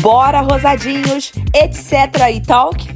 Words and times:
Bora, 0.00 0.40
rosadinhos, 0.40 1.32
etc. 1.52 2.30
e 2.32 2.40
talk? 2.40 2.86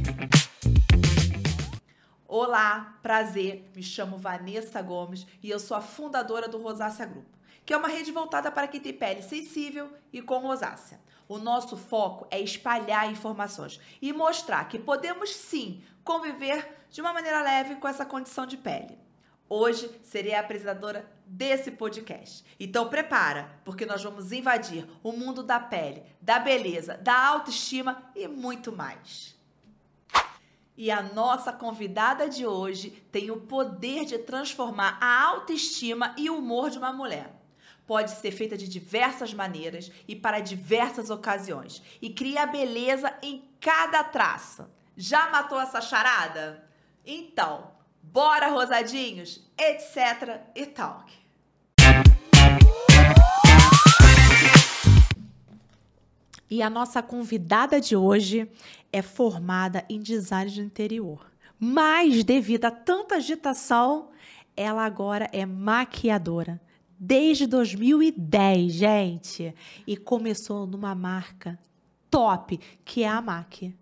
Olá, 2.25 2.97
prazer. 3.01 3.69
Me 3.75 3.83
chamo 3.83 4.17
Vanessa 4.17 4.81
Gomes 4.81 5.27
e 5.43 5.49
eu 5.49 5.59
sou 5.59 5.75
a 5.75 5.81
fundadora 5.81 6.47
do 6.47 6.61
Rosácea 6.61 7.05
Grupo, 7.05 7.37
que 7.65 7.73
é 7.73 7.77
uma 7.77 7.89
rede 7.89 8.09
voltada 8.09 8.49
para 8.49 8.69
quem 8.69 8.79
tem 8.79 8.93
pele 8.93 9.21
sensível 9.21 9.91
e 10.13 10.21
com 10.21 10.37
rosácea. 10.37 10.97
O 11.27 11.37
nosso 11.37 11.75
foco 11.75 12.25
é 12.31 12.39
espalhar 12.39 13.11
informações 13.11 13.81
e 14.01 14.13
mostrar 14.13 14.63
que 14.69 14.79
podemos 14.79 15.35
sim 15.35 15.83
conviver 16.05 16.85
de 16.89 17.01
uma 17.01 17.11
maneira 17.11 17.41
leve 17.41 17.75
com 17.75 17.87
essa 17.87 18.05
condição 18.05 18.45
de 18.45 18.55
pele. 18.55 19.02
Hoje 19.49 19.89
serei 20.03 20.33
a 20.33 20.39
apresentadora 20.39 21.09
desse 21.25 21.71
podcast. 21.71 22.43
Então 22.59 22.89
prepara, 22.89 23.59
porque 23.63 23.85
nós 23.85 24.03
vamos 24.03 24.31
invadir 24.31 24.87
o 25.03 25.11
mundo 25.11 25.43
da 25.43 25.59
pele, 25.59 26.03
da 26.21 26.39
beleza, 26.39 26.97
da 26.97 27.27
autoestima 27.27 28.03
e 28.15 28.27
muito 28.27 28.71
mais. 28.71 29.33
E 30.75 30.89
a 30.89 31.03
nossa 31.03 31.53
convidada 31.53 32.27
de 32.27 32.47
hoje 32.47 32.89
tem 33.11 33.29
o 33.29 33.41
poder 33.41 34.05
de 34.05 34.17
transformar 34.17 34.97
a 34.99 35.23
autoestima 35.23 36.15
e 36.17 36.29
o 36.29 36.37
humor 36.37 36.71
de 36.71 36.79
uma 36.79 36.91
mulher. 36.91 37.31
Pode 37.85 38.11
ser 38.11 38.31
feita 38.31 38.57
de 38.57 38.67
diversas 38.67 39.33
maneiras 39.33 39.91
e 40.07 40.15
para 40.15 40.39
diversas 40.39 41.09
ocasiões 41.09 41.81
e 42.01 42.09
cria 42.09 42.45
beleza 42.47 43.13
em 43.21 43.47
cada 43.59 44.03
traço. 44.03 44.65
Já 44.95 45.29
matou 45.29 45.59
essa 45.59 45.81
charada? 45.81 46.67
Então, 47.05 47.72
Bora, 48.03 48.49
rosadinhos, 48.49 49.41
etc. 49.57 50.41
e 50.53 50.65
talk. 50.65 51.11
E 56.49 56.61
a 56.61 56.69
nossa 56.69 57.01
convidada 57.01 57.81
de 57.81 57.95
hoje 57.95 58.47
é 58.91 59.01
formada 59.01 59.83
em 59.89 59.99
design 59.99 60.51
de 60.51 60.61
interior. 60.61 61.25
Mas, 61.57 62.23
devido 62.23 62.65
a 62.65 62.71
tanta 62.71 63.15
agitação, 63.15 64.09
ela 64.55 64.85
agora 64.85 65.27
é 65.31 65.45
maquiadora. 65.45 66.61
Desde 66.99 67.47
2010, 67.47 68.73
gente. 68.73 69.55
E 69.87 69.97
começou 69.97 70.67
numa 70.67 70.93
marca 70.93 71.57
top, 72.11 72.59
que 72.85 73.01
é 73.01 73.07
a 73.07 73.21
MAC. 73.21 73.73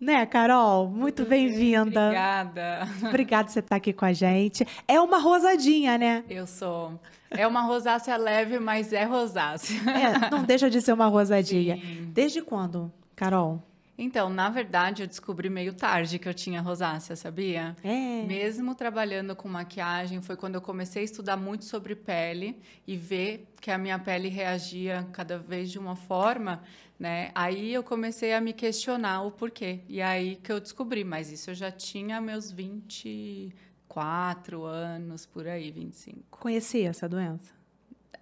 Né, 0.00 0.24
Carol? 0.26 0.88
Muito 0.88 1.24
bem-vinda. 1.24 2.06
Obrigada. 2.06 2.88
Obrigada 3.08 3.44
por 3.46 3.52
você 3.52 3.58
estar 3.58 3.76
aqui 3.76 3.92
com 3.92 4.04
a 4.04 4.12
gente. 4.12 4.66
É 4.86 5.00
uma 5.00 5.18
rosadinha, 5.18 5.98
né? 5.98 6.24
Eu 6.30 6.46
sou. 6.46 6.98
É 7.30 7.46
uma 7.46 7.62
rosácea 7.62 8.16
leve, 8.16 8.60
mas 8.60 8.92
é 8.92 9.04
rosácea. 9.04 9.76
É, 9.90 10.30
não 10.30 10.44
deixa 10.44 10.70
de 10.70 10.80
ser 10.80 10.92
uma 10.92 11.06
rosadinha. 11.06 11.76
Sim. 11.76 12.10
Desde 12.12 12.40
quando, 12.40 12.92
Carol? 13.16 13.62
Então, 14.00 14.30
na 14.30 14.48
verdade, 14.48 15.02
eu 15.02 15.08
descobri 15.08 15.50
meio 15.50 15.74
tarde 15.74 16.20
que 16.20 16.28
eu 16.28 16.34
tinha 16.34 16.60
rosácea, 16.60 17.16
sabia? 17.16 17.76
É. 17.82 18.22
Mesmo 18.22 18.76
trabalhando 18.76 19.34
com 19.34 19.48
maquiagem, 19.48 20.22
foi 20.22 20.36
quando 20.36 20.54
eu 20.54 20.60
comecei 20.60 21.02
a 21.02 21.04
estudar 21.04 21.36
muito 21.36 21.64
sobre 21.64 21.96
pele 21.96 22.62
e 22.86 22.96
ver 22.96 23.52
que 23.60 23.72
a 23.72 23.78
minha 23.78 23.98
pele 23.98 24.28
reagia 24.28 25.04
cada 25.12 25.36
vez 25.36 25.68
de 25.68 25.80
uma 25.80 25.96
forma, 25.96 26.62
né? 26.96 27.32
Aí 27.34 27.74
eu 27.74 27.82
comecei 27.82 28.32
a 28.32 28.40
me 28.40 28.52
questionar 28.52 29.22
o 29.22 29.32
porquê. 29.32 29.80
E 29.88 30.00
aí 30.00 30.36
que 30.36 30.52
eu 30.52 30.60
descobri, 30.60 31.02
mas 31.02 31.32
isso 31.32 31.50
eu 31.50 31.56
já 31.56 31.72
tinha 31.72 32.20
meus 32.20 32.52
24 32.52 34.62
anos, 34.62 35.26
por 35.26 35.48
aí, 35.48 35.72
25. 35.72 36.38
Conhecia 36.38 36.90
essa 36.90 37.08
doença? 37.08 37.52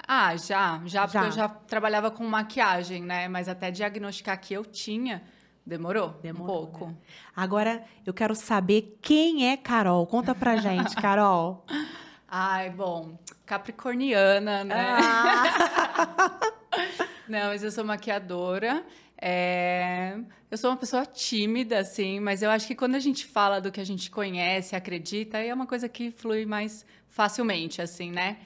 Ah, 0.09 0.35
já, 0.37 0.81
já, 0.87 1.07
porque 1.07 1.19
já. 1.19 1.27
eu 1.27 1.33
já 1.33 1.49
trabalhava 1.49 2.11
com 2.11 2.25
maquiagem, 2.25 3.03
né? 3.03 3.29
Mas 3.29 3.47
até 3.47 3.71
diagnosticar 3.71 4.41
que 4.41 4.55
eu 4.55 4.65
tinha, 4.65 5.23
Demorou? 5.67 6.11
Demorou. 6.23 6.63
Um 6.63 6.67
pouco. 6.67 6.87
Né? 6.87 6.97
Agora 7.35 7.85
eu 8.07 8.15
quero 8.15 8.35
saber 8.37 8.97
quem 9.03 9.51
é 9.51 9.57
Carol. 9.57 10.07
Conta 10.07 10.35
pra 10.35 10.57
gente, 10.63 10.95
Carol. 10.95 11.67
Ai, 12.29 12.71
bom, 12.71 13.19
capricorniana, 13.45 14.63
né? 14.63 14.75
Ah. 14.77 16.39
Não, 17.29 17.49
mas 17.49 17.65
eu 17.65 17.73
sou 17.73 17.85
maquiadora. 17.85 18.85
É... 19.21 20.19
Eu 20.49 20.57
sou 20.57 20.71
uma 20.71 20.77
pessoa 20.77 21.05
tímida, 21.05 21.79
assim, 21.79 22.21
mas 22.21 22.43
eu 22.43 22.51
acho 22.51 22.69
que 22.69 22.75
quando 22.75 22.95
a 22.95 23.01
gente 23.01 23.27
fala 23.27 23.61
do 23.61 23.73
que 23.73 23.81
a 23.81 23.85
gente 23.85 24.11
conhece, 24.11 24.77
acredita, 24.77 25.39
é 25.39 25.53
uma 25.53 25.67
coisa 25.67 25.89
que 25.89 26.13
flui 26.13 26.47
mais 26.47 26.87
facilmente, 27.09 27.83
assim, 27.83 28.13
né? 28.13 28.39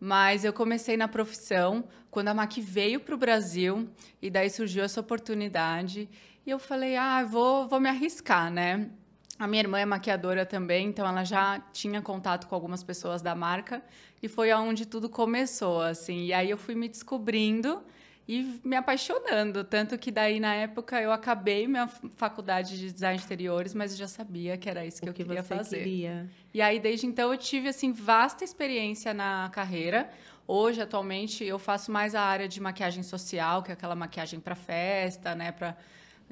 Mas 0.00 0.44
eu 0.44 0.52
comecei 0.52 0.96
na 0.96 1.06
profissão 1.06 1.84
quando 2.10 2.28
a 2.28 2.34
MAC 2.34 2.60
veio 2.60 3.00
para 3.00 3.14
o 3.14 3.18
Brasil 3.18 3.88
e 4.20 4.30
daí 4.30 4.48
surgiu 4.48 4.82
essa 4.82 5.00
oportunidade. 5.00 6.08
E 6.46 6.50
eu 6.50 6.58
falei, 6.58 6.96
ah, 6.96 7.24
vou, 7.24 7.68
vou 7.68 7.80
me 7.80 7.88
arriscar, 7.88 8.50
né? 8.50 8.90
A 9.38 9.46
minha 9.46 9.62
irmã 9.62 9.78
é 9.78 9.84
maquiadora 9.84 10.44
também, 10.46 10.88
então 10.88 11.06
ela 11.06 11.24
já 11.24 11.60
tinha 11.72 12.00
contato 12.00 12.46
com 12.46 12.54
algumas 12.54 12.82
pessoas 12.82 13.22
da 13.22 13.34
marca 13.34 13.82
e 14.22 14.28
foi 14.28 14.50
aonde 14.50 14.86
tudo 14.86 15.08
começou, 15.08 15.80
assim. 15.80 16.26
E 16.26 16.32
aí 16.32 16.50
eu 16.50 16.56
fui 16.56 16.74
me 16.74 16.88
descobrindo 16.88 17.82
e 18.28 18.60
me 18.62 18.76
apaixonando, 18.76 19.64
tanto 19.64 19.98
que 19.98 20.12
daí 20.12 20.38
na 20.38 20.54
época 20.54 21.00
eu 21.00 21.10
acabei 21.10 21.66
minha 21.66 21.88
faculdade 21.88 22.78
de 22.78 22.92
design 22.92 23.18
de 23.18 23.24
interiores, 23.24 23.74
mas 23.74 23.92
eu 23.92 23.98
já 23.98 24.06
sabia 24.06 24.56
que 24.56 24.68
era 24.70 24.86
isso 24.86 25.00
que 25.00 25.08
o 25.08 25.10
eu 25.10 25.14
que 25.14 25.24
queria 25.24 25.42
fazer. 25.42 25.78
Queria. 25.78 26.30
E 26.54 26.62
aí 26.62 26.78
desde 26.78 27.06
então 27.06 27.32
eu 27.32 27.36
tive 27.36 27.68
assim 27.68 27.92
vasta 27.92 28.44
experiência 28.44 29.12
na 29.12 29.50
carreira. 29.52 30.08
Hoje 30.46 30.80
atualmente 30.80 31.44
eu 31.44 31.58
faço 31.58 31.90
mais 31.90 32.14
a 32.14 32.22
área 32.22 32.46
de 32.46 32.60
maquiagem 32.60 33.02
social, 33.02 33.62
que 33.62 33.72
é 33.72 33.74
aquela 33.74 33.96
maquiagem 33.96 34.38
para 34.38 34.54
festa, 34.54 35.34
né, 35.34 35.50
para 35.50 35.76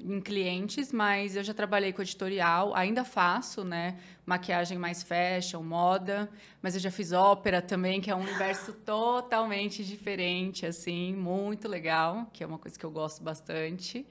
em 0.04 0.20
clientes, 0.20 0.92
mas 0.92 1.36
eu 1.36 1.42
já 1.42 1.52
trabalhei 1.52 1.92
com 1.92 2.02
editorial, 2.02 2.74
ainda 2.74 3.04
faço, 3.04 3.64
né? 3.64 3.98
Maquiagem 4.24 4.78
mais 4.78 5.02
fashion, 5.02 5.62
moda, 5.62 6.30
mas 6.62 6.74
eu 6.74 6.80
já 6.80 6.90
fiz 6.90 7.12
ópera 7.12 7.60
também, 7.60 8.00
que 8.00 8.10
é 8.10 8.14
um 8.14 8.20
universo 8.20 8.72
totalmente 8.84 9.84
diferente, 9.84 10.66
assim, 10.66 11.14
muito 11.14 11.68
legal, 11.68 12.28
que 12.32 12.42
é 12.42 12.46
uma 12.46 12.58
coisa 12.58 12.78
que 12.78 12.84
eu 12.84 12.90
gosto 12.90 13.22
bastante. 13.22 14.06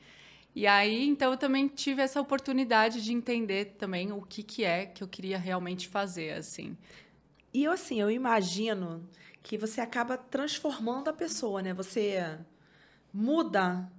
E 0.55 0.65
aí, 0.67 1.07
então, 1.07 1.31
eu 1.31 1.37
também 1.37 1.67
tive 1.67 2.01
essa 2.01 2.19
oportunidade 2.19 3.03
de 3.03 3.13
entender 3.13 3.75
também 3.77 4.11
o 4.11 4.21
que, 4.21 4.43
que 4.43 4.63
é 4.63 4.85
que 4.85 5.03
eu 5.03 5.07
queria 5.07 5.37
realmente 5.37 5.87
fazer, 5.87 6.33
assim. 6.33 6.75
E 7.53 7.63
eu, 7.63 7.71
assim, 7.71 7.99
eu 8.01 8.11
imagino 8.11 9.07
que 9.41 9.57
você 9.57 9.81
acaba 9.81 10.17
transformando 10.17 11.09
a 11.09 11.13
pessoa, 11.13 11.61
né? 11.61 11.73
Você 11.73 12.37
muda 13.13 13.89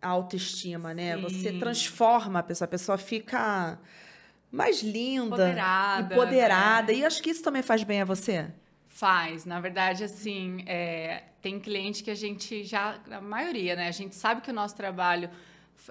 a 0.00 0.08
autoestima, 0.08 0.94
né? 0.94 1.16
Sim. 1.16 1.22
Você 1.22 1.52
transforma 1.58 2.38
a 2.38 2.42
pessoa, 2.42 2.66
a 2.66 2.68
pessoa 2.68 2.98
fica 2.98 3.78
mais 4.50 4.82
linda, 4.82 5.26
empoderada. 5.26 6.14
empoderada. 6.14 6.92
Né? 6.92 6.98
E 7.00 7.04
acho 7.04 7.22
que 7.22 7.30
isso 7.30 7.42
também 7.42 7.62
faz 7.62 7.82
bem 7.82 8.00
a 8.00 8.04
você. 8.04 8.50
Faz, 8.86 9.44
na 9.44 9.60
verdade, 9.60 10.02
assim, 10.04 10.64
é, 10.66 11.24
tem 11.40 11.60
cliente 11.60 12.02
que 12.02 12.10
a 12.10 12.14
gente 12.14 12.64
já, 12.64 12.98
a 13.10 13.20
maioria, 13.20 13.76
né? 13.76 13.88
A 13.88 13.92
gente 13.92 14.16
sabe 14.16 14.40
que 14.40 14.50
o 14.50 14.54
nosso 14.54 14.74
trabalho 14.74 15.30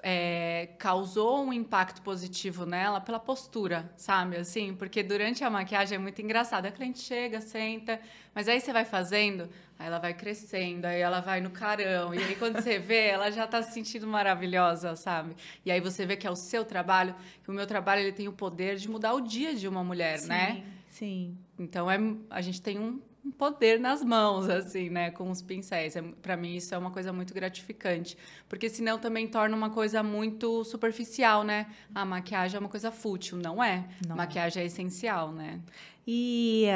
é, 0.02 0.70
causou 0.78 1.44
um 1.44 1.52
impacto 1.52 2.02
positivo 2.02 2.64
nela 2.66 3.00
pela 3.00 3.18
postura, 3.18 3.90
sabe? 3.96 4.36
Assim, 4.36 4.74
porque 4.74 5.02
durante 5.02 5.42
a 5.42 5.50
maquiagem 5.50 5.96
é 5.96 5.98
muito 5.98 6.20
engraçado. 6.20 6.66
A 6.66 6.70
cliente 6.70 7.00
chega, 7.00 7.40
senta, 7.40 8.00
mas 8.34 8.48
aí 8.48 8.60
você 8.60 8.72
vai 8.72 8.84
fazendo, 8.84 9.48
aí 9.78 9.86
ela 9.86 9.98
vai 9.98 10.14
crescendo, 10.14 10.84
aí 10.86 11.00
ela 11.00 11.20
vai 11.20 11.40
no 11.40 11.50
carão, 11.50 12.14
e 12.14 12.18
aí 12.18 12.36
quando 12.36 12.60
você 12.60 12.78
vê, 12.78 13.06
ela 13.08 13.30
já 13.30 13.44
está 13.44 13.62
se 13.62 13.72
sentindo 13.72 14.06
maravilhosa, 14.06 14.94
sabe? 14.96 15.34
E 15.64 15.70
aí 15.70 15.80
você 15.80 16.06
vê 16.06 16.16
que 16.16 16.26
é 16.26 16.30
o 16.30 16.36
seu 16.36 16.64
trabalho, 16.64 17.14
que 17.42 17.50
o 17.50 17.54
meu 17.54 17.66
trabalho 17.66 18.02
ele 18.02 18.12
tem 18.12 18.28
o 18.28 18.32
poder 18.32 18.76
de 18.76 18.88
mudar 18.88 19.14
o 19.14 19.20
dia 19.20 19.54
de 19.54 19.66
uma 19.66 19.82
mulher, 19.82 20.18
sim, 20.18 20.28
né? 20.28 20.64
Sim. 20.88 21.38
Então 21.58 21.90
é, 21.90 21.98
a 22.30 22.40
gente 22.40 22.62
tem 22.62 22.78
um 22.78 23.00
um 23.24 23.30
poder 23.30 23.78
nas 23.78 24.02
mãos, 24.02 24.48
assim, 24.48 24.88
né, 24.88 25.10
com 25.10 25.30
os 25.30 25.42
pincéis. 25.42 25.96
É, 25.96 26.02
para 26.02 26.36
mim 26.36 26.56
isso 26.56 26.74
é 26.74 26.78
uma 26.78 26.90
coisa 26.90 27.12
muito 27.12 27.34
gratificante, 27.34 28.16
porque 28.48 28.68
senão 28.68 28.98
também 28.98 29.26
torna 29.26 29.56
uma 29.56 29.70
coisa 29.70 30.02
muito 30.02 30.64
superficial, 30.64 31.44
né? 31.44 31.66
A 31.94 32.04
maquiagem 32.04 32.56
é 32.56 32.60
uma 32.60 32.68
coisa 32.68 32.90
fútil, 32.90 33.38
não 33.38 33.62
é? 33.62 33.88
Não. 34.06 34.16
Maquiagem 34.16 34.62
é 34.62 34.66
essencial, 34.66 35.32
né? 35.32 35.60
E 36.06 36.66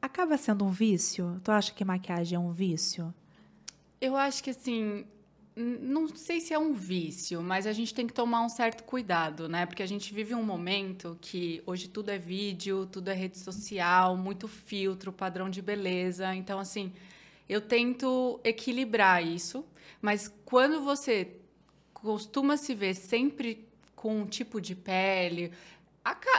acaba 0.00 0.36
sendo 0.36 0.64
um 0.64 0.70
vício? 0.70 1.40
Tu 1.42 1.50
acha 1.50 1.72
que 1.72 1.84
maquiagem 1.84 2.36
é 2.36 2.38
um 2.38 2.52
vício? 2.52 3.12
Eu 4.00 4.16
acho 4.16 4.44
que 4.44 4.50
assim, 4.50 5.06
não 5.56 6.08
sei 6.08 6.40
se 6.40 6.52
é 6.52 6.58
um 6.58 6.72
vício, 6.72 7.40
mas 7.40 7.66
a 7.66 7.72
gente 7.72 7.94
tem 7.94 8.06
que 8.06 8.12
tomar 8.12 8.42
um 8.42 8.48
certo 8.48 8.82
cuidado, 8.82 9.48
né? 9.48 9.64
Porque 9.66 9.82
a 9.82 9.86
gente 9.86 10.12
vive 10.12 10.34
um 10.34 10.42
momento 10.42 11.16
que 11.20 11.62
hoje 11.64 11.88
tudo 11.88 12.10
é 12.10 12.18
vídeo, 12.18 12.86
tudo 12.86 13.08
é 13.08 13.14
rede 13.14 13.38
social, 13.38 14.16
muito 14.16 14.48
filtro, 14.48 15.12
padrão 15.12 15.48
de 15.48 15.62
beleza. 15.62 16.34
Então, 16.34 16.58
assim, 16.58 16.92
eu 17.48 17.60
tento 17.60 18.40
equilibrar 18.42 19.24
isso, 19.24 19.64
mas 20.02 20.32
quando 20.44 20.82
você 20.82 21.36
costuma 21.92 22.56
se 22.56 22.74
ver 22.74 22.94
sempre 22.94 23.68
com 23.94 24.22
um 24.22 24.26
tipo 24.26 24.60
de 24.60 24.74
pele, 24.74 25.52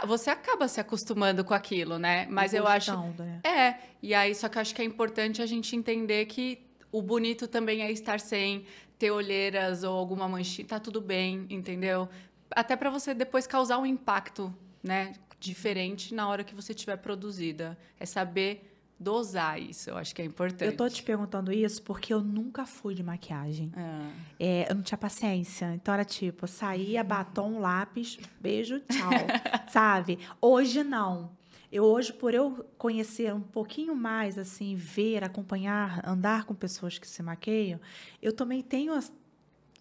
você 0.06 0.30
acaba 0.30 0.68
se 0.68 0.78
acostumando 0.78 1.42
com 1.42 1.54
aquilo, 1.54 1.98
né? 1.98 2.26
Mas 2.30 2.52
eu 2.52 2.66
acho. 2.66 2.94
Né? 3.18 3.40
É, 3.42 3.76
e 4.02 4.14
aí, 4.14 4.34
só 4.34 4.48
que 4.48 4.58
eu 4.58 4.62
acho 4.62 4.74
que 4.74 4.82
é 4.82 4.84
importante 4.84 5.40
a 5.40 5.46
gente 5.46 5.74
entender 5.74 6.26
que 6.26 6.66
o 6.92 7.02
bonito 7.02 7.48
também 7.48 7.82
é 7.82 7.90
estar 7.90 8.20
sem, 8.20 8.64
ter 8.98 9.10
olheiras 9.10 9.82
ou 9.82 9.96
alguma 9.96 10.28
manchinha, 10.28 10.66
tá 10.66 10.80
tudo 10.80 11.00
bem, 11.00 11.46
entendeu? 11.50 12.08
Até 12.50 12.76
para 12.76 12.90
você 12.90 13.12
depois 13.14 13.46
causar 13.46 13.78
um 13.78 13.86
impacto, 13.86 14.54
né, 14.82 15.12
diferente 15.38 16.14
na 16.14 16.28
hora 16.28 16.44
que 16.44 16.54
você 16.54 16.72
estiver 16.72 16.96
produzida. 16.96 17.76
É 17.98 18.06
saber 18.06 18.72
dosar 18.98 19.60
isso, 19.60 19.90
eu 19.90 19.98
acho 19.98 20.14
que 20.14 20.22
é 20.22 20.24
importante. 20.24 20.64
Eu 20.64 20.76
tô 20.76 20.88
te 20.88 21.02
perguntando 21.02 21.52
isso 21.52 21.82
porque 21.82 22.14
eu 22.14 22.20
nunca 22.22 22.64
fui 22.64 22.94
de 22.94 23.02
maquiagem. 23.02 23.70
É. 23.76 24.62
É, 24.64 24.70
eu 24.70 24.74
não 24.74 24.82
tinha 24.82 24.96
paciência. 24.96 25.74
Então 25.74 25.92
era 25.92 26.04
tipo, 26.04 26.46
saía, 26.46 27.04
batom, 27.04 27.58
lápis, 27.58 28.18
beijo, 28.40 28.80
tchau. 28.80 29.10
sabe? 29.68 30.18
Hoje 30.40 30.82
não. 30.82 31.30
Eu 31.70 31.84
hoje, 31.84 32.12
por 32.12 32.34
eu 32.34 32.64
conhecer 32.78 33.32
um 33.34 33.40
pouquinho 33.40 33.94
mais, 33.94 34.38
assim, 34.38 34.74
ver, 34.74 35.24
acompanhar, 35.24 36.00
andar 36.06 36.44
com 36.44 36.54
pessoas 36.54 36.98
que 36.98 37.06
se 37.06 37.22
maqueiam, 37.22 37.80
eu 38.22 38.32
também 38.32 38.62
tenho 38.62 38.92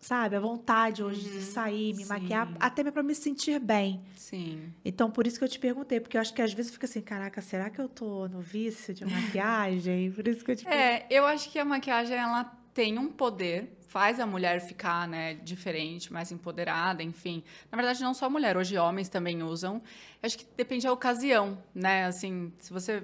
sabe, 0.05 0.35
a 0.35 0.39
vontade 0.39 1.03
hoje 1.03 1.27
uhum, 1.27 1.39
de 1.39 1.41
sair, 1.45 1.93
me 1.93 2.03
sim. 2.03 2.09
maquiar, 2.09 2.55
até 2.59 2.83
para 2.91 3.01
me 3.01 3.15
sentir 3.15 3.59
bem. 3.59 3.99
Sim. 4.15 4.71
Então, 4.83 5.09
por 5.09 5.25
isso 5.25 5.39
que 5.39 5.43
eu 5.43 5.49
te 5.49 5.57
perguntei, 5.57 5.99
porque 5.99 6.15
eu 6.15 6.21
acho 6.21 6.31
que 6.31 6.41
às 6.43 6.53
vezes 6.53 6.71
fica 6.71 6.85
assim, 6.85 7.01
caraca, 7.01 7.41
será 7.41 7.71
que 7.71 7.81
eu 7.81 7.89
tô 7.89 8.27
no 8.27 8.39
vício 8.39 8.93
de 8.93 9.03
maquiagem? 9.03 10.11
por 10.11 10.27
isso 10.27 10.45
que 10.45 10.51
eu 10.51 10.55
te 10.55 10.67
É, 10.67 11.07
eu 11.09 11.25
acho 11.25 11.49
que 11.49 11.57
a 11.57 11.65
maquiagem, 11.65 12.15
ela 12.15 12.43
tem 12.71 12.99
um 12.99 13.11
poder, 13.11 13.75
faz 13.95 14.19
a 14.19 14.25
mulher 14.25 14.59
ficar, 14.59 15.07
né, 15.07 15.35
diferente, 15.35 16.11
mais 16.11 16.29
empoderada, 16.29 17.01
enfim. 17.01 17.41
Na 17.71 17.77
verdade, 17.77 18.03
não 18.03 18.13
só 18.13 18.29
mulher, 18.29 18.57
hoje 18.57 18.77
homens 18.77 19.07
também 19.07 19.41
usam. 19.41 19.75
Eu 20.21 20.27
acho 20.27 20.37
que 20.37 20.45
depende 20.57 20.83
da 20.83 20.91
ocasião, 20.91 21.57
né, 21.73 22.05
assim, 22.05 22.51
se 22.59 22.73
você 22.73 23.03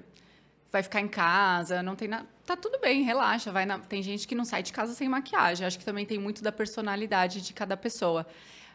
vai 0.70 0.84
ficar 0.84 1.00
em 1.00 1.08
casa, 1.08 1.82
não 1.82 1.96
tem 1.96 2.10
nada. 2.10 2.28
Tá 2.46 2.58
tudo 2.58 2.78
bem, 2.78 3.04
relaxa. 3.04 3.54
Vai 3.54 3.66
na... 3.66 3.80
Tem 3.80 4.04
gente 4.04 4.28
que 4.28 4.36
não 4.36 4.44
sai 4.44 4.64
de 4.64 4.74
casa 4.74 4.94
sem 4.94 5.08
maquiagem. 5.08 5.66
Acho 5.66 5.80
que 5.80 5.86
também 5.86 6.06
tem 6.06 6.20
muito 6.20 6.44
da 6.44 6.52
personalidade 6.52 7.40
de 7.40 7.54
cada 7.54 7.78
pessoa. 7.78 8.26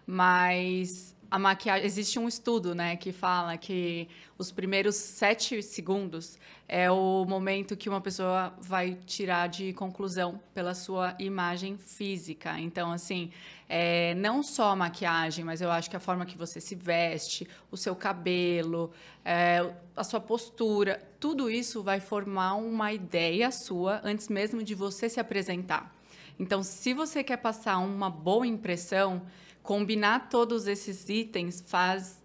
Mas 0.06 1.14
a 1.30 1.38
maquiagem. 1.38 1.86
Existe 1.86 2.18
um 2.18 2.28
estudo, 2.28 2.74
né, 2.74 2.96
que 2.96 3.12
fala 3.12 3.56
que 3.56 4.08
os 4.38 4.50
primeiros 4.52 4.96
sete 4.96 5.62
segundos 5.62 6.38
é 6.68 6.90
o 6.90 7.24
momento 7.24 7.76
que 7.76 7.88
uma 7.88 8.00
pessoa 8.00 8.52
vai 8.60 8.98
tirar 9.06 9.48
de 9.48 9.72
conclusão 9.72 10.40
pela 10.52 10.74
sua 10.74 11.14
imagem 11.18 11.76
física. 11.78 12.58
Então, 12.58 12.92
assim, 12.92 13.30
é, 13.68 14.14
não 14.14 14.42
só 14.42 14.70
a 14.70 14.76
maquiagem, 14.76 15.44
mas 15.44 15.60
eu 15.60 15.70
acho 15.70 15.88
que 15.88 15.96
a 15.96 16.00
forma 16.00 16.26
que 16.26 16.36
você 16.36 16.60
se 16.60 16.74
veste, 16.74 17.48
o 17.70 17.76
seu 17.76 17.96
cabelo, 17.96 18.92
é, 19.24 19.72
a 19.96 20.04
sua 20.04 20.20
postura, 20.20 21.02
tudo 21.18 21.50
isso 21.50 21.82
vai 21.82 22.00
formar 22.00 22.54
uma 22.54 22.92
ideia 22.92 23.50
sua 23.50 24.00
antes 24.04 24.28
mesmo 24.28 24.62
de 24.62 24.74
você 24.74 25.08
se 25.08 25.18
apresentar. 25.18 25.94
Então, 26.38 26.62
se 26.62 26.92
você 26.92 27.24
quer 27.24 27.38
passar 27.38 27.78
uma 27.78 28.10
boa 28.10 28.46
impressão, 28.46 29.22
combinar 29.66 30.28
todos 30.30 30.68
esses 30.68 31.08
itens 31.08 31.62
faz 31.66 32.22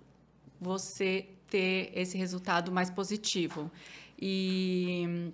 você 0.60 1.28
ter 1.50 1.92
esse 1.94 2.16
resultado 2.18 2.72
mais 2.72 2.90
positivo. 2.90 3.70
E, 4.18 5.34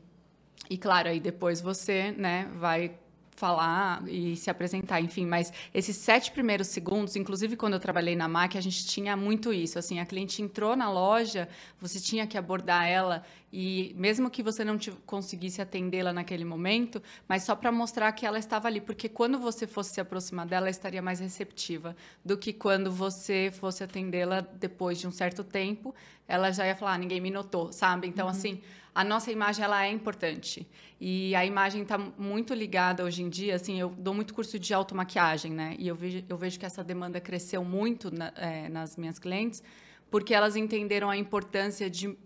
e 0.70 0.78
claro, 0.78 1.10
aí 1.10 1.20
depois 1.20 1.60
você 1.60 2.14
né, 2.14 2.50
vai 2.56 2.98
falar 3.38 4.04
e 4.08 4.36
se 4.36 4.50
apresentar, 4.50 5.00
enfim, 5.00 5.24
mas 5.24 5.54
esses 5.72 5.96
sete 5.96 6.32
primeiros 6.32 6.68
segundos, 6.70 7.16
inclusive 7.16 7.56
quando 7.56 7.74
eu 7.74 7.80
trabalhei 7.80 8.16
na 8.16 8.28
MAC, 8.28 8.58
a 8.58 8.62
gente 8.62 8.88
tinha 8.88 9.16
muito 9.16 9.54
isso, 9.54 9.78
assim, 9.78 10.00
a 10.00 10.06
cliente 10.08 10.42
entrou 10.42 10.76
na 10.76 10.92
loja, 10.92 11.48
você 11.80 12.00
tinha 12.00 12.26
que 12.26 12.36
abordar 12.36 12.88
ela 12.88 13.24
e 13.54 13.94
mesmo 13.96 14.32
que 14.32 14.42
você 14.42 14.66
não 14.66 14.76
te, 14.76 14.90
conseguisse 15.06 15.62
atendê-la 15.62 16.12
naquele 16.12 16.44
momento, 16.44 17.02
mas 17.28 17.44
só 17.44 17.56
para 17.56 17.72
mostrar 17.72 18.12
que 18.12 18.26
ela 18.26 18.40
estava 18.40 18.68
ali, 18.68 18.82
porque 18.82 19.08
quando 19.08 19.38
você 19.38 19.68
fosse 19.68 19.94
se 19.94 20.02
aproximar 20.02 20.48
dela, 20.48 20.64
ela 20.64 20.72
estaria 20.72 21.02
mais 21.02 21.20
receptiva 21.20 21.96
do 22.26 22.40
que 22.40 22.52
quando 22.52 22.92
você 22.92 23.54
fosse 23.54 23.84
atendê-la 23.84 24.42
depois 24.42 25.00
de 25.00 25.08
um 25.08 25.12
certo 25.12 25.44
tempo, 25.44 25.94
ela 26.28 26.52
já 26.52 26.66
ia 26.66 26.76
falar, 26.76 26.94
ah, 26.94 26.98
ninguém 26.98 27.22
me 27.22 27.30
notou, 27.30 27.72
sabe? 27.72 28.08
Então, 28.08 28.26
uhum. 28.26 28.32
assim, 28.32 28.62
a 28.98 29.04
nossa 29.04 29.32
imagem 29.32 29.64
ela 29.64 29.86
é 29.86 29.92
importante. 29.92 30.68
E 31.00 31.36
a 31.36 31.46
imagem 31.46 31.84
está 31.84 32.00
muito 32.00 32.52
ligada 32.56 33.04
hoje 33.04 33.22
em 33.22 33.30
dia. 33.30 33.54
Assim, 33.54 33.80
eu 33.80 33.90
dou 33.90 34.12
muito 34.12 34.34
curso 34.34 34.58
de 34.58 34.74
automaquiagem, 34.74 35.52
né? 35.52 35.76
E 35.78 35.88
eu 35.88 35.96
vejo, 35.96 36.24
eu 36.28 36.36
vejo 36.36 36.58
que 36.58 36.66
essa 36.66 36.84
demanda 36.84 37.22
cresceu 37.22 37.64
muito 37.64 38.10
na, 38.10 38.34
é, 38.36 38.68
nas 38.70 38.98
minhas 38.98 39.20
clientes, 39.20 39.62
porque 40.10 40.34
elas 40.34 40.56
entenderam 40.56 41.12
a 41.12 41.16
importância 41.16 41.92
de, 41.92 42.18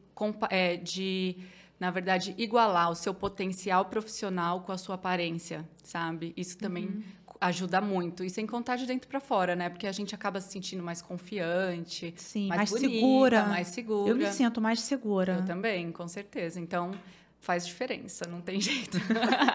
é, 0.49 0.77
de 0.77 1.39
na 1.77 1.91
verdade, 1.91 2.33
igualar 2.37 2.89
o 2.89 2.95
seu 2.95 3.13
potencial 3.13 3.83
profissional 3.85 4.61
com 4.61 4.71
a 4.71 4.77
sua 4.77 4.95
aparência, 4.95 5.67
sabe? 5.83 6.31
Isso 6.37 6.57
também 6.57 6.85
uhum. 6.85 7.03
Ajuda 7.41 7.81
muito. 7.81 8.23
E 8.23 8.29
sem 8.29 8.45
contar 8.45 8.75
de 8.75 8.85
dentro 8.85 9.09
para 9.09 9.19
fora, 9.19 9.55
né? 9.55 9.67
Porque 9.67 9.87
a 9.87 9.91
gente 9.91 10.13
acaba 10.13 10.39
se 10.39 10.51
sentindo 10.51 10.83
mais 10.83 11.01
confiante, 11.01 12.13
Sim, 12.15 12.47
mais, 12.47 12.59
mais 12.59 12.69
bonita, 12.69 12.93
segura. 12.93 13.45
mais 13.45 13.67
segura. 13.69 14.09
Eu 14.11 14.15
me 14.15 14.31
sinto 14.31 14.61
mais 14.61 14.79
segura. 14.81 15.33
Eu 15.39 15.45
também, 15.45 15.91
com 15.91 16.07
certeza. 16.07 16.59
Então, 16.59 16.91
faz 17.39 17.65
diferença, 17.65 18.25
não 18.29 18.39
tem 18.39 18.61
jeito. 18.61 18.99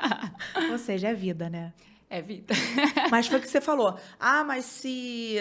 Ou 0.72 0.78
seja, 0.78 1.08
é 1.08 1.14
vida, 1.14 1.48
né? 1.48 1.72
É 2.10 2.20
vida. 2.20 2.54
Mas 3.10 3.28
foi 3.28 3.38
o 3.38 3.42
que 3.42 3.48
você 3.48 3.60
falou. 3.60 3.98
Ah, 4.18 4.44
mas 4.44 4.64
se 4.64 5.36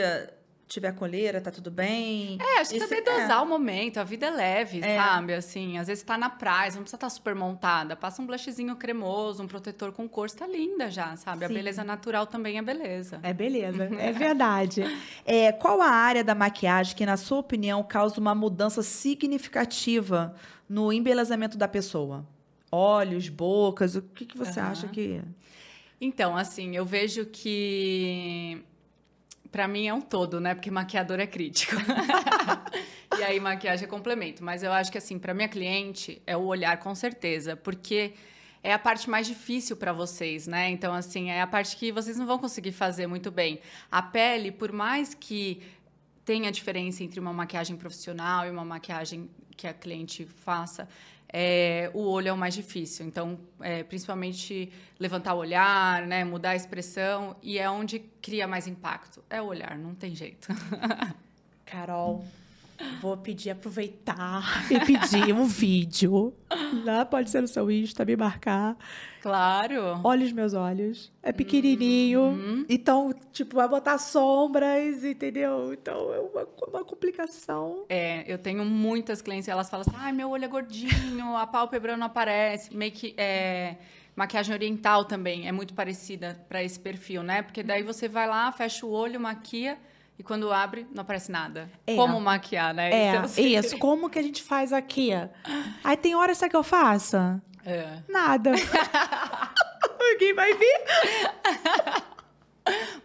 tiver 0.67 0.93
coleira, 0.93 1.39
tá 1.39 1.51
tudo 1.51 1.69
bem. 1.69 2.37
É, 2.41 2.59
acho 2.59 2.71
que 2.71 2.79
também 2.79 3.03
dosar 3.03 3.39
é. 3.39 3.41
o 3.41 3.45
momento, 3.45 3.99
a 3.99 4.03
vida 4.03 4.25
é 4.25 4.31
leve, 4.31 4.81
é. 4.83 4.97
sabe? 4.97 5.33
Assim, 5.33 5.77
às 5.77 5.87
vezes 5.87 6.03
tá 6.03 6.17
na 6.17 6.29
praia, 6.29 6.71
não 6.71 6.81
precisa 6.81 6.97
estar 6.97 7.07
tá 7.07 7.09
super 7.09 7.35
montada. 7.35 7.95
Passa 7.95 8.21
um 8.21 8.25
blushzinho 8.25 8.75
cremoso, 8.75 9.43
um 9.43 9.47
protetor 9.47 9.91
com 9.91 10.07
cor, 10.07 10.29
tá 10.31 10.47
linda 10.47 10.89
já, 10.89 11.15
sabe? 11.15 11.39
Sim. 11.39 11.45
A 11.45 11.47
beleza 11.49 11.83
natural 11.83 12.25
também 12.25 12.57
é 12.57 12.61
beleza. 12.61 13.19
É 13.21 13.33
beleza, 13.33 13.83
é 13.99 14.11
verdade. 14.11 14.83
É, 15.23 15.51
qual 15.51 15.81
a 15.81 15.89
área 15.89 16.23
da 16.23 16.33
maquiagem 16.33 16.95
que, 16.95 17.05
na 17.05 17.17
sua 17.17 17.39
opinião, 17.39 17.83
causa 17.83 18.19
uma 18.19 18.33
mudança 18.33 18.81
significativa 18.81 20.35
no 20.67 20.91
embelezamento 20.91 21.57
da 21.57 21.67
pessoa? 21.67 22.25
Olhos, 22.71 23.29
bocas, 23.29 23.95
o 23.95 24.01
que, 24.01 24.25
que 24.25 24.37
você 24.37 24.59
uhum. 24.59 24.65
acha 24.65 24.87
que... 24.87 25.21
Então, 26.01 26.35
assim, 26.35 26.75
eu 26.75 26.85
vejo 26.85 27.25
que 27.25 28.61
para 29.55 29.69
mim 29.69 29.87
é 29.87 29.93
um 29.93 30.01
todo, 30.01 30.41
né? 30.41 30.53
Porque 30.53 30.69
maquiador 30.69 31.17
é 31.17 31.25
crítico. 31.25 31.77
e 33.17 33.23
aí 33.23 33.39
maquiagem 33.39 33.85
é 33.85 33.87
complemento. 33.87 34.43
Mas 34.43 34.63
eu 34.63 34.73
acho 34.73 34.91
que 34.91 34.97
assim, 34.97 35.17
para 35.17 35.33
minha 35.33 35.47
cliente 35.47 36.21
é 36.27 36.35
o 36.35 36.41
olhar 36.41 36.77
com 36.77 36.93
certeza, 36.93 37.55
porque 37.55 38.15
é 38.61 38.73
a 38.73 38.77
parte 38.77 39.09
mais 39.09 39.25
difícil 39.25 39.77
para 39.77 39.93
vocês, 39.93 40.45
né? 40.45 40.69
Então 40.71 40.93
assim, 40.93 41.29
é 41.29 41.41
a 41.41 41.47
parte 41.47 41.77
que 41.77 41.89
vocês 41.89 42.17
não 42.17 42.25
vão 42.25 42.37
conseguir 42.37 42.73
fazer 42.73 43.07
muito 43.07 43.31
bem. 43.31 43.61
A 43.89 44.01
pele, 44.01 44.51
por 44.51 44.73
mais 44.73 45.13
que 45.13 45.61
tenha 46.25 46.51
diferença 46.51 47.01
entre 47.01 47.17
uma 47.17 47.31
maquiagem 47.31 47.77
profissional 47.77 48.45
e 48.45 48.49
uma 48.49 48.65
maquiagem 48.65 49.29
que 49.55 49.67
a 49.67 49.73
cliente 49.73 50.25
faça, 50.25 50.85
é, 51.31 51.89
o 51.93 52.01
olho 52.01 52.29
é 52.29 52.33
o 52.33 52.37
mais 52.37 52.53
difícil. 52.53 53.05
Então, 53.05 53.39
é, 53.59 53.83
principalmente 53.83 54.71
levantar 54.99 55.33
o 55.33 55.37
olhar, 55.37 56.05
né, 56.07 56.23
mudar 56.23 56.51
a 56.51 56.55
expressão, 56.55 57.35
e 57.41 57.57
é 57.59 57.69
onde 57.69 57.99
cria 58.21 58.47
mais 58.47 58.67
impacto. 58.67 59.23
É 59.29 59.41
o 59.41 59.45
olhar, 59.45 59.77
não 59.77 59.93
tem 59.93 60.15
jeito. 60.15 60.47
Carol, 61.65 62.23
vou 63.01 63.17
pedir, 63.17 63.49
aproveitar 63.49 64.65
e 64.71 64.79
pedir 64.79 65.33
um 65.33 65.45
vídeo. 65.47 66.33
Lá 66.83 67.05
pode 67.05 67.29
ser 67.29 67.41
no 67.41 67.47
seu 67.47 67.69
Insta, 67.71 68.05
me 68.05 68.15
marcar 68.15 68.77
Claro. 69.25 69.99
Olha 70.03 70.23
os 70.23 70.31
meus 70.31 70.53
olhos. 70.53 71.11
É 71.23 71.31
pequenininho. 71.31 72.21
Uhum. 72.21 72.65
Então, 72.69 73.11
tipo, 73.33 73.55
vai 73.55 73.67
botar 73.67 73.97
sombras, 73.97 75.03
entendeu? 75.03 75.73
Então, 75.73 76.13
é 76.13 76.19
uma, 76.19 76.47
uma 76.67 76.85
complicação. 76.85 77.85
É, 77.89 78.23
eu 78.31 78.37
tenho 78.37 78.63
muitas 78.63 79.23
clientes, 79.23 79.47
elas 79.47 79.67
falam 79.67 79.83
assim, 79.87 79.97
ai, 79.99 80.11
meu 80.11 80.29
olho 80.29 80.45
é 80.45 80.47
gordinho, 80.47 81.35
a 81.35 81.47
pálpebra 81.47 81.97
não 81.97 82.05
aparece. 82.05 82.77
Meio 82.77 82.91
que... 82.91 83.15
É, 83.17 83.77
maquiagem 84.15 84.53
oriental 84.53 85.05
também 85.05 85.47
é 85.47 85.51
muito 85.51 85.73
parecida 85.73 86.39
para 86.47 86.63
esse 86.63 86.79
perfil, 86.79 87.23
né? 87.23 87.41
Porque 87.41 87.63
daí 87.63 87.81
você 87.81 88.07
vai 88.07 88.27
lá, 88.27 88.51
fecha 88.51 88.85
o 88.85 88.91
olho, 88.91 89.19
maquia... 89.19 89.75
E 90.17 90.23
quando 90.23 90.51
abre, 90.51 90.87
não 90.93 91.01
aparece 91.01 91.31
nada. 91.31 91.69
É. 91.85 91.95
Como 91.95 92.19
maquiar, 92.21 92.73
né? 92.73 92.91
É, 92.91 93.25
isso, 93.25 93.41
isso. 93.41 93.77
Como 93.77 94.09
que 94.09 94.17
a 94.17 94.23
gente 94.23 94.41
faz 94.41 94.71
aqui? 94.71 95.11
Aí 95.83 95.97
tem 95.97 96.15
hora, 96.15 96.33
sabe 96.33 96.51
que 96.51 96.55
eu 96.55 96.63
faço? 96.63 97.17
É. 97.65 97.99
Nada. 98.07 98.51
Ninguém 99.99 100.33
vai 100.33 100.53
vir. 100.53 100.81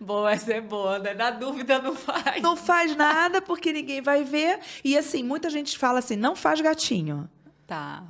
Boa, 0.00 0.32
essa 0.32 0.54
é 0.54 0.60
boa, 0.60 0.98
né? 0.98 1.12
Na 1.12 1.30
dúvida, 1.30 1.78
não 1.80 1.94
faz. 1.94 2.42
Não 2.42 2.56
faz 2.56 2.96
nada 2.96 3.42
porque 3.42 3.72
ninguém 3.72 4.00
vai 4.00 4.24
ver. 4.24 4.58
E 4.82 4.96
assim, 4.96 5.22
muita 5.22 5.50
gente 5.50 5.76
fala 5.76 5.98
assim: 5.98 6.16
não 6.16 6.34
faz 6.34 6.62
gatinho. 6.62 7.28
Tá. 7.66 8.02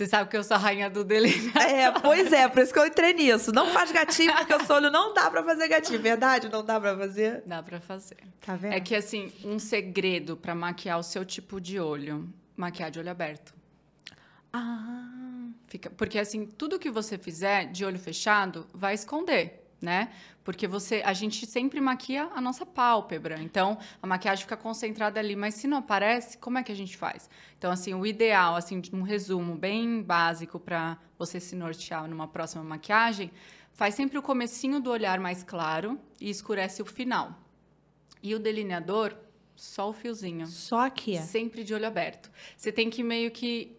Você 0.00 0.06
sabe 0.06 0.30
que 0.30 0.36
eu 0.38 0.42
sou 0.42 0.54
a 0.54 0.58
rainha 0.58 0.88
do 0.88 1.04
delineado. 1.04 1.58
É, 1.58 1.90
pois 2.00 2.32
é, 2.32 2.48
por 2.48 2.62
isso 2.62 2.72
que 2.72 2.78
eu 2.78 2.86
entrei 2.86 3.12
nisso. 3.12 3.52
Não 3.52 3.66
faz 3.66 3.92
gatinho, 3.92 4.34
porque 4.34 4.54
o 4.54 4.64
seu 4.64 4.76
olho 4.76 4.90
não 4.90 5.12
dá 5.12 5.30
pra 5.30 5.44
fazer 5.44 5.68
gatinho. 5.68 6.00
Verdade? 6.00 6.48
Não 6.48 6.64
dá 6.64 6.80
pra 6.80 6.96
fazer? 6.96 7.42
Dá 7.44 7.62
pra 7.62 7.82
fazer. 7.82 8.16
Tá 8.40 8.56
vendo? 8.56 8.72
É 8.72 8.80
que, 8.80 8.94
assim, 8.94 9.30
um 9.44 9.58
segredo 9.58 10.38
pra 10.38 10.54
maquiar 10.54 10.98
o 10.98 11.02
seu 11.02 11.22
tipo 11.22 11.60
de 11.60 11.78
olho: 11.78 12.32
maquiar 12.56 12.90
de 12.90 12.98
olho 12.98 13.10
aberto. 13.10 13.52
Ah. 14.50 15.50
Fica, 15.66 15.90
porque 15.90 16.18
assim, 16.18 16.46
tudo 16.46 16.78
que 16.78 16.90
você 16.90 17.18
fizer 17.18 17.66
de 17.66 17.84
olho 17.84 17.98
fechado 17.98 18.66
vai 18.72 18.94
esconder. 18.94 19.59
Né? 19.80 20.10
Porque 20.44 20.66
você, 20.66 21.02
a 21.04 21.12
gente 21.12 21.46
sempre 21.46 21.80
maquia 21.80 22.28
a 22.34 22.40
nossa 22.40 22.66
pálpebra, 22.66 23.40
então 23.40 23.78
a 24.02 24.06
maquiagem 24.06 24.44
fica 24.44 24.56
concentrada 24.56 25.20
ali, 25.20 25.36
mas 25.36 25.54
se 25.54 25.66
não 25.66 25.78
aparece, 25.78 26.38
como 26.38 26.58
é 26.58 26.62
que 26.62 26.72
a 26.72 26.74
gente 26.74 26.96
faz? 26.96 27.28
Então 27.56 27.70
assim, 27.70 27.94
o 27.94 28.04
ideal, 28.04 28.56
assim, 28.56 28.82
um 28.92 29.02
resumo 29.02 29.54
bem 29.54 30.02
básico 30.02 30.58
para 30.58 30.98
você 31.18 31.38
se 31.38 31.54
nortear 31.54 32.08
numa 32.08 32.26
próxima 32.26 32.64
maquiagem, 32.64 33.30
faz 33.72 33.94
sempre 33.94 34.18
o 34.18 34.22
comecinho 34.22 34.80
do 34.80 34.90
olhar 34.90 35.20
mais 35.20 35.42
claro 35.42 35.98
e 36.20 36.28
escurece 36.28 36.82
o 36.82 36.86
final. 36.86 37.38
E 38.22 38.34
o 38.34 38.38
delineador, 38.38 39.14
só 39.56 39.88
o 39.88 39.92
fiozinho. 39.92 40.46
Só 40.46 40.86
aqui. 40.86 41.18
Sempre 41.18 41.64
de 41.64 41.72
olho 41.72 41.86
aberto. 41.86 42.30
Você 42.56 42.70
tem 42.70 42.90
que 42.90 43.02
meio 43.02 43.30
que 43.30 43.76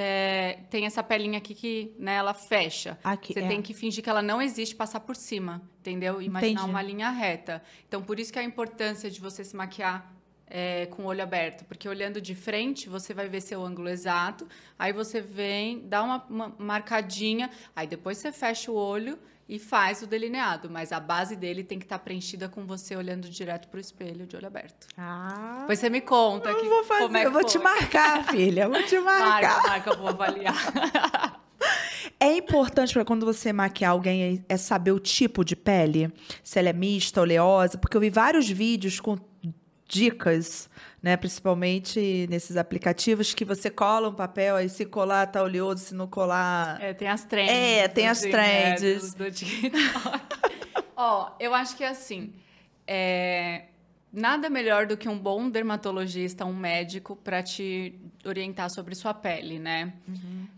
é, 0.00 0.60
tem 0.70 0.86
essa 0.86 1.02
pelinha 1.02 1.38
aqui 1.38 1.56
que 1.56 1.92
né, 1.98 2.14
ela 2.14 2.32
fecha. 2.32 2.96
Aqui, 3.02 3.32
Você 3.32 3.40
é. 3.40 3.48
tem 3.48 3.60
que 3.60 3.74
fingir 3.74 4.02
que 4.04 4.08
ela 4.08 4.22
não 4.22 4.40
existe, 4.40 4.76
passar 4.76 5.00
por 5.00 5.16
cima, 5.16 5.60
entendeu? 5.80 6.22
Imaginar 6.22 6.52
Entendi. 6.52 6.70
uma 6.70 6.80
linha 6.80 7.10
reta. 7.10 7.60
Então, 7.88 8.00
por 8.00 8.20
isso 8.20 8.32
que 8.32 8.38
a 8.38 8.44
importância 8.44 9.10
de 9.10 9.20
você 9.20 9.42
se 9.42 9.56
maquiar 9.56 10.14
é, 10.46 10.86
com 10.86 11.02
o 11.02 11.06
olho 11.06 11.20
aberto, 11.20 11.64
porque 11.64 11.88
olhando 11.88 12.20
de 12.20 12.32
frente 12.32 12.88
você 12.88 13.12
vai 13.12 13.28
ver 13.28 13.40
seu 13.40 13.64
ângulo 13.64 13.88
exato, 13.88 14.46
aí 14.78 14.92
você 14.92 15.20
vem, 15.20 15.80
dá 15.88 16.00
uma, 16.04 16.24
uma 16.30 16.54
marcadinha, 16.56 17.50
aí 17.74 17.88
depois 17.88 18.18
você 18.18 18.30
fecha 18.30 18.70
o 18.70 18.76
olho 18.76 19.18
e 19.48 19.58
faz 19.58 20.02
o 20.02 20.06
delineado, 20.06 20.68
mas 20.68 20.92
a 20.92 21.00
base 21.00 21.34
dele 21.34 21.64
tem 21.64 21.78
que 21.78 21.84
estar 21.86 21.98
preenchida 22.00 22.48
com 22.48 22.66
você 22.66 22.94
olhando 22.94 23.28
direto 23.30 23.68
para 23.68 23.78
o 23.78 23.80
espelho 23.80 24.26
de 24.26 24.36
olho 24.36 24.46
aberto. 24.46 24.86
Ah, 24.96 25.58
Depois 25.60 25.78
você 25.78 25.88
me 25.88 26.02
conta 26.02 26.54
que, 26.54 26.66
eu 26.66 26.68
vou 26.68 26.84
fazer, 26.84 27.02
como 27.04 27.16
é 27.16 27.20
que 27.22 27.26
eu 27.28 27.32
vou 27.32 27.44
te 27.44 27.52
foi. 27.58 27.62
marcar, 27.62 28.24
filha, 28.26 28.64
eu 28.64 28.70
vou 28.70 28.82
te 28.82 28.98
marcar. 29.00 29.28
Marca, 29.56 29.68
marca, 29.68 29.90
eu 29.90 29.96
vou 29.96 30.08
avaliar. 30.08 31.38
É 32.20 32.36
importante 32.36 32.92
para 32.92 33.04
quando 33.04 33.24
você 33.24 33.52
maquiar 33.52 33.92
alguém 33.92 34.44
é 34.48 34.56
saber 34.56 34.90
o 34.90 34.98
tipo 34.98 35.44
de 35.44 35.54
pele, 35.54 36.12
se 36.42 36.58
ela 36.58 36.68
é 36.68 36.72
mista, 36.72 37.20
oleosa, 37.20 37.78
porque 37.78 37.96
eu 37.96 38.00
vi 38.00 38.10
vários 38.10 38.48
vídeos 38.48 38.98
com 38.98 39.16
dicas, 39.86 40.68
né, 41.02 41.16
principalmente 41.16 42.26
nesses 42.28 42.56
aplicativos 42.56 43.32
que 43.32 43.44
você 43.44 43.70
cola 43.70 44.08
um 44.08 44.14
papel, 44.14 44.56
aí 44.56 44.68
se 44.68 44.84
colar 44.84 45.26
tá 45.26 45.42
oleoso, 45.42 45.84
se 45.84 45.94
não 45.94 46.06
colar 46.06 46.82
É, 46.82 46.92
tem 46.92 47.08
as 47.08 47.24
trends. 47.24 47.52
É, 47.52 47.88
tem 47.88 48.08
as 48.08 48.20
trends. 48.20 49.14
né, 49.14 49.18
do, 49.18 49.24
do 49.24 49.30
TikTok. 49.30 50.22
Ó, 50.96 51.30
eu 51.38 51.54
acho 51.54 51.76
que 51.76 51.84
é 51.84 51.88
assim. 51.88 52.32
é, 52.86 53.66
nada 54.12 54.50
melhor 54.50 54.86
do 54.86 54.96
que 54.96 55.08
um 55.08 55.18
bom 55.18 55.48
dermatologista, 55.48 56.44
um 56.44 56.54
médico, 56.54 57.14
para 57.14 57.42
te 57.42 57.94
orientar 58.24 58.68
sobre 58.70 58.94
sua 58.96 59.14
pele, 59.14 59.58
né? 59.60 59.92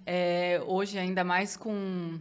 É, 0.06 0.62
hoje, 0.66 0.98
ainda 0.98 1.22
mais 1.22 1.56
com 1.56 2.18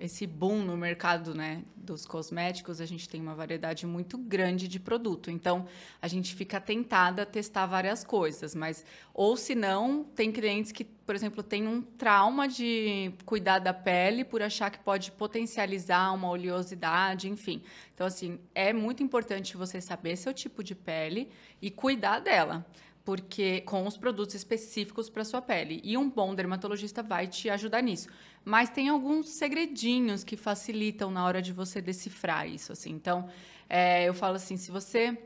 esse 0.00 0.26
boom 0.26 0.64
no 0.64 0.78
mercado 0.78 1.34
né, 1.34 1.62
dos 1.76 2.06
cosméticos, 2.06 2.80
a 2.80 2.86
gente 2.86 3.06
tem 3.06 3.20
uma 3.20 3.34
variedade 3.34 3.86
muito 3.86 4.16
grande 4.16 4.66
de 4.66 4.80
produto. 4.80 5.30
Então, 5.30 5.66
a 6.00 6.08
gente 6.08 6.34
fica 6.34 6.58
tentada 6.58 7.22
a 7.22 7.26
testar 7.26 7.66
várias 7.66 8.02
coisas, 8.02 8.54
mas 8.54 8.84
ou 9.12 9.36
se 9.36 9.54
não, 9.54 10.02
tem 10.02 10.32
clientes 10.32 10.72
que, 10.72 10.84
por 10.84 11.14
exemplo, 11.14 11.42
têm 11.42 11.68
um 11.68 11.82
trauma 11.82 12.48
de 12.48 13.12
cuidar 13.26 13.58
da 13.58 13.74
pele 13.74 14.24
por 14.24 14.40
achar 14.40 14.70
que 14.70 14.78
pode 14.78 15.12
potencializar 15.12 16.14
uma 16.14 16.30
oleosidade, 16.30 17.28
enfim. 17.28 17.62
Então, 17.94 18.06
assim, 18.06 18.40
é 18.54 18.72
muito 18.72 19.02
importante 19.02 19.54
você 19.54 19.82
saber 19.82 20.16
seu 20.16 20.32
tipo 20.32 20.64
de 20.64 20.74
pele 20.74 21.28
e 21.60 21.70
cuidar 21.70 22.20
dela 22.20 22.64
porque 23.04 23.62
com 23.62 23.86
os 23.86 23.96
produtos 23.96 24.34
específicos 24.34 25.08
para 25.08 25.24
sua 25.24 25.40
pele. 25.40 25.80
E 25.82 25.96
um 25.96 26.08
bom 26.08 26.34
dermatologista 26.34 27.02
vai 27.02 27.26
te 27.26 27.48
ajudar 27.48 27.82
nisso. 27.82 28.08
Mas 28.44 28.70
tem 28.70 28.88
alguns 28.88 29.28
segredinhos 29.30 30.24
que 30.24 30.36
facilitam 30.36 31.10
na 31.10 31.24
hora 31.24 31.42
de 31.42 31.52
você 31.52 31.80
decifrar 31.80 32.48
isso, 32.48 32.72
assim. 32.72 32.90
Então, 32.90 33.28
é, 33.68 34.04
eu 34.04 34.14
falo 34.14 34.36
assim, 34.36 34.56
se 34.56 34.70
você 34.70 35.18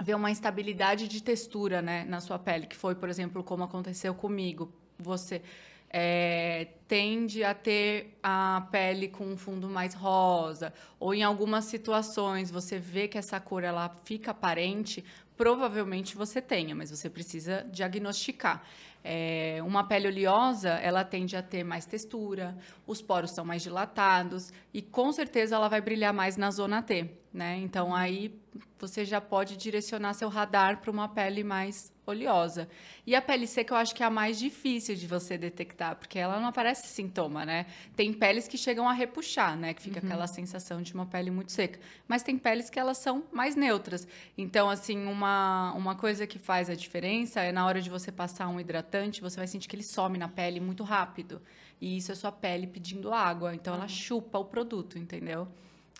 vê 0.00 0.14
uma 0.14 0.30
instabilidade 0.30 1.08
de 1.08 1.22
textura, 1.22 1.82
né, 1.82 2.04
na 2.04 2.20
sua 2.20 2.38
pele, 2.38 2.66
que 2.66 2.76
foi, 2.76 2.94
por 2.94 3.08
exemplo, 3.08 3.42
como 3.42 3.64
aconteceu 3.64 4.14
comigo, 4.14 4.72
você 4.98 5.42
é, 5.90 6.68
tende 6.86 7.42
a 7.42 7.54
ter 7.54 8.18
a 8.22 8.66
pele 8.70 9.08
com 9.08 9.24
um 9.24 9.36
fundo 9.36 9.68
mais 9.68 9.94
rosa, 9.94 10.72
ou 11.00 11.14
em 11.14 11.22
algumas 11.22 11.64
situações 11.64 12.50
você 12.50 12.78
vê 12.78 13.08
que 13.08 13.18
essa 13.18 13.40
cor 13.40 13.64
ela 13.64 13.88
fica 14.04 14.30
aparente, 14.30 15.04
provavelmente 15.38 16.16
você 16.16 16.42
tenha, 16.42 16.74
mas 16.74 16.90
você 16.90 17.08
precisa 17.08 17.64
diagnosticar. 17.70 18.62
É, 19.04 19.60
uma 19.64 19.84
pele 19.84 20.08
oleosa, 20.08 20.70
ela 20.70 21.04
tende 21.04 21.36
a 21.36 21.42
ter 21.42 21.62
mais 21.62 21.86
textura, 21.86 22.58
os 22.84 23.00
poros 23.00 23.30
são 23.30 23.44
mais 23.44 23.62
dilatados 23.62 24.52
e 24.74 24.82
com 24.82 25.12
certeza 25.12 25.54
ela 25.54 25.68
vai 25.68 25.80
brilhar 25.80 26.12
mais 26.12 26.36
na 26.36 26.50
zona 26.50 26.82
T, 26.82 27.08
né? 27.32 27.56
Então 27.58 27.94
aí 27.94 28.36
você 28.76 29.04
já 29.04 29.20
pode 29.20 29.56
direcionar 29.56 30.14
seu 30.14 30.28
radar 30.28 30.80
para 30.80 30.90
uma 30.90 31.08
pele 31.08 31.44
mais 31.44 31.92
oleosa. 32.10 32.68
E 33.06 33.14
a 33.14 33.22
pele 33.22 33.46
seca 33.46 33.74
eu 33.74 33.78
acho 33.78 33.94
que 33.94 34.02
é 34.02 34.06
a 34.06 34.10
mais 34.10 34.38
difícil 34.38 34.94
de 34.94 35.06
você 35.06 35.38
detectar, 35.38 35.96
porque 35.96 36.18
ela 36.18 36.38
não 36.40 36.48
aparece 36.48 36.88
sintoma, 36.88 37.44
né? 37.44 37.66
Tem 37.96 38.12
peles 38.12 38.46
que 38.46 38.58
chegam 38.58 38.88
a 38.88 38.92
repuxar, 38.92 39.56
né? 39.56 39.74
Que 39.74 39.82
fica 39.82 40.00
aquela 40.00 40.26
sensação 40.26 40.82
de 40.82 40.92
uma 40.94 41.06
pele 41.06 41.30
muito 41.30 41.52
seca. 41.52 41.78
Mas 42.06 42.22
tem 42.22 42.36
peles 42.36 42.68
que 42.68 42.78
elas 42.78 42.98
são 42.98 43.24
mais 43.32 43.54
neutras. 43.54 44.06
Então, 44.36 44.68
assim, 44.68 45.06
uma, 45.06 45.72
uma 45.74 45.94
coisa 45.94 46.26
que 46.26 46.38
faz 46.38 46.68
a 46.68 46.74
diferença 46.74 47.40
é 47.40 47.52
na 47.52 47.64
hora 47.66 47.80
de 47.80 47.90
você 47.90 48.10
passar 48.10 48.48
um 48.48 48.60
hidratante, 48.60 49.20
você 49.20 49.36
vai 49.36 49.46
sentir 49.46 49.68
que 49.68 49.76
ele 49.76 49.82
some 49.82 50.18
na 50.18 50.28
pele 50.28 50.60
muito 50.60 50.84
rápido. 50.84 51.40
E 51.80 51.96
isso 51.96 52.10
é 52.10 52.14
sua 52.14 52.32
pele 52.32 52.66
pedindo 52.66 53.12
água. 53.12 53.54
Então, 53.54 53.74
ela 53.74 53.88
chupa 53.88 54.38
o 54.38 54.44
produto, 54.44 54.98
entendeu? 54.98 55.48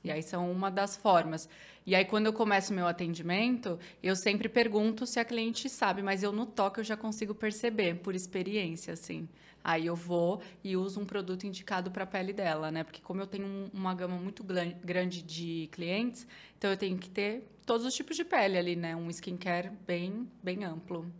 E 0.04 0.10
aí 0.10 0.22
são 0.22 0.50
uma 0.50 0.70
das 0.70 0.96
formas. 0.96 1.48
E 1.84 1.94
aí, 1.94 2.04
quando 2.04 2.26
eu 2.26 2.32
começo 2.32 2.72
meu 2.72 2.86
atendimento, 2.86 3.78
eu 4.02 4.14
sempre 4.14 4.48
pergunto 4.48 5.06
se 5.06 5.18
a 5.18 5.24
cliente 5.24 5.68
sabe, 5.68 6.02
mas 6.02 6.22
eu 6.22 6.30
no 6.30 6.46
toque 6.46 6.80
eu 6.80 6.84
já 6.84 6.96
consigo 6.96 7.34
perceber, 7.34 7.94
por 7.96 8.14
experiência, 8.14 8.92
assim. 8.92 9.28
Aí 9.64 9.86
eu 9.86 9.96
vou 9.96 10.40
e 10.62 10.76
uso 10.76 11.00
um 11.00 11.04
produto 11.04 11.46
indicado 11.46 11.90
para 11.90 12.04
a 12.04 12.06
pele 12.06 12.32
dela, 12.32 12.70
né? 12.70 12.84
Porque 12.84 13.00
como 13.02 13.20
eu 13.20 13.26
tenho 13.26 13.46
um- 13.46 13.70
uma 13.72 13.94
gama 13.94 14.16
muito 14.16 14.44
grande 14.44 15.22
de 15.22 15.68
clientes, 15.72 16.26
então 16.56 16.70
eu 16.70 16.76
tenho 16.76 16.96
que 16.96 17.10
ter 17.10 17.42
todos 17.66 17.84
os 17.84 17.92
tipos 17.94 18.16
de 18.16 18.24
pele 18.24 18.56
ali, 18.56 18.76
né? 18.76 18.94
Um 18.94 19.10
skincare 19.10 19.70
bem, 19.86 20.28
bem 20.42 20.64
amplo. 20.64 21.10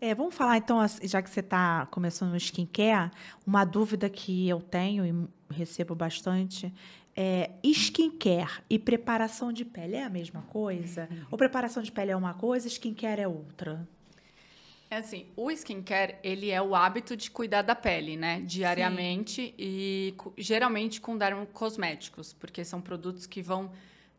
É, 0.00 0.14
vamos 0.14 0.34
falar 0.34 0.58
então, 0.58 0.78
já 1.02 1.22
que 1.22 1.30
você 1.30 1.40
está 1.40 1.86
começando 1.86 2.30
no 2.30 2.36
skincare, 2.36 3.10
uma 3.46 3.64
dúvida 3.64 4.08
que 4.10 4.48
eu 4.48 4.60
tenho 4.60 5.04
e 5.04 5.54
recebo 5.54 5.94
bastante 5.94 6.72
é 7.16 7.50
skincare 7.64 8.62
e 8.68 8.78
preparação 8.78 9.52
de 9.52 9.64
pele 9.64 9.96
é 9.96 10.04
a 10.04 10.10
mesma 10.10 10.42
coisa? 10.42 11.08
Ou 11.30 11.38
preparação 11.38 11.82
de 11.82 11.90
pele 11.90 12.10
é 12.10 12.16
uma 12.16 12.34
coisa, 12.34 12.68
skincare 12.68 13.22
é 13.22 13.28
outra? 13.28 13.88
É 14.88 14.98
assim, 14.98 15.26
o 15.36 15.50
skincare, 15.50 16.16
ele 16.22 16.50
é 16.50 16.62
o 16.62 16.74
hábito 16.74 17.16
de 17.16 17.28
cuidar 17.30 17.62
da 17.62 17.74
pele, 17.74 18.16
né? 18.16 18.40
Diariamente 18.44 19.52
e 19.58 20.14
cu- 20.16 20.32
geralmente 20.38 21.00
com 21.00 21.16
dermocosméticos, 21.18 22.32
porque 22.32 22.64
são 22.64 22.80
produtos 22.80 23.26
que 23.26 23.42
vão 23.42 23.72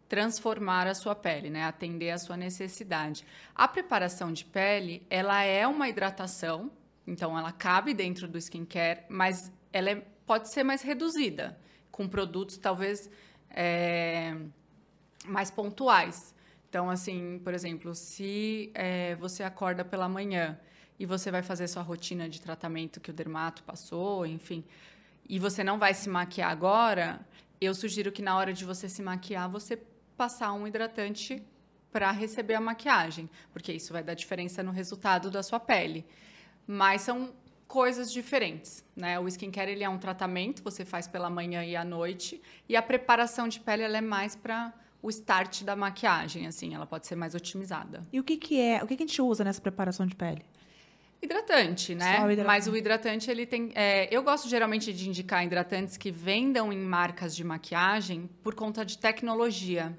transformar 0.09 0.87
a 0.87 0.93
sua 0.93 1.15
pele, 1.15 1.49
né? 1.49 1.63
Atender 1.63 2.09
a 2.11 2.17
sua 2.17 2.35
necessidade. 2.35 3.23
A 3.55 3.67
preparação 3.67 4.31
de 4.33 4.43
pele, 4.43 5.05
ela 5.09 5.41
é 5.43 5.65
uma 5.67 5.87
hidratação, 5.87 6.69
então 7.05 7.37
ela 7.37 7.51
cabe 7.53 7.93
dentro 7.93 8.27
do 8.27 8.37
skincare, 8.37 9.01
mas 9.07 9.49
ela 9.71 9.89
é- 9.91 10.03
pode 10.25 10.49
ser 10.49 10.63
mais 10.63 10.81
reduzida, 10.81 11.57
com 11.97 12.07
produtos 12.07 12.57
talvez 12.57 13.09
é, 13.49 14.37
mais 15.25 15.49
pontuais. 15.49 16.35
Então, 16.69 16.91
assim, 16.91 17.41
por 17.43 17.55
exemplo, 17.55 17.95
se 17.95 18.71
é, 18.75 19.15
você 19.15 19.41
acorda 19.41 19.83
pela 19.83 20.07
manhã 20.07 20.59
e 20.99 21.07
você 21.07 21.31
vai 21.31 21.41
fazer 21.41 21.67
sua 21.67 21.81
rotina 21.81 22.29
de 22.29 22.39
tratamento 22.39 22.99
que 22.99 23.09
o 23.09 23.13
dermato 23.13 23.63
passou, 23.63 24.27
enfim, 24.27 24.63
e 25.27 25.39
você 25.39 25.63
não 25.63 25.79
vai 25.79 25.95
se 25.95 26.07
maquiar 26.07 26.51
agora, 26.51 27.25
eu 27.59 27.73
sugiro 27.73 28.11
que 28.11 28.21
na 28.21 28.37
hora 28.37 28.53
de 28.53 28.63
você 28.63 28.87
se 28.87 29.01
maquiar, 29.01 29.49
você 29.49 29.81
passar 30.15 30.53
um 30.53 30.67
hidratante 30.67 31.43
para 31.91 32.11
receber 32.11 32.53
a 32.53 32.61
maquiagem, 32.61 33.27
porque 33.51 33.73
isso 33.73 33.91
vai 33.91 34.03
dar 34.03 34.13
diferença 34.13 34.61
no 34.61 34.71
resultado 34.71 35.31
da 35.31 35.41
sua 35.41 35.59
pele. 35.59 36.05
Mas 36.67 37.01
são 37.01 37.33
coisas 37.67 38.11
diferentes, 38.11 38.83
né? 38.95 39.19
O 39.19 39.27
skincare 39.27 39.71
ele 39.71 39.83
é 39.83 39.89
um 39.89 39.97
tratamento, 39.97 40.63
você 40.63 40.85
faz 40.85 41.07
pela 41.07 41.29
manhã 41.29 41.63
e 41.63 41.75
à 41.75 41.83
noite, 41.83 42.41
e 42.67 42.75
a 42.75 42.81
preparação 42.81 43.47
de 43.47 43.59
pele 43.59 43.83
ela 43.83 43.97
é 43.97 44.01
mais 44.01 44.35
para 44.35 44.73
o 45.01 45.09
start 45.09 45.63
da 45.63 45.75
maquiagem, 45.75 46.47
assim, 46.47 46.73
ela 46.73 46.85
pode 46.85 47.07
ser 47.07 47.15
mais 47.15 47.35
otimizada. 47.35 48.01
E 48.11 48.19
o 48.19 48.23
que, 48.23 48.37
que 48.37 48.59
é? 48.59 48.83
O 48.83 48.87
que, 48.87 48.95
que 48.95 49.03
a 49.03 49.07
gente 49.07 49.21
usa 49.21 49.43
nessa 49.43 49.61
preparação 49.61 50.05
de 50.05 50.15
pele? 50.15 50.43
Hidratante, 51.21 51.95
né? 51.95 52.17
Só 52.17 52.25
o 52.25 52.31
hidratante. 52.31 52.47
Mas 52.47 52.67
o 52.67 52.77
hidratante, 52.77 53.31
ele 53.31 53.45
tem. 53.45 53.71
é, 53.73 54.07
eu 54.15 54.21
gosto 54.21 54.47
geralmente 54.47 54.93
de 54.93 55.09
indicar 55.09 55.43
hidratantes 55.43 55.97
que 55.97 56.11
vendam 56.11 56.71
em 56.71 56.77
marcas 56.77 57.35
de 57.35 57.43
maquiagem 57.43 58.29
por 58.43 58.53
conta 58.53 58.85
de 58.85 58.97
tecnologia. 58.97 59.97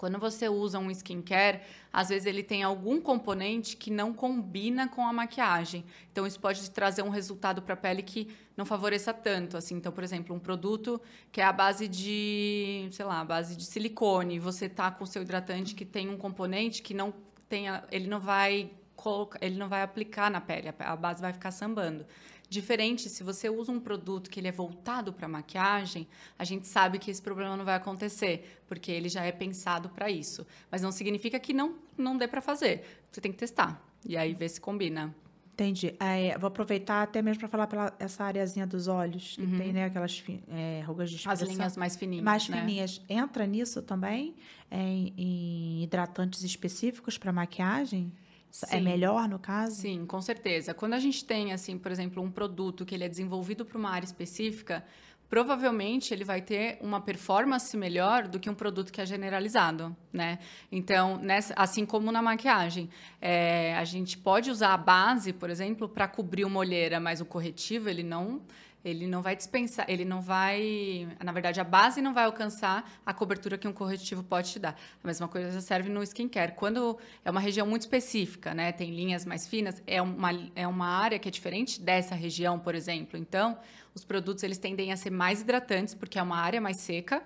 Quando 0.00 0.18
você 0.18 0.48
usa 0.48 0.78
um 0.78 0.90
skincare, 0.90 1.60
às 1.92 2.08
vezes 2.08 2.24
ele 2.24 2.42
tem 2.42 2.62
algum 2.62 3.02
componente 3.02 3.76
que 3.76 3.90
não 3.90 4.14
combina 4.14 4.88
com 4.88 5.06
a 5.06 5.12
maquiagem. 5.12 5.84
Então, 6.10 6.26
isso 6.26 6.40
pode 6.40 6.70
trazer 6.70 7.02
um 7.02 7.10
resultado 7.10 7.60
para 7.60 7.74
a 7.74 7.76
pele 7.76 8.02
que 8.02 8.26
não 8.56 8.64
favoreça 8.64 9.12
tanto. 9.12 9.58
Assim. 9.58 9.74
Então, 9.74 9.92
por 9.92 10.02
exemplo, 10.02 10.34
um 10.34 10.38
produto 10.38 10.98
que 11.30 11.42
é 11.42 11.44
a 11.44 11.52
base 11.52 11.86
de, 11.86 12.88
sei 12.92 13.04
lá, 13.04 13.20
a 13.20 13.24
base 13.26 13.54
de 13.54 13.66
silicone, 13.66 14.38
você 14.38 14.70
tá 14.70 14.90
com 14.90 15.04
o 15.04 15.06
seu 15.06 15.20
hidratante 15.20 15.74
que 15.74 15.84
tem 15.84 16.08
um 16.08 16.16
componente 16.16 16.80
que 16.80 16.94
não 16.94 17.12
tenha, 17.46 17.84
ele 17.92 18.08
não 18.08 18.20
vai 18.20 18.70
colocar, 18.96 19.38
ele 19.42 19.58
não 19.58 19.68
vai 19.68 19.82
aplicar 19.82 20.30
na 20.30 20.40
pele, 20.40 20.72
a 20.78 20.96
base 20.96 21.20
vai 21.20 21.34
ficar 21.34 21.50
sambando. 21.50 22.06
Diferente, 22.50 23.08
se 23.08 23.22
você 23.22 23.48
usa 23.48 23.70
um 23.70 23.78
produto 23.78 24.28
que 24.28 24.40
ele 24.40 24.48
é 24.48 24.52
voltado 24.52 25.12
para 25.12 25.28
maquiagem, 25.28 26.08
a 26.36 26.42
gente 26.42 26.66
sabe 26.66 26.98
que 26.98 27.08
esse 27.08 27.22
problema 27.22 27.56
não 27.56 27.64
vai 27.64 27.76
acontecer, 27.76 28.60
porque 28.66 28.90
ele 28.90 29.08
já 29.08 29.24
é 29.24 29.30
pensado 29.30 29.88
para 29.88 30.10
isso. 30.10 30.44
Mas 30.68 30.82
não 30.82 30.90
significa 30.90 31.38
que 31.38 31.52
não, 31.52 31.76
não 31.96 32.18
dê 32.18 32.26
para 32.26 32.40
fazer. 32.40 33.04
Você 33.08 33.20
tem 33.20 33.30
que 33.30 33.38
testar 33.38 33.80
e 34.04 34.16
aí 34.16 34.34
ver 34.34 34.48
se 34.48 34.60
combina. 34.60 35.14
Entendi. 35.52 35.94
É, 36.00 36.36
vou 36.38 36.48
aproveitar 36.48 37.02
até 37.02 37.22
mesmo 37.22 37.38
para 37.38 37.48
falar 37.48 37.68
pela 37.68 37.94
essa 38.00 38.24
areazinha 38.24 38.66
dos 38.66 38.88
olhos, 38.88 39.36
que 39.36 39.42
uhum. 39.42 39.58
tem, 39.58 39.72
né, 39.72 39.84
aquelas 39.84 40.24
é, 40.48 40.82
rugas 40.84 41.08
de 41.08 41.16
expressão. 41.16 41.46
As 41.46 41.54
linhas 41.54 41.76
mais 41.76 41.96
fininhas, 41.96 42.24
Mais 42.24 42.48
né? 42.48 42.60
fininhas. 42.60 43.00
Entra 43.08 43.46
nisso 43.46 43.80
também? 43.80 44.34
É, 44.68 44.76
em 44.76 45.84
hidratantes 45.84 46.42
específicos 46.42 47.16
para 47.16 47.30
maquiagem? 47.30 48.12
É 48.50 48.66
Sim. 48.66 48.76
É 48.76 48.80
melhor 48.80 49.28
no 49.28 49.38
caso? 49.38 49.76
Sim, 49.76 50.04
com 50.06 50.20
certeza. 50.20 50.74
Quando 50.74 50.94
a 50.94 50.98
gente 50.98 51.24
tem, 51.24 51.52
assim, 51.52 51.78
por 51.78 51.92
exemplo, 51.92 52.22
um 52.22 52.30
produto 52.30 52.84
que 52.84 52.94
ele 52.94 53.04
é 53.04 53.08
desenvolvido 53.08 53.64
para 53.64 53.78
uma 53.78 53.90
área 53.90 54.04
específica, 54.04 54.84
provavelmente 55.30 56.12
ele 56.12 56.24
vai 56.24 56.42
ter 56.42 56.76
uma 56.80 57.00
performance 57.00 57.74
melhor 57.76 58.26
do 58.26 58.40
que 58.40 58.50
um 58.50 58.54
produto 58.54 58.92
que 58.92 59.00
é 59.00 59.06
generalizado, 59.06 59.96
né? 60.12 60.40
Então, 60.72 61.18
nessa, 61.18 61.54
assim 61.56 61.86
como 61.86 62.10
na 62.10 62.20
maquiagem, 62.20 62.90
é, 63.20 63.76
a 63.76 63.84
gente 63.84 64.18
pode 64.18 64.50
usar 64.50 64.74
a 64.74 64.76
base, 64.76 65.32
por 65.32 65.48
exemplo, 65.48 65.88
para 65.88 66.08
cobrir 66.08 66.44
uma 66.44 66.58
olheira, 66.58 66.98
mas 66.98 67.20
o 67.20 67.24
corretivo 67.24 67.88
ele 67.88 68.02
não 68.02 68.42
ele 68.84 69.06
não 69.06 69.20
vai 69.20 69.36
dispensar, 69.36 69.84
ele 69.88 70.04
não 70.04 70.20
vai, 70.20 71.08
na 71.22 71.32
verdade, 71.32 71.60
a 71.60 71.64
base 71.64 72.00
não 72.00 72.14
vai 72.14 72.24
alcançar 72.24 72.90
a 73.04 73.12
cobertura 73.12 73.58
que 73.58 73.68
um 73.68 73.72
corretivo 73.72 74.22
pode 74.22 74.52
te 74.52 74.58
dar. 74.58 74.78
A 75.02 75.06
mesma 75.06 75.28
coisa 75.28 75.60
serve 75.60 75.88
no 75.88 76.02
skincare. 76.02 76.52
Quando 76.52 76.98
é 77.24 77.30
uma 77.30 77.40
região 77.40 77.66
muito 77.66 77.82
específica, 77.82 78.54
né, 78.54 78.72
tem 78.72 78.90
linhas 78.90 79.24
mais 79.24 79.46
finas, 79.46 79.82
é 79.86 80.00
uma, 80.00 80.30
é 80.56 80.66
uma 80.66 80.86
área 80.86 81.18
que 81.18 81.28
é 81.28 81.30
diferente 81.30 81.80
dessa 81.80 82.14
região, 82.14 82.58
por 82.58 82.74
exemplo. 82.74 83.18
Então, 83.18 83.58
os 83.94 84.04
produtos 84.04 84.42
eles 84.42 84.58
tendem 84.58 84.92
a 84.92 84.96
ser 84.96 85.10
mais 85.10 85.42
hidratantes 85.42 85.94
porque 85.94 86.18
é 86.18 86.22
uma 86.22 86.38
área 86.38 86.60
mais 86.60 86.78
seca. 86.78 87.22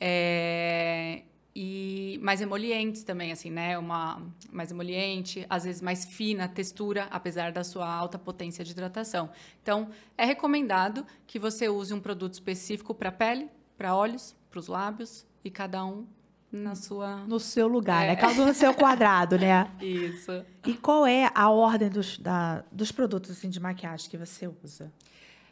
É, 0.00 1.22
e 1.54 2.18
mais 2.22 2.40
emolientes 2.40 3.02
também, 3.02 3.32
assim, 3.32 3.50
né? 3.50 3.76
Uma 3.76 4.22
mais 4.52 4.70
emoliente, 4.70 5.44
às 5.50 5.64
vezes 5.64 5.82
mais 5.82 6.04
fina 6.04 6.44
a 6.44 6.48
textura, 6.48 7.08
apesar 7.10 7.50
da 7.52 7.64
sua 7.64 7.92
alta 7.92 8.18
potência 8.18 8.64
de 8.64 8.70
hidratação. 8.70 9.30
Então, 9.62 9.90
é 10.16 10.24
recomendado 10.24 11.04
que 11.26 11.38
você 11.38 11.68
use 11.68 11.92
um 11.92 12.00
produto 12.00 12.34
específico 12.34 12.94
para 12.94 13.10
pele, 13.10 13.48
para 13.76 13.94
olhos, 13.94 14.36
para 14.48 14.60
os 14.60 14.68
lábios 14.68 15.26
e 15.44 15.50
cada 15.50 15.84
um 15.84 16.06
na 16.52 16.74
sua 16.74 17.18
no 17.26 17.38
seu 17.38 17.68
lugar, 17.68 18.04
é. 18.04 18.08
né? 18.08 18.16
Cada 18.16 18.42
um 18.42 18.46
no 18.46 18.54
seu 18.54 18.74
quadrado, 18.74 19.38
né? 19.38 19.70
Isso. 19.80 20.44
E 20.66 20.74
qual 20.74 21.06
é 21.06 21.30
a 21.34 21.48
ordem 21.50 21.88
dos, 21.88 22.18
da, 22.18 22.64
dos 22.70 22.90
produtos 22.92 23.30
assim, 23.30 23.48
de 23.48 23.60
maquiagem 23.60 24.10
que 24.10 24.16
você 24.16 24.48
usa? 24.62 24.92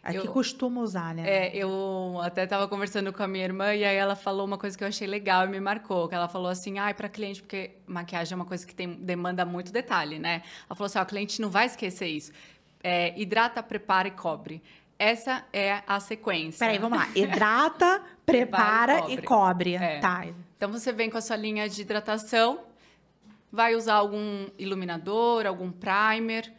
É 0.03 0.17
eu, 0.17 0.23
que 0.23 0.29
costuma 0.29 0.81
usar, 0.81 1.15
né? 1.15 1.29
É, 1.29 1.57
eu 1.57 2.19
até 2.23 2.45
estava 2.45 2.67
conversando 2.69 3.13
com 3.13 3.23
a 3.23 3.29
minha 3.29 3.45
irmã 3.45 3.75
e 3.75 3.85
aí 3.85 3.97
ela 3.97 4.17
falou 4.17 4.47
uma 4.47 4.57
coisa 4.57 4.77
que 4.77 4.85
eu 4.85 4.89
achei 4.89 5.07
legal 5.07 5.45
e 5.45 5.49
me 5.49 5.61
marcou. 5.61 6.09
Que 6.09 6.15
ela 6.15 6.29
falou 6.29 6.49
assim, 6.49 6.79
ai, 6.79 6.93
ah, 6.93 6.95
para 6.95 7.09
cliente, 7.09 7.43
porque 7.43 7.73
maquiagem 7.87 8.33
é 8.33 8.37
uma 8.37 8.45
coisa 8.45 8.67
que 8.67 8.75
tem, 8.75 8.95
demanda 8.95 9.45
muito 9.45 9.73
detalhe, 9.73 10.19
né? 10.19 10.43
Ela 10.69 10.75
falou 10.75 10.87
assim, 10.87 10.99
ó, 10.99 11.03
o 11.03 11.07
cliente 11.07 11.41
não 11.41 11.51
vai 11.51 11.67
esquecer 11.67 12.07
isso. 12.07 12.33
É, 12.83 13.19
hidrata, 13.21 13.63
prepara 13.63 14.09
e 14.09 14.13
cobre. 14.13 14.63
Essa 14.99 15.45
é 15.53 15.83
a 15.87 16.01
sequência. 16.01 16.59
Peraí, 16.59 16.79
vamos 16.79 16.99
lá. 16.99 17.09
Hidrata, 17.15 18.03
prepara, 18.27 18.99
e 18.99 19.01
cobre. 19.01 19.15
E 19.15 19.23
cobre. 19.23 19.75
É. 19.75 20.01
Tá. 20.01 20.27
Então 20.57 20.73
você 20.73 20.93
vem 20.93 21.09
com 21.09 21.19
a 21.19 21.21
sua 21.21 21.37
linha 21.37 21.69
de 21.69 21.81
hidratação, 21.81 22.61
vai 23.51 23.77
usar 23.77 23.95
algum 23.95 24.49
iluminador, 24.59 25.47
algum 25.47 25.71
primer, 25.71 26.53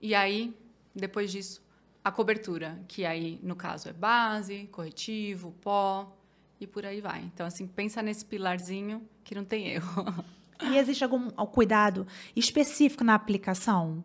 e 0.00 0.14
aí, 0.14 0.52
depois 0.94 1.30
disso, 1.30 1.62
a 2.08 2.12
cobertura, 2.12 2.80
que 2.88 3.04
aí, 3.04 3.38
no 3.42 3.54
caso, 3.54 3.88
é 3.88 3.92
base, 3.92 4.68
corretivo, 4.72 5.54
pó 5.60 6.16
e 6.60 6.66
por 6.66 6.84
aí 6.84 7.00
vai. 7.00 7.20
Então, 7.22 7.46
assim, 7.46 7.66
pensa 7.66 8.02
nesse 8.02 8.24
pilarzinho 8.24 9.06
que 9.22 9.34
não 9.34 9.44
tem 9.44 9.68
erro. 9.68 10.04
E 10.60 10.76
existe 10.76 11.04
algum 11.04 11.30
cuidado 11.30 12.06
específico 12.34 13.04
na 13.04 13.14
aplicação? 13.14 14.04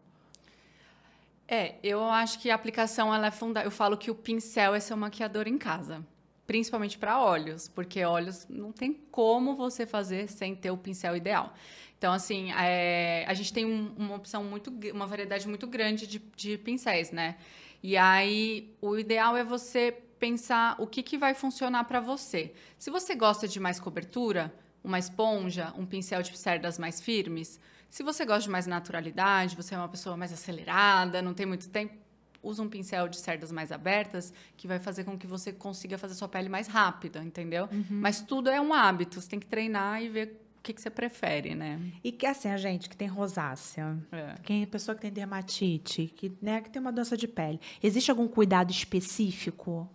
É, 1.48 1.76
eu 1.84 2.04
acho 2.04 2.40
que 2.40 2.52
a 2.52 2.56
aplicação 2.56 3.14
ela 3.14 3.28
é 3.28 3.32
fundamental. 3.32 3.66
Eu 3.66 3.72
falo 3.72 3.98
que 3.98 4.12
o 4.12 4.16
pincel 4.16 4.76
é 4.76 4.80
seu 4.80 4.96
maquiador 4.96 5.48
em 5.48 5.58
casa, 5.58 6.06
principalmente 6.46 6.98
para 6.98 7.20
olhos, 7.20 7.68
porque 7.68 8.04
olhos 8.06 8.46
não 8.50 8.72
tem 8.72 8.94
como 8.94 9.56
você 9.56 9.86
fazer 9.86 10.28
sem 10.30 10.56
ter 10.56 10.72
o 10.72 10.78
pincel 10.78 11.16
ideal. 11.16 11.54
Então, 11.98 12.12
assim, 12.12 12.52
é, 12.52 13.26
a 13.28 13.34
gente 13.34 13.54
tem 13.54 13.66
um, 13.66 13.94
uma 13.98 14.16
opção 14.16 14.44
muito, 14.44 14.72
uma 14.94 15.08
variedade 15.08 15.48
muito 15.48 15.66
grande 15.66 16.06
de, 16.06 16.20
de 16.36 16.58
pincéis, 16.58 17.12
né? 17.12 17.38
E 17.84 17.98
aí, 17.98 18.74
o 18.82 18.98
ideal 18.98 19.36
é 19.36 19.44
você 19.44 19.92
pensar 20.18 20.78
o 20.80 20.88
que, 20.88 21.04
que 21.04 21.18
vai 21.18 21.34
funcionar 21.34 21.84
para 21.84 22.00
você. 22.00 22.54
Se 22.80 22.90
você 22.90 23.14
gosta 23.14 23.46
de 23.46 23.60
mais 23.60 23.78
cobertura, 23.78 24.54
uma 24.82 24.98
esponja, 24.98 25.74
um 25.78 25.86
pincel 25.86 26.22
de 26.22 26.38
cerdas 26.38 26.80
mais 26.80 27.02
firmes. 27.02 27.60
Se 27.90 28.02
você 28.02 28.26
gosta 28.26 28.44
de 28.44 28.50
mais 28.50 28.66
naturalidade, 28.66 29.58
você 29.58 29.76
é 29.76 29.78
uma 29.78 29.90
pessoa 29.90 30.16
mais 30.16 30.32
acelerada, 30.32 31.22
não 31.22 31.34
tem 31.34 31.46
muito 31.46 31.70
tempo, 31.70 31.94
usa 32.42 32.62
um 32.62 32.70
pincel 32.70 33.08
de 33.08 33.18
cerdas 33.18 33.52
mais 33.52 33.72
abertas, 33.72 34.34
que 34.56 34.68
vai 34.68 34.80
fazer 34.80 35.04
com 35.04 35.18
que 35.18 35.28
você 35.28 35.52
consiga 35.52 35.98
fazer 35.98 36.14
sua 36.14 36.28
pele 36.28 36.50
mais 36.50 36.68
rápida, 36.68 37.24
entendeu? 37.24 37.70
Uhum. 37.72 37.86
Mas 37.90 38.22
tudo 38.22 38.50
é 38.50 38.60
um 38.60 38.74
hábito, 38.74 39.22
você 39.22 39.30
tem 39.30 39.40
que 39.40 39.46
treinar 39.46 40.02
e 40.02 40.10
ver 40.10 40.43
que, 40.64 40.74
que 40.74 40.82
você 40.82 40.90
prefere, 40.90 41.54
né? 41.54 41.80
E 42.02 42.12
que 42.12 42.26
assim, 42.26 42.48
a 42.48 42.56
gente 42.56 42.90
que 42.90 42.96
tem 42.96 43.08
rosácea, 43.08 43.98
é. 44.12 44.36
quem 44.44 44.66
pessoa 44.66 44.96
que 44.96 45.02
tem 45.02 45.12
dermatite, 45.12 46.08
que, 46.16 46.32
né, 46.42 46.62
que 46.62 46.70
tem 46.70 46.82
uma 46.82 46.92
doença 46.92 47.18
de 47.18 47.28
pele, 47.28 47.60
existe 47.82 48.10
algum 48.10 48.28
cuidado 48.28 48.72
específico? 48.72 49.90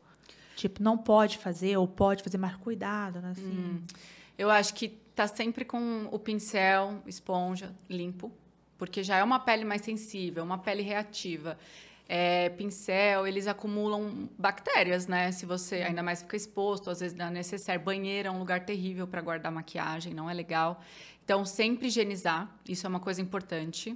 Tipo, 0.55 0.83
não 0.83 0.99
pode 0.99 1.39
fazer 1.39 1.79
ou 1.79 1.89
pode 1.89 2.23
fazer, 2.23 2.37
mais 2.37 2.57
cuidado, 2.57 3.21
né? 3.23 3.31
Assim. 3.31 3.47
Hum, 3.47 3.83
eu 4.37 4.51
acho 4.51 4.75
que 4.75 4.89
tá 5.15 5.27
sempre 5.27 5.65
com 5.65 6.07
o 6.13 6.19
pincel, 6.19 7.03
esponja 7.07 7.75
limpo, 7.89 8.31
porque 8.77 9.03
já 9.03 9.17
é 9.17 9.25
uma 9.25 9.41
pele 9.41 9.65
mais 9.65 9.83
sensível, 9.83 10.45
uma 10.45 10.59
pele 10.59 10.83
reativa 10.83 11.59
é, 12.09 12.49
pincel, 12.49 13.27
eles 13.27 13.47
acumulam 13.47 14.31
bactérias, 14.39 15.07
né? 15.07 15.31
Se 15.31 15.45
você 15.45 15.83
ainda 15.83 16.03
mais 16.03 16.23
fica 16.23 16.37
exposto, 16.37 16.89
às 16.89 17.01
vezes 17.01 17.17
não 17.17 17.27
é 17.27 17.31
necessário. 17.31 17.83
Banheiro 17.83 18.29
é 18.29 18.31
um 18.31 18.39
lugar 18.39 18.65
terrível 18.65 19.07
para 19.07 19.21
guardar 19.21 19.53
maquiagem, 19.53 20.15
não 20.15 20.31
é 20.31 20.33
legal. 20.33 20.83
Então, 21.23 21.45
sempre 21.45 21.89
higienizar, 21.89 22.51
isso 22.67 22.87
é 22.87 22.89
uma 22.89 23.01
coisa 23.01 23.21
importante. 23.21 23.95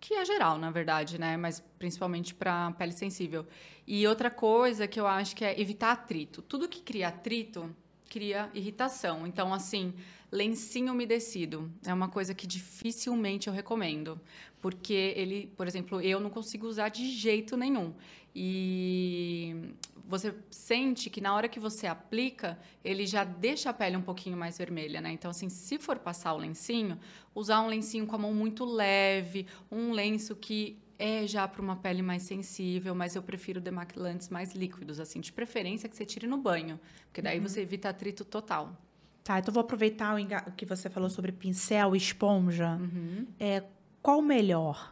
Que 0.00 0.14
é 0.14 0.24
geral, 0.24 0.56
na 0.56 0.70
verdade, 0.70 1.20
né? 1.20 1.36
Mas 1.36 1.62
principalmente 1.78 2.34
para 2.34 2.72
pele 2.72 2.92
sensível. 2.92 3.46
E 3.86 4.06
outra 4.06 4.30
coisa 4.30 4.88
que 4.88 4.98
eu 4.98 5.06
acho 5.06 5.36
que 5.36 5.44
é 5.44 5.60
evitar 5.60 5.92
atrito. 5.92 6.40
Tudo 6.40 6.66
que 6.66 6.80
cria 6.80 7.08
atrito 7.08 7.72
cria 8.08 8.50
irritação. 8.54 9.26
Então, 9.26 9.52
assim, 9.52 9.94
lencinho 10.32 10.92
umedecido 10.94 11.70
é 11.84 11.92
uma 11.92 12.08
coisa 12.08 12.32
que 12.32 12.46
dificilmente 12.46 13.48
eu 13.48 13.54
recomendo, 13.54 14.18
porque 14.62 15.12
ele, 15.14 15.52
por 15.56 15.68
exemplo, 15.68 16.00
eu 16.00 16.18
não 16.18 16.30
consigo 16.30 16.66
usar 16.66 16.88
de 16.88 17.10
jeito 17.10 17.54
nenhum. 17.54 17.92
E 18.34 19.74
você 20.08 20.34
sente 20.50 21.10
que 21.10 21.20
na 21.20 21.34
hora 21.34 21.48
que 21.48 21.60
você 21.60 21.86
aplica, 21.86 22.58
ele 22.82 23.06
já 23.06 23.24
deixa 23.24 23.68
a 23.68 23.74
pele 23.74 23.94
um 23.94 24.02
pouquinho 24.02 24.36
mais 24.36 24.56
vermelha, 24.56 25.02
né? 25.02 25.12
Então, 25.12 25.30
assim, 25.30 25.50
se 25.50 25.78
for 25.78 25.98
passar 25.98 26.32
o 26.32 26.38
lencinho, 26.38 26.98
usar 27.34 27.60
um 27.60 27.66
lencinho 27.66 28.06
com 28.06 28.16
a 28.16 28.18
mão 28.18 28.32
muito 28.32 28.64
leve, 28.64 29.46
um 29.70 29.92
lenço 29.92 30.34
que 30.34 30.78
é 30.98 31.26
já 31.26 31.46
para 31.46 31.60
uma 31.60 31.76
pele 31.76 32.00
mais 32.00 32.22
sensível, 32.22 32.94
mas 32.94 33.14
eu 33.16 33.22
prefiro 33.22 33.60
demaquilantes 33.60 34.30
mais 34.30 34.54
líquidos, 34.54 34.98
assim, 34.98 35.20
de 35.20 35.30
preferência 35.32 35.88
que 35.88 35.96
você 35.96 36.06
tire 36.06 36.26
no 36.26 36.38
banho, 36.38 36.80
porque 37.06 37.20
daí 37.20 37.38
uhum. 37.38 37.48
você 37.48 37.60
evita 37.60 37.90
atrito 37.90 38.24
total. 38.24 38.80
Tá, 39.24 39.38
então 39.38 39.54
vou 39.54 39.60
aproveitar 39.60 40.16
o, 40.16 40.52
que 40.52 40.66
você 40.66 40.90
falou 40.90 41.08
sobre 41.08 41.30
pincel 41.30 41.94
e 41.94 41.98
esponja. 41.98 42.78
Uhum. 42.80 43.26
É, 43.38 43.62
qual 44.02 44.18
o 44.18 44.22
melhor 44.22 44.90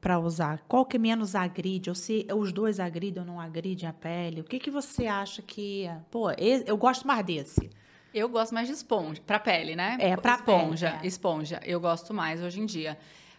para 0.00 0.18
usar? 0.18 0.62
Qual 0.68 0.84
que 0.84 0.98
menos 0.98 1.34
agride? 1.34 1.88
Ou 1.88 1.94
se 1.94 2.26
os 2.34 2.52
dois 2.52 2.78
agridem 2.78 3.22
ou 3.22 3.26
não 3.26 3.40
agridem 3.40 3.88
a 3.88 3.92
pele? 3.92 4.42
O 4.42 4.44
que, 4.44 4.58
que 4.58 4.70
você 4.70 5.06
acha 5.06 5.40
que... 5.40 5.88
Pô, 6.10 6.30
eu 6.32 6.76
gosto 6.76 7.06
mais 7.06 7.24
desse. 7.24 7.70
Eu 8.12 8.28
gosto 8.28 8.52
mais 8.52 8.68
de 8.68 8.74
esponja, 8.74 9.22
para 9.26 9.38
pele, 9.38 9.74
né? 9.74 9.96
É, 9.98 10.16
para 10.16 10.34
esponja, 10.34 10.90
pele, 10.90 11.04
é. 11.04 11.06
esponja. 11.06 11.60
Eu 11.64 11.80
gosto 11.80 12.12
mais 12.12 12.42
hoje 12.42 12.60
em 12.60 12.66
dia. 12.66 12.98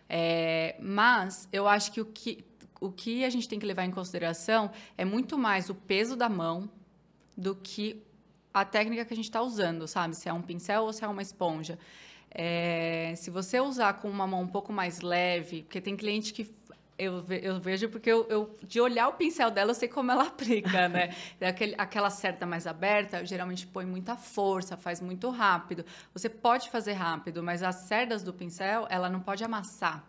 É, 0.10 0.76
mas 0.80 1.48
eu 1.52 1.67
acho 1.67 1.91
que 1.91 2.02
o, 2.02 2.06
que 2.06 2.43
o 2.82 2.91
que 2.91 3.24
a 3.24 3.30
gente 3.30 3.48
tem 3.48 3.60
que 3.60 3.65
levar 3.65 3.86
em 3.86 3.91
consideração 3.91 4.72
é 4.98 5.06
muito 5.06 5.38
mais 5.38 5.69
o 5.69 5.76
peso 5.76 6.15
da 6.15 6.28
mão 6.28 6.69
do 7.38 7.56
que 7.56 8.04
a 8.54 8.63
técnica 8.63 9.04
que 9.06 9.13
a 9.13 9.16
gente 9.16 9.26
está 9.26 9.42
usando, 9.42 9.88
sabe? 9.88 10.16
Se 10.16 10.30
é 10.30 10.34
um 10.34 10.42
pincel 10.42 10.84
ou 10.84 10.94
se 10.94 11.04
é 11.04 11.08
uma 11.08 11.22
esponja. 11.22 11.80
É, 12.30 13.13
se 13.16 13.30
você 13.30 13.60
usar 13.60 13.94
com 13.94 14.10
uma 14.10 14.26
mão 14.28 14.42
um 14.42 14.48
pouco 14.48 14.74
mais 14.74 15.02
leve, 15.02 15.63
porque 15.63 15.80
tem 15.80 15.96
cliente 15.96 16.34
que 16.34 16.50
eu, 16.98 17.24
eu 17.42 17.60
vejo 17.60 17.89
porque 17.89 18.12
eu, 18.12 18.26
eu, 18.30 18.58
de 18.62 18.80
olhar 18.80 19.08
o 19.08 19.13
pincel 19.13 19.50
dela, 19.50 19.72
eu 19.72 19.76
sei 19.76 19.88
como 19.88 20.12
ela 20.12 20.24
aplica, 20.28 20.88
né? 20.88 21.16
Aquele, 21.42 21.76
aquela 21.78 22.10
cerda 22.10 22.46
mais 22.46 22.68
aberta, 22.68 23.26
geralmente 23.26 23.66
põe 23.66 23.86
muita 23.86 24.16
força, 24.16 24.78
faz 24.78 25.02
muito 25.02 25.30
rápido. 25.30 25.86
Você 26.13 26.30
pode 26.30 26.70
fazer 26.70 26.94
rápido, 26.94 27.42
mas 27.44 27.63
as 27.63 27.76
cerdas 27.88 28.24
do 28.24 28.34
pincel, 28.34 28.88
ela 28.89 29.10
não 29.10 29.20
pode 29.20 29.44
amassar. 29.44 30.04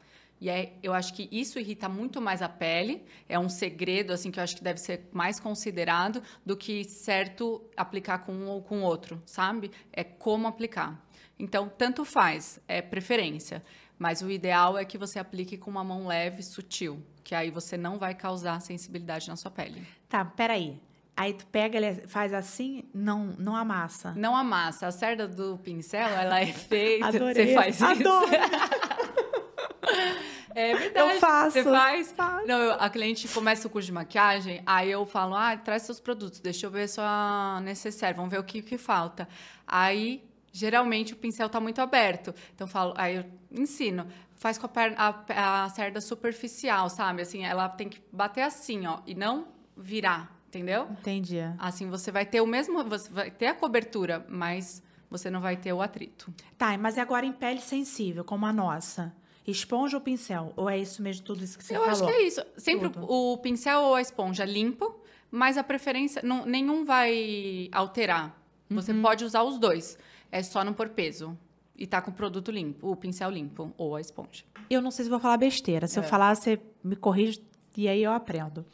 E 0.44 0.50
é, 0.50 0.74
eu 0.82 0.92
acho 0.92 1.14
que 1.14 1.26
isso 1.32 1.58
irrita 1.58 1.88
muito 1.88 2.20
mais 2.20 2.42
a 2.42 2.50
pele. 2.50 3.02
É 3.26 3.38
um 3.38 3.48
segredo, 3.48 4.12
assim, 4.12 4.30
que 4.30 4.38
eu 4.38 4.44
acho 4.44 4.54
que 4.54 4.62
deve 4.62 4.78
ser 4.78 5.08
mais 5.10 5.40
considerado 5.40 6.22
do 6.44 6.54
que 6.54 6.84
certo 6.84 7.64
aplicar 7.74 8.18
com 8.18 8.34
um 8.34 8.48
ou 8.48 8.60
com 8.60 8.82
outro, 8.82 9.22
sabe? 9.24 9.70
É 9.90 10.04
como 10.04 10.46
aplicar. 10.46 11.02
Então, 11.38 11.66
tanto 11.66 12.04
faz, 12.04 12.60
é 12.68 12.82
preferência. 12.82 13.64
Mas 13.98 14.20
o 14.20 14.30
ideal 14.30 14.76
é 14.76 14.84
que 14.84 14.98
você 14.98 15.18
aplique 15.18 15.56
com 15.56 15.70
uma 15.70 15.82
mão 15.82 16.06
leve, 16.06 16.42
sutil, 16.42 17.02
que 17.22 17.34
aí 17.34 17.50
você 17.50 17.78
não 17.78 17.96
vai 17.96 18.14
causar 18.14 18.60
sensibilidade 18.60 19.28
na 19.28 19.36
sua 19.36 19.50
pele. 19.50 19.82
Tá, 20.10 20.26
peraí. 20.26 20.78
Aí 21.16 21.32
tu 21.32 21.46
pega, 21.46 21.78
ele 21.78 22.06
faz 22.06 22.34
assim, 22.34 22.84
não, 22.92 23.34
não 23.38 23.56
amassa. 23.56 24.12
Não 24.14 24.36
amassa. 24.36 24.88
A 24.88 24.90
cerda 24.90 25.26
do 25.26 25.56
pincel, 25.56 26.06
ela 26.06 26.38
é 26.38 26.52
feita. 26.52 27.06
Adorei. 27.06 27.46
Você 27.46 27.54
faz 27.54 27.80
Adoro. 27.80 28.30
É 30.54 30.74
verdade. 30.76 31.14
Eu 31.14 31.20
faço. 31.20 31.50
Você 31.52 31.64
faz? 31.64 32.12
Faço. 32.12 32.46
Não, 32.46 32.58
eu- 32.60 32.72
a 32.74 32.88
cliente 32.88 33.26
começa 33.28 33.66
o 33.66 33.70
curso 33.70 33.86
de 33.86 33.92
maquiagem, 33.92 34.62
aí 34.64 34.90
eu 34.90 35.04
falo, 35.04 35.34
ah, 35.34 35.56
traz 35.56 35.82
seus 35.82 35.98
produtos, 36.00 36.40
deixa 36.40 36.66
eu 36.66 36.70
ver 36.70 36.88
sua 36.88 37.60
necessaire, 37.62 38.14
vamos 38.16 38.30
ver 38.30 38.38
o 38.38 38.44
que, 38.44 38.62
que 38.62 38.78
falta. 38.78 39.28
Aí, 39.66 40.22
geralmente, 40.52 41.12
o 41.12 41.16
pincel 41.16 41.48
tá 41.48 41.58
muito 41.60 41.80
aberto. 41.80 42.34
Então, 42.54 42.66
eu 42.66 42.70
falo, 42.70 42.94
aí 42.96 43.16
eu 43.16 43.24
ensino, 43.50 44.06
faz 44.36 44.56
com 44.58 44.66
a, 44.66 44.68
perna, 44.68 44.96
a, 44.98 45.64
a 45.64 45.68
cerda 45.70 46.00
superficial, 46.00 46.88
sabe? 46.88 47.22
Assim, 47.22 47.44
ela 47.44 47.68
tem 47.68 47.88
que 47.88 48.00
bater 48.12 48.42
assim, 48.42 48.86
ó, 48.86 48.98
e 49.06 49.14
não 49.14 49.48
virar, 49.76 50.32
entendeu? 50.48 50.86
Entendi. 51.00 51.38
Assim, 51.58 51.88
você 51.90 52.12
vai 52.12 52.24
ter 52.24 52.40
o 52.40 52.46
mesmo, 52.46 52.84
você 52.84 53.10
vai 53.10 53.30
ter 53.30 53.46
a 53.48 53.54
cobertura, 53.54 54.24
mas 54.28 54.82
você 55.10 55.30
não 55.30 55.40
vai 55.40 55.56
ter 55.56 55.72
o 55.72 55.80
atrito. 55.82 56.32
Tá, 56.58 56.76
mas 56.78 56.96
e 56.96 57.00
agora 57.00 57.24
em 57.26 57.32
pele 57.32 57.60
sensível, 57.60 58.24
como 58.24 58.46
a 58.46 58.52
nossa? 58.52 59.12
Esponja 59.46 59.96
ou 59.96 60.00
pincel? 60.00 60.52
Ou 60.56 60.68
é 60.70 60.78
isso 60.78 61.02
mesmo, 61.02 61.24
tudo 61.24 61.44
isso 61.44 61.58
que 61.58 61.64
você 61.64 61.76
eu 61.76 61.80
falou? 61.80 61.92
acho 61.92 62.04
que 62.06 62.10
é 62.12 62.22
isso. 62.26 62.42
Sempre 62.56 62.88
Tudo. 62.88 63.06
o 63.10 63.36
pincel 63.38 63.80
ou 63.82 63.94
a 63.94 64.00
esponja 64.00 64.44
limpo, 64.44 64.98
mas 65.30 65.58
a 65.58 65.62
preferência, 65.64 66.22
não, 66.24 66.46
nenhum 66.46 66.84
vai 66.84 67.68
alterar. 67.72 68.40
Você 68.70 68.92
Uhum. 68.92 69.02
pode 69.02 69.24
usar 69.24 69.42
os 69.42 69.58
dois. 69.58 69.98
É 70.32 70.42
só 70.42 70.64
não 70.64 70.72
pôr 70.72 70.88
peso. 70.88 71.36
E 71.76 71.86
tá 71.86 72.00
com 72.00 72.10
o 72.10 72.14
produto 72.14 72.50
limpo, 72.52 72.88
o 72.90 72.96
pincel 72.96 73.28
limpo 73.30 73.72
ou 73.76 73.96
a 73.96 74.00
esponja. 74.00 74.44
Eu 74.70 74.80
não 74.80 74.90
sei 74.92 75.04
se 75.04 75.10
vou 75.10 75.18
falar 75.18 75.36
besteira. 75.36 75.86
Se 75.88 75.98
eu 75.98 76.04
É. 76.04 76.06
falar, 76.06 76.34
você 76.36 76.58
me 76.82 76.94
corrige 76.96 77.42
e 77.76 77.88
aí 77.88 78.02
eu 78.02 78.12
aprendo. 78.12 78.64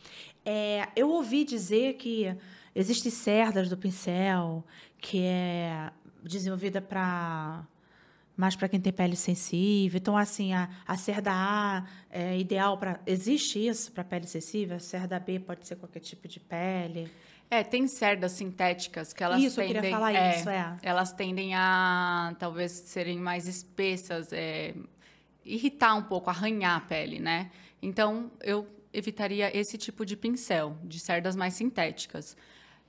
É, 0.45 0.87
eu 0.95 1.09
ouvi 1.11 1.43
dizer 1.45 1.95
que 1.95 2.35
existem 2.75 3.11
cerdas 3.11 3.69
do 3.71 3.77
pincel 3.77 4.63
que 4.99 5.23
é 5.23 5.91
desenvolvida 6.23 6.81
para 6.83 7.65
mais 8.41 8.57
para 8.57 8.71
quem 8.71 8.81
tem 8.81 8.91
pele 8.91 9.15
sensível. 9.17 9.99
Então, 9.99 10.17
assim, 10.17 10.55
a, 10.55 10.71
a 10.87 10.97
cerda 10.97 11.31
A 11.31 11.85
é 12.09 12.39
ideal 12.39 12.79
para. 12.79 12.99
Existe 13.07 13.65
isso 13.65 13.93
para 13.93 14.03
pele 14.03 14.27
sensível? 14.27 14.77
A 14.77 14.81
cerda 14.81 15.21
B 15.21 15.39
pode 15.39 15.67
ser 15.67 15.77
qualquer 15.77 16.01
tipo 16.01 16.27
de 16.27 16.41
pele. 16.41 17.11
É, 17.51 17.63
tem 17.63 17.87
cerdas 17.87 18.33
sintéticas 18.33 19.13
que 19.13 19.23
elas 19.23 19.43
isso, 19.43 19.61
eu 19.61 19.67
tendem... 19.67 19.83
queria 19.83 19.97
falar 19.97 20.15
é, 20.15 20.39
isso, 20.39 20.49
é. 20.49 20.77
Elas 20.83 21.13
tendem 21.13 21.55
a 21.55 22.35
talvez 22.39 22.73
serem 22.73 23.19
mais 23.19 23.47
espessas, 23.47 24.33
é, 24.33 24.75
irritar 25.45 25.95
um 25.95 26.03
pouco, 26.03 26.31
arranhar 26.31 26.77
a 26.77 26.81
pele, 26.81 27.19
né? 27.19 27.51
Então, 27.83 28.31
eu 28.41 28.67
evitaria 28.93 29.55
esse 29.57 29.77
tipo 29.77 30.07
de 30.07 30.17
pincel, 30.17 30.79
de 30.83 30.99
cerdas 30.99 31.37
mais 31.37 31.55
sintéticas. 31.55 32.37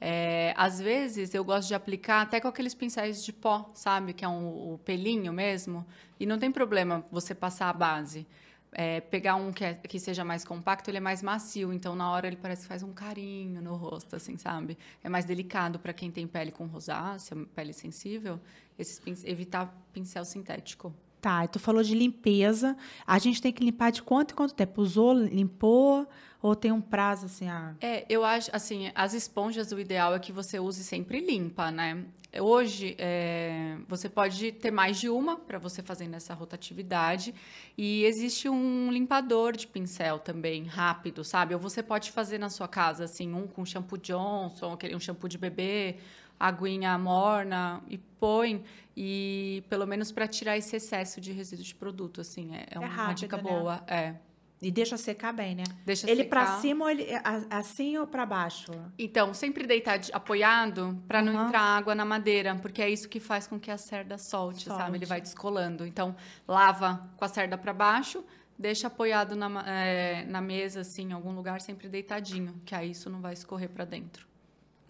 É, 0.03 0.53
às 0.57 0.79
vezes, 0.79 1.33
eu 1.35 1.43
gosto 1.43 1.67
de 1.67 1.75
aplicar 1.75 2.21
até 2.23 2.41
com 2.41 2.47
aqueles 2.47 2.73
pincéis 2.73 3.23
de 3.23 3.31
pó, 3.31 3.69
sabe? 3.75 4.13
Que 4.13 4.25
é 4.25 4.27
um, 4.27 4.73
o 4.73 4.79
pelinho 4.79 5.31
mesmo. 5.31 5.85
E 6.19 6.25
não 6.25 6.39
tem 6.39 6.51
problema 6.51 7.05
você 7.11 7.35
passar 7.35 7.69
a 7.69 7.73
base. 7.73 8.25
É, 8.73 9.01
pegar 9.01 9.35
um 9.35 9.51
que, 9.51 9.63
é- 9.65 9.73
que 9.75 9.99
seja 9.99 10.23
mais 10.23 10.45
compacto, 10.45 10.89
ele 10.89 10.97
é 10.97 11.01
mais 11.01 11.21
macio, 11.21 11.73
então 11.73 11.93
na 11.95 12.09
hora 12.09 12.25
ele 12.27 12.37
parece 12.37 12.61
que 12.63 12.67
faz 12.69 12.81
um 12.83 12.93
carinho 12.93 13.61
no 13.61 13.75
rosto, 13.75 14.15
assim, 14.15 14.37
sabe? 14.37 14.77
É 15.03 15.09
mais 15.09 15.25
delicado 15.25 15.77
para 15.77 15.91
quem 15.93 16.09
tem 16.09 16.25
pele 16.25 16.51
com 16.51 16.65
rosácea, 16.67 17.35
pele 17.53 17.73
sensível, 17.73 18.39
esses 18.79 19.01
evitar 19.25 19.67
pincel 19.93 20.23
sintético. 20.25 20.93
Tá, 21.21 21.47
tu 21.47 21.59
falou 21.59 21.83
de 21.83 21.93
limpeza. 21.93 22.75
A 23.05 23.19
gente 23.19 23.39
tem 23.39 23.51
que 23.53 23.63
limpar 23.63 23.91
de 23.91 24.01
quanto 24.01 24.31
em 24.31 24.35
quanto 24.35 24.55
tempo? 24.55 24.81
Usou, 24.81 25.13
limpou? 25.13 26.07
Ou 26.41 26.55
tem 26.55 26.71
um 26.71 26.81
prazo 26.81 27.27
assim? 27.27 27.45
É, 27.79 28.03
eu 28.09 28.25
acho, 28.25 28.49
assim, 28.51 28.91
as 28.95 29.13
esponjas, 29.13 29.71
o 29.71 29.79
ideal 29.79 30.15
é 30.15 30.19
que 30.19 30.31
você 30.31 30.59
use 30.59 30.83
sempre 30.83 31.19
limpa, 31.19 31.69
né? 31.69 32.03
Hoje, 32.39 32.95
é, 32.97 33.77
você 33.87 34.09
pode 34.09 34.51
ter 34.53 34.71
mais 34.71 34.99
de 34.99 35.07
uma 35.09 35.37
para 35.37 35.59
você 35.59 35.83
fazer 35.83 36.07
nessa 36.07 36.33
rotatividade. 36.33 37.35
E 37.77 38.03
existe 38.05 38.49
um 38.49 38.91
limpador 38.91 39.55
de 39.55 39.67
pincel 39.67 40.17
também, 40.17 40.63
rápido, 40.65 41.23
sabe? 41.23 41.53
Ou 41.53 41.59
você 41.59 41.83
pode 41.83 42.09
fazer 42.11 42.39
na 42.39 42.49
sua 42.49 42.67
casa, 42.67 43.03
assim, 43.03 43.31
um 43.31 43.45
com 43.45 43.63
shampoo 43.63 43.97
Johnson, 43.99 44.71
aquele- 44.73 44.95
um 44.95 44.99
shampoo 44.99 45.27
de 45.27 45.37
bebê, 45.37 45.97
aguinha 46.47 46.97
morna 46.97 47.81
e 47.89 47.97
põe. 47.97 48.63
E 48.95 49.63
pelo 49.69 49.85
menos 49.87 50.11
para 50.11 50.27
tirar 50.27 50.57
esse 50.57 50.75
excesso 50.75 51.21
de 51.21 51.31
resíduo 51.31 51.63
de 51.63 51.73
produto, 51.75 52.21
assim, 52.21 52.53
é, 52.55 52.65
é 52.71 52.79
uma 52.79 52.87
rápido, 52.87 53.17
dica 53.19 53.37
né? 53.37 53.43
boa. 53.43 53.83
É. 53.87 54.15
E 54.61 54.69
deixa 54.69 54.95
secar 54.95 55.33
bem, 55.33 55.55
né? 55.55 55.63
Deixa 55.83 56.07
ele 56.07 56.23
secar. 56.23 56.45
pra 56.45 56.59
cima 56.59 56.85
ou 56.85 56.91
ele 56.91 57.07
a- 57.15 57.57
assim 57.57 57.97
ou 57.97 58.05
pra 58.05 58.27
baixo? 58.27 58.71
Então, 58.99 59.33
sempre 59.33 59.65
deitar 59.65 59.97
de- 59.97 60.11
apoiado 60.13 61.01
para 61.07 61.19
não 61.19 61.47
entrar 61.47 61.61
água 61.61 61.95
na 61.95 62.05
madeira, 62.05 62.53
porque 62.55 62.79
é 62.79 62.87
isso 62.87 63.09
que 63.09 63.19
faz 63.19 63.47
com 63.47 63.59
que 63.59 63.71
a 63.71 63.77
cerda 63.77 64.19
solte, 64.19 64.65
sabe? 64.65 64.81
Solte. 64.81 64.95
Ele 64.97 65.05
vai 65.07 65.19
descolando. 65.19 65.83
Então, 65.83 66.15
lava 66.47 67.09
com 67.17 67.25
a 67.25 67.27
cerda 67.27 67.57
para 67.57 67.73
baixo, 67.73 68.23
deixa 68.59 68.85
apoiado 68.85 69.35
na, 69.35 69.63
eh, 69.67 70.25
na 70.27 70.41
mesa, 70.41 70.81
assim, 70.81 71.09
em 71.09 71.13
algum 71.13 71.31
lugar, 71.33 71.59
sempre 71.59 71.89
deitadinho, 71.89 72.61
que 72.63 72.75
aí 72.75 72.91
isso 72.91 73.09
não 73.09 73.19
vai 73.19 73.33
escorrer 73.33 73.69
para 73.69 73.83
dentro. 73.85 74.27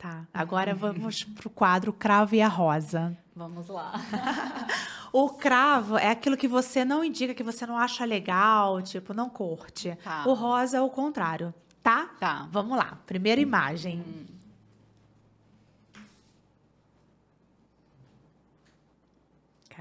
Tá. 0.01 0.25
Agora 0.33 0.73
vamos 0.73 1.23
pro 1.23 1.47
quadro 1.47 1.93
Cravo 1.93 2.33
e 2.33 2.41
a 2.41 2.47
Rosa. 2.47 3.15
Vamos 3.35 3.67
lá. 3.67 3.93
O 5.13 5.27
cravo 5.27 5.97
é 5.97 6.09
aquilo 6.09 6.37
que 6.37 6.47
você 6.47 6.85
não 6.85 7.03
indica, 7.03 7.33
que 7.33 7.43
você 7.43 7.65
não 7.65 7.77
acha 7.77 8.05
legal, 8.05 8.81
tipo, 8.81 9.13
não 9.13 9.29
curte. 9.29 9.97
Tá. 10.01 10.23
O 10.25 10.33
rosa 10.33 10.77
é 10.77 10.81
o 10.81 10.89
contrário, 10.89 11.53
tá? 11.83 12.11
Tá. 12.17 12.47
Vamos 12.49 12.77
lá. 12.77 12.97
Primeira 13.05 13.41
imagem. 13.41 14.01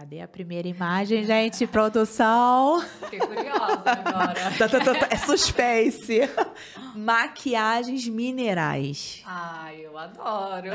Cadê 0.01 0.23
a 0.23 0.27
primeira 0.29 0.67
imagem, 0.67 1.27
gente? 1.27 1.67
Produção. 1.67 2.81
Fiquei 3.03 3.19
curiosa 3.19 3.85
agora. 3.85 4.41
Tá, 4.57 4.67
tá, 4.67 4.81
tá. 4.81 5.09
É 5.11 5.17
suspense. 5.19 6.21
Maquiagens 6.97 8.09
minerais. 8.09 9.23
Ai, 9.27 9.85
eu 9.85 9.99
adoro. 9.99 10.69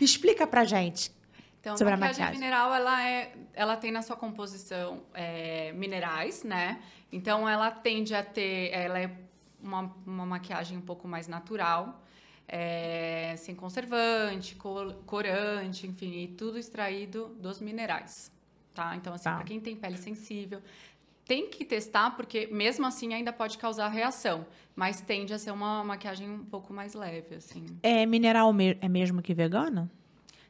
Explica 0.00 0.46
pra 0.46 0.64
gente. 0.64 1.12
Então, 1.60 1.76
Sobre 1.76 1.92
a 1.92 1.96
a 1.96 2.00
maquiagem, 2.00 2.24
maquiagem. 2.24 2.40
mineral, 2.40 2.74
ela, 2.74 3.06
é, 3.06 3.32
ela 3.52 3.76
tem 3.76 3.92
na 3.92 4.00
sua 4.00 4.16
composição 4.16 5.02
é, 5.12 5.72
minerais, 5.74 6.42
né? 6.42 6.80
Então, 7.12 7.46
ela 7.46 7.70
tende 7.70 8.14
a 8.14 8.22
ter... 8.22 8.70
Ela 8.72 8.98
é 8.98 9.10
uma, 9.62 9.94
uma 10.06 10.24
maquiagem 10.24 10.78
um 10.78 10.80
pouco 10.80 11.06
mais 11.06 11.28
natural, 11.28 12.02
é, 12.48 13.34
sem 13.36 13.54
conservante, 13.54 14.56
corante, 15.06 15.86
enfim, 15.86 16.12
e 16.22 16.28
tudo 16.28 16.58
extraído 16.58 17.28
dos 17.40 17.60
minerais, 17.60 18.30
tá? 18.74 18.94
Então, 18.96 19.12
assim, 19.14 19.24
Tá. 19.24 19.36
para 19.36 19.44
quem 19.44 19.60
tem 19.60 19.74
pele 19.76 19.96
sensível, 19.96 20.62
tem 21.24 21.48
que 21.50 21.64
testar, 21.64 22.12
porque 22.12 22.46
mesmo 22.46 22.86
assim 22.86 23.12
ainda 23.12 23.32
pode 23.32 23.58
causar 23.58 23.88
reação, 23.88 24.46
mas 24.76 25.00
tende 25.00 25.34
a 25.34 25.38
ser 25.38 25.50
uma 25.50 25.82
maquiagem 25.82 26.30
um 26.30 26.44
pouco 26.44 26.72
mais 26.72 26.94
leve, 26.94 27.34
assim. 27.34 27.66
É 27.82 28.06
mineral 28.06 28.52
me- 28.52 28.78
é 28.80 28.88
mesmo 28.88 29.20
que 29.20 29.34
vegano? 29.34 29.90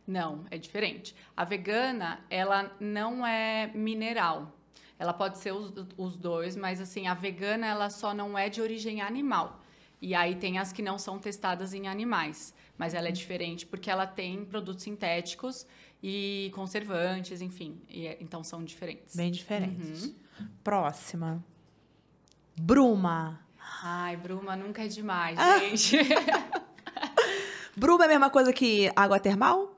Não, 0.06 0.44
é 0.50 0.58
diferente. 0.58 1.16
A 1.36 1.44
vegana, 1.44 2.20
ela 2.30 2.70
não 2.78 3.26
é 3.26 3.68
mineral. 3.74 4.52
Ela 4.98 5.12
pode 5.12 5.38
ser 5.38 5.52
os, 5.52 5.72
os 5.96 6.16
dois, 6.16 6.56
mas 6.56 6.80
assim, 6.80 7.06
a 7.06 7.14
vegana, 7.14 7.66
ela 7.66 7.90
só 7.90 8.14
não 8.14 8.38
é 8.38 8.48
de 8.48 8.60
origem 8.62 9.00
animal. 9.00 9.60
E 10.00 10.14
aí 10.14 10.34
tem 10.36 10.58
as 10.58 10.72
que 10.72 10.82
não 10.82 10.98
são 10.98 11.18
testadas 11.18 11.72
em 11.74 11.88
animais. 11.88 12.54
Mas 12.78 12.92
ela 12.94 13.08
é 13.08 13.12
diferente 13.12 13.64
porque 13.66 13.90
ela 13.90 14.06
tem 14.06 14.44
produtos 14.44 14.84
sintéticos 14.84 15.66
e 16.02 16.50
conservantes, 16.54 17.40
enfim. 17.40 17.80
E 17.88 18.06
é- 18.06 18.18
então 18.20 18.44
são 18.44 18.62
diferentes. 18.62 19.16
Bem 19.16 19.30
diferentes. 19.30 20.04
Uhum. 20.04 20.14
Próxima. 20.62 21.42
Bruma. 22.58 23.40
Ai, 23.82 24.16
Bruma 24.16 24.54
nunca 24.56 24.84
é 24.84 24.88
demais, 24.88 25.38
Ah. 25.38 25.58
gente. 25.58 25.96
Bruma 27.76 28.04
é 28.04 28.06
a 28.06 28.08
mesma 28.08 28.30
coisa 28.30 28.52
que 28.52 28.90
água 28.96 29.18
termal? 29.20 29.74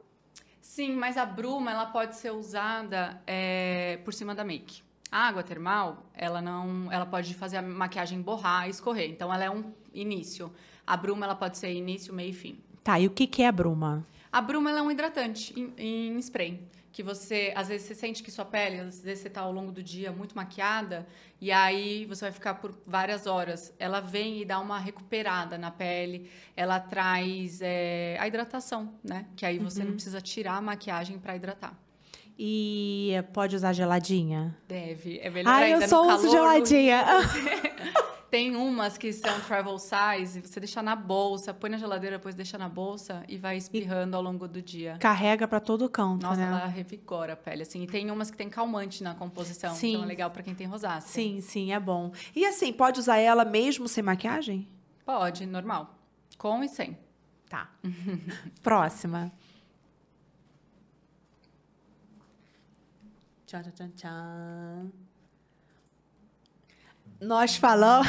Sim, 0.60 0.94
mas 0.94 1.16
a 1.16 1.24
bruma 1.26 1.70
ela 1.72 1.86
pode 1.86 2.14
ser 2.16 2.30
usada 2.30 3.20
é, 3.26 3.98
por 4.04 4.14
cima 4.14 4.34
da 4.34 4.44
make. 4.44 4.82
A 5.10 5.26
água 5.26 5.42
termal, 5.42 6.06
ela 6.14 6.40
não, 6.40 6.92
ela 6.92 7.06
pode 7.06 7.34
fazer 7.34 7.56
a 7.56 7.62
maquiagem 7.62 8.20
borrar 8.20 8.66
e 8.68 8.70
escorrer. 8.70 9.10
Então, 9.10 9.32
ela 9.32 9.42
é 9.42 9.50
um 9.50 9.72
início. 10.00 10.52
A 10.86 10.96
bruma, 10.96 11.26
ela 11.26 11.34
pode 11.34 11.58
ser 11.58 11.72
início, 11.72 12.14
meio 12.14 12.30
e 12.30 12.32
fim. 12.32 12.58
Tá, 12.82 12.98
e 12.98 13.06
o 13.06 13.10
que, 13.10 13.26
que 13.26 13.42
é 13.42 13.48
a 13.48 13.52
bruma? 13.52 14.06
A 14.32 14.40
bruma, 14.40 14.70
é 14.70 14.82
um 14.82 14.90
hidratante 14.90 15.52
em, 15.58 15.72
em 15.76 16.18
spray. 16.18 16.60
Que 16.90 17.02
você, 17.02 17.52
às 17.54 17.68
vezes, 17.68 17.86
você 17.86 17.94
sente 17.94 18.22
que 18.22 18.30
sua 18.30 18.44
pele, 18.44 18.80
às 18.80 19.00
vezes 19.00 19.22
você 19.22 19.30
tá 19.30 19.42
ao 19.42 19.52
longo 19.52 19.70
do 19.70 19.82
dia 19.82 20.10
muito 20.10 20.34
maquiada, 20.34 21.06
e 21.40 21.52
aí 21.52 22.06
você 22.06 22.24
vai 22.24 22.32
ficar 22.32 22.54
por 22.54 22.74
várias 22.86 23.26
horas. 23.26 23.72
Ela 23.78 24.00
vem 24.00 24.40
e 24.40 24.44
dá 24.44 24.58
uma 24.58 24.78
recuperada 24.78 25.56
na 25.56 25.70
pele, 25.70 26.30
ela 26.56 26.80
traz 26.80 27.60
é, 27.62 28.16
a 28.18 28.26
hidratação, 28.26 28.94
né? 29.04 29.26
Que 29.36 29.46
aí 29.46 29.58
você 29.58 29.84
não 29.84 29.92
precisa 29.92 30.20
tirar 30.20 30.56
a 30.56 30.62
maquiagem 30.62 31.18
para 31.18 31.36
hidratar. 31.36 31.78
E 32.38 33.12
pode 33.32 33.56
usar 33.56 33.72
geladinha? 33.72 34.56
Deve. 34.68 35.18
É 35.18 35.28
melhor 35.28 35.52
Ai, 35.52 35.72
ainda 35.72 35.84
eu 35.84 35.88
só 35.88 36.14
uso 36.14 36.30
geladinha. 36.30 37.04
Tem 38.30 38.54
umas 38.54 38.98
que 38.98 39.10
são 39.10 39.40
travel 39.40 39.78
size, 39.78 40.42
você 40.42 40.60
deixa 40.60 40.82
na 40.82 40.94
bolsa, 40.94 41.54
põe 41.54 41.70
na 41.70 41.78
geladeira, 41.78 42.18
depois 42.18 42.34
deixa 42.34 42.58
na 42.58 42.68
bolsa 42.68 43.24
e 43.26 43.38
vai 43.38 43.56
espirrando 43.56 44.14
ao 44.16 44.22
longo 44.22 44.46
do 44.46 44.60
dia. 44.60 44.98
Carrega 45.00 45.48
pra 45.48 45.58
todo 45.60 45.88
canto, 45.88 46.24
Nossa, 46.24 46.36
né? 46.38 46.46
ela 46.46 46.66
revigora 46.66 47.32
a 47.32 47.36
pele, 47.36 47.62
assim. 47.62 47.82
E 47.82 47.86
tem 47.86 48.10
umas 48.10 48.30
que 48.30 48.36
tem 48.36 48.50
calmante 48.50 49.02
na 49.02 49.14
composição, 49.14 49.74
Sim. 49.74 49.92
então 49.92 50.02
é 50.02 50.06
legal 50.06 50.30
pra 50.30 50.42
quem 50.42 50.54
tem 50.54 50.66
rosácea. 50.66 51.08
Sim, 51.10 51.40
sim, 51.40 51.72
é 51.72 51.80
bom. 51.80 52.12
E 52.36 52.44
assim, 52.44 52.70
pode 52.70 53.00
usar 53.00 53.16
ela 53.16 53.46
mesmo 53.46 53.88
sem 53.88 54.02
maquiagem? 54.02 54.68
Pode, 55.06 55.46
normal. 55.46 55.94
Com 56.36 56.62
e 56.62 56.68
sem. 56.68 56.98
Tá. 57.48 57.70
Próxima. 58.62 59.32
Tchan, 63.46 63.62
tchan, 63.62 63.90
tchan. 63.96 64.92
Nós 67.20 67.56
falamos. 67.56 68.08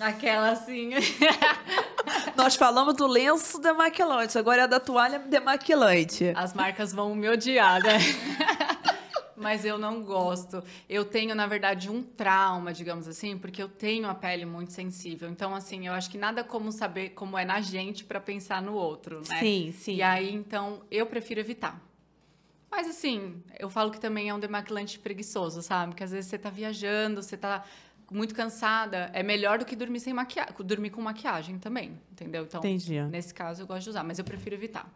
Aquela 0.00 0.50
assim. 0.50 0.90
Nós 2.36 2.56
falamos 2.56 2.94
do 2.94 3.06
lenço 3.06 3.60
demaquilante, 3.60 4.36
agora 4.36 4.62
é 4.62 4.64
a 4.64 4.66
da 4.66 4.80
toalha 4.80 5.18
demaquilante. 5.18 6.32
As 6.36 6.52
marcas 6.52 6.92
vão 6.92 7.14
me 7.14 7.28
odiar, 7.28 7.82
né? 7.82 7.98
Mas 9.36 9.64
eu 9.64 9.76
não 9.76 10.02
gosto. 10.02 10.62
Eu 10.88 11.04
tenho, 11.04 11.34
na 11.34 11.46
verdade, 11.46 11.90
um 11.90 12.02
trauma, 12.02 12.72
digamos 12.72 13.08
assim, 13.08 13.36
porque 13.36 13.62
eu 13.62 13.68
tenho 13.68 14.08
a 14.08 14.14
pele 14.14 14.44
muito 14.44 14.72
sensível. 14.72 15.28
Então, 15.28 15.54
assim, 15.54 15.86
eu 15.86 15.92
acho 15.92 16.08
que 16.10 16.16
nada 16.16 16.44
como 16.44 16.70
saber 16.70 17.10
como 17.10 17.36
é 17.36 17.44
na 17.44 17.60
gente 17.60 18.04
para 18.04 18.20
pensar 18.20 18.62
no 18.62 18.74
outro, 18.74 19.22
né? 19.28 19.38
Sim, 19.40 19.74
sim. 19.76 19.96
E 19.96 20.02
aí, 20.02 20.32
então, 20.32 20.82
eu 20.90 21.06
prefiro 21.06 21.40
evitar. 21.40 21.80
Mas 22.70 22.88
assim, 22.88 23.40
eu 23.56 23.70
falo 23.70 23.92
que 23.92 24.00
também 24.00 24.28
é 24.28 24.34
um 24.34 24.40
demaquilante 24.40 24.98
preguiçoso, 24.98 25.62
sabe? 25.62 25.94
Que 25.94 26.02
às 26.02 26.10
vezes 26.10 26.28
você 26.28 26.36
tá 26.36 26.50
viajando, 26.50 27.22
você 27.22 27.36
tá 27.36 27.64
muito 28.10 28.34
cansada, 28.34 29.10
é 29.12 29.22
melhor 29.22 29.58
do 29.58 29.64
que 29.64 29.74
dormir 29.76 30.00
sem 30.00 30.12
maquiagem, 30.12 30.54
dormir 30.64 30.90
com 30.90 31.00
maquiagem 31.02 31.58
também, 31.58 31.98
entendeu? 32.12 32.44
Então, 32.44 32.60
Entendi. 32.60 33.00
nesse 33.02 33.32
caso 33.34 33.62
eu 33.62 33.66
gosto 33.66 33.84
de 33.84 33.90
usar, 33.90 34.04
mas 34.04 34.18
eu 34.18 34.24
prefiro 34.24 34.54
evitar. 34.54 34.88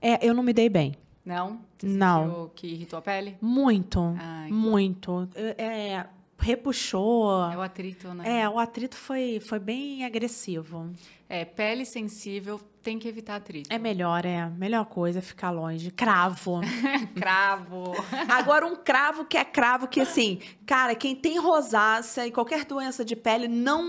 É, 0.00 0.26
eu 0.26 0.32
não 0.34 0.42
me 0.42 0.52
dei 0.52 0.68
bem. 0.68 0.94
Não? 1.24 1.60
Você 1.78 1.86
Não. 1.86 2.50
que 2.54 2.66
irritou 2.66 2.98
a 2.98 3.02
pele? 3.02 3.36
Muito. 3.40 3.98
Ai, 4.18 4.48
que- 4.48 4.52
muito. 4.52 5.26
É, 5.56 6.04
repuxou. 6.38 7.50
É 7.50 7.56
o 7.56 7.62
atrito, 7.62 8.12
né? 8.14 8.40
É, 8.42 8.48
o 8.48 8.58
atrito 8.58 8.96
foi, 8.96 9.40
foi 9.40 9.58
bem 9.58 10.04
agressivo. 10.04 10.90
É, 11.28 11.44
pele 11.44 11.84
sensível 11.84 12.60
tem 12.84 12.98
que 12.98 13.08
evitar 13.08 13.36
atrito. 13.36 13.72
É 13.72 13.78
melhor, 13.78 14.26
é. 14.26 14.46
Melhor 14.50 14.84
coisa 14.84 15.18
é 15.20 15.22
ficar 15.22 15.50
longe. 15.50 15.90
Cravo. 15.90 16.60
cravo. 17.16 17.94
Agora, 18.28 18.66
um 18.66 18.76
cravo 18.76 19.24
que 19.24 19.38
é 19.38 19.44
cravo, 19.44 19.88
que 19.88 20.00
assim, 20.00 20.38
cara, 20.66 20.94
quem 20.94 21.16
tem 21.16 21.38
rosácea 21.38 22.26
e 22.26 22.30
qualquer 22.30 22.66
doença 22.66 23.02
de 23.02 23.16
pele 23.16 23.48
não, 23.48 23.82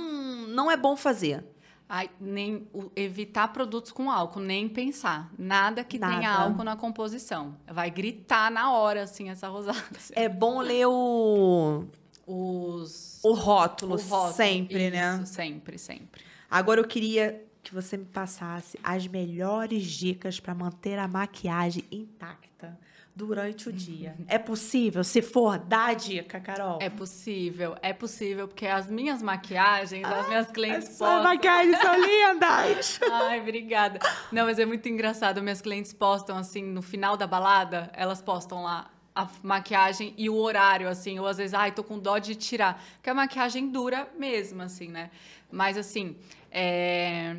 não 0.47 0.71
é 0.71 0.77
bom 0.77 0.95
fazer. 0.95 1.43
Ai, 1.87 2.09
nem 2.19 2.67
evitar 2.95 3.49
produtos 3.49 3.91
com 3.91 4.09
álcool, 4.09 4.39
nem 4.39 4.67
pensar. 4.67 5.29
Nada 5.37 5.83
que 5.83 5.99
tenha 5.99 6.21
Nada. 6.21 6.43
álcool 6.45 6.63
na 6.63 6.75
composição. 6.75 7.55
Vai 7.67 7.91
gritar 7.91 8.49
na 8.49 8.71
hora, 8.71 9.03
assim, 9.03 9.29
essa 9.29 9.47
rosácea. 9.49 10.15
É 10.15 10.27
bom 10.27 10.61
ler 10.61 10.87
o, 10.87 11.83
Os... 12.25 13.19
o 13.23 13.33
rótulo, 13.33 13.95
o 13.95 14.01
rótulo, 14.01 14.33
sempre, 14.33 14.89
né? 14.89 15.19
Isso, 15.21 15.33
sempre, 15.33 15.77
sempre. 15.77 16.23
Agora 16.49 16.79
eu 16.79 16.87
queria 16.87 17.44
que 17.65 17.73
você 17.75 17.97
me 17.97 18.05
passasse 18.05 18.79
as 18.83 19.07
melhores 19.07 19.83
dicas 19.83 20.39
para 20.39 20.53
manter 20.53 20.97
a 20.99 21.07
maquiagem 21.07 21.83
intacta 21.91 22.77
durante 23.15 23.69
o 23.69 23.73
dia. 23.73 24.15
É 24.27 24.37
possível? 24.37 25.03
Se 25.03 25.21
for, 25.21 25.57
dá 25.57 25.85
a 25.87 25.93
dica, 25.93 26.39
Carol. 26.39 26.77
É 26.81 26.89
possível, 26.89 27.75
é 27.81 27.93
possível, 27.93 28.47
porque 28.47 28.67
as 28.67 28.89
minhas 28.89 29.21
maquiagens, 29.21 30.03
as 30.05 30.27
minhas 30.27 30.51
clientes 30.51 30.89
As 30.89 30.97
postam. 30.97 31.23
maquiagens 31.23 31.77
são 31.79 31.95
lindas. 32.05 32.99
Ai, 33.11 33.39
obrigada. 33.39 33.99
Não, 34.31 34.45
mas 34.45 34.59
é 34.59 34.65
muito 34.65 34.87
engraçado. 34.89 35.41
Minhas 35.41 35.61
clientes 35.61 35.93
postam, 35.93 36.37
assim, 36.37 36.61
no 36.63 36.81
final 36.81 37.15
da 37.17 37.25
balada, 37.25 37.89
elas 37.93 38.21
postam 38.21 38.63
lá 38.63 38.91
a 39.15 39.29
maquiagem 39.41 40.13
e 40.17 40.29
o 40.29 40.35
horário, 40.35 40.89
assim, 40.89 41.17
ou 41.19 41.25
às 41.25 41.37
vezes, 41.37 41.53
ai, 41.53 41.71
tô 41.71 41.83
com 41.83 41.97
dó 41.97 42.17
de 42.17 42.35
tirar. 42.35 42.83
Porque 42.95 43.09
a 43.09 43.13
maquiagem 43.13 43.69
dura 43.69 44.09
mesmo, 44.19 44.61
assim, 44.61 44.89
né? 44.89 45.09
Mas, 45.49 45.77
assim, 45.77 46.17
é... 46.57 47.35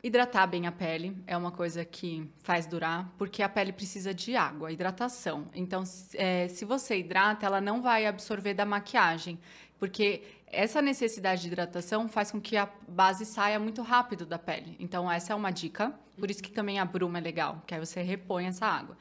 Hidratar 0.00 0.46
bem 0.46 0.66
a 0.66 0.70
pele 0.70 1.16
é 1.26 1.36
uma 1.36 1.50
coisa 1.50 1.84
que 1.84 2.30
faz 2.38 2.66
durar, 2.66 3.12
porque 3.18 3.42
a 3.42 3.48
pele 3.48 3.72
precisa 3.72 4.14
de 4.14 4.36
água, 4.36 4.70
hidratação. 4.70 5.48
Então, 5.52 5.82
é, 6.14 6.46
se 6.46 6.64
você 6.64 6.98
hidrata, 6.98 7.44
ela 7.44 7.60
não 7.60 7.82
vai 7.82 8.06
absorver 8.06 8.54
da 8.54 8.64
maquiagem, 8.64 9.40
porque 9.76 10.22
essa 10.46 10.80
necessidade 10.80 11.42
de 11.42 11.48
hidratação 11.48 12.08
faz 12.08 12.30
com 12.30 12.40
que 12.40 12.56
a 12.56 12.68
base 12.86 13.26
saia 13.26 13.58
muito 13.58 13.82
rápido 13.82 14.24
da 14.24 14.38
pele. 14.38 14.76
Então, 14.78 15.10
essa 15.10 15.32
é 15.32 15.36
uma 15.36 15.50
dica. 15.50 15.92
Por 16.16 16.30
isso 16.30 16.42
que 16.42 16.52
também 16.52 16.78
a 16.78 16.84
bruma 16.84 17.18
é 17.18 17.20
legal, 17.20 17.62
que 17.66 17.74
aí 17.74 17.80
você 17.80 18.00
repõe 18.00 18.46
essa 18.46 18.66
água. 18.66 18.96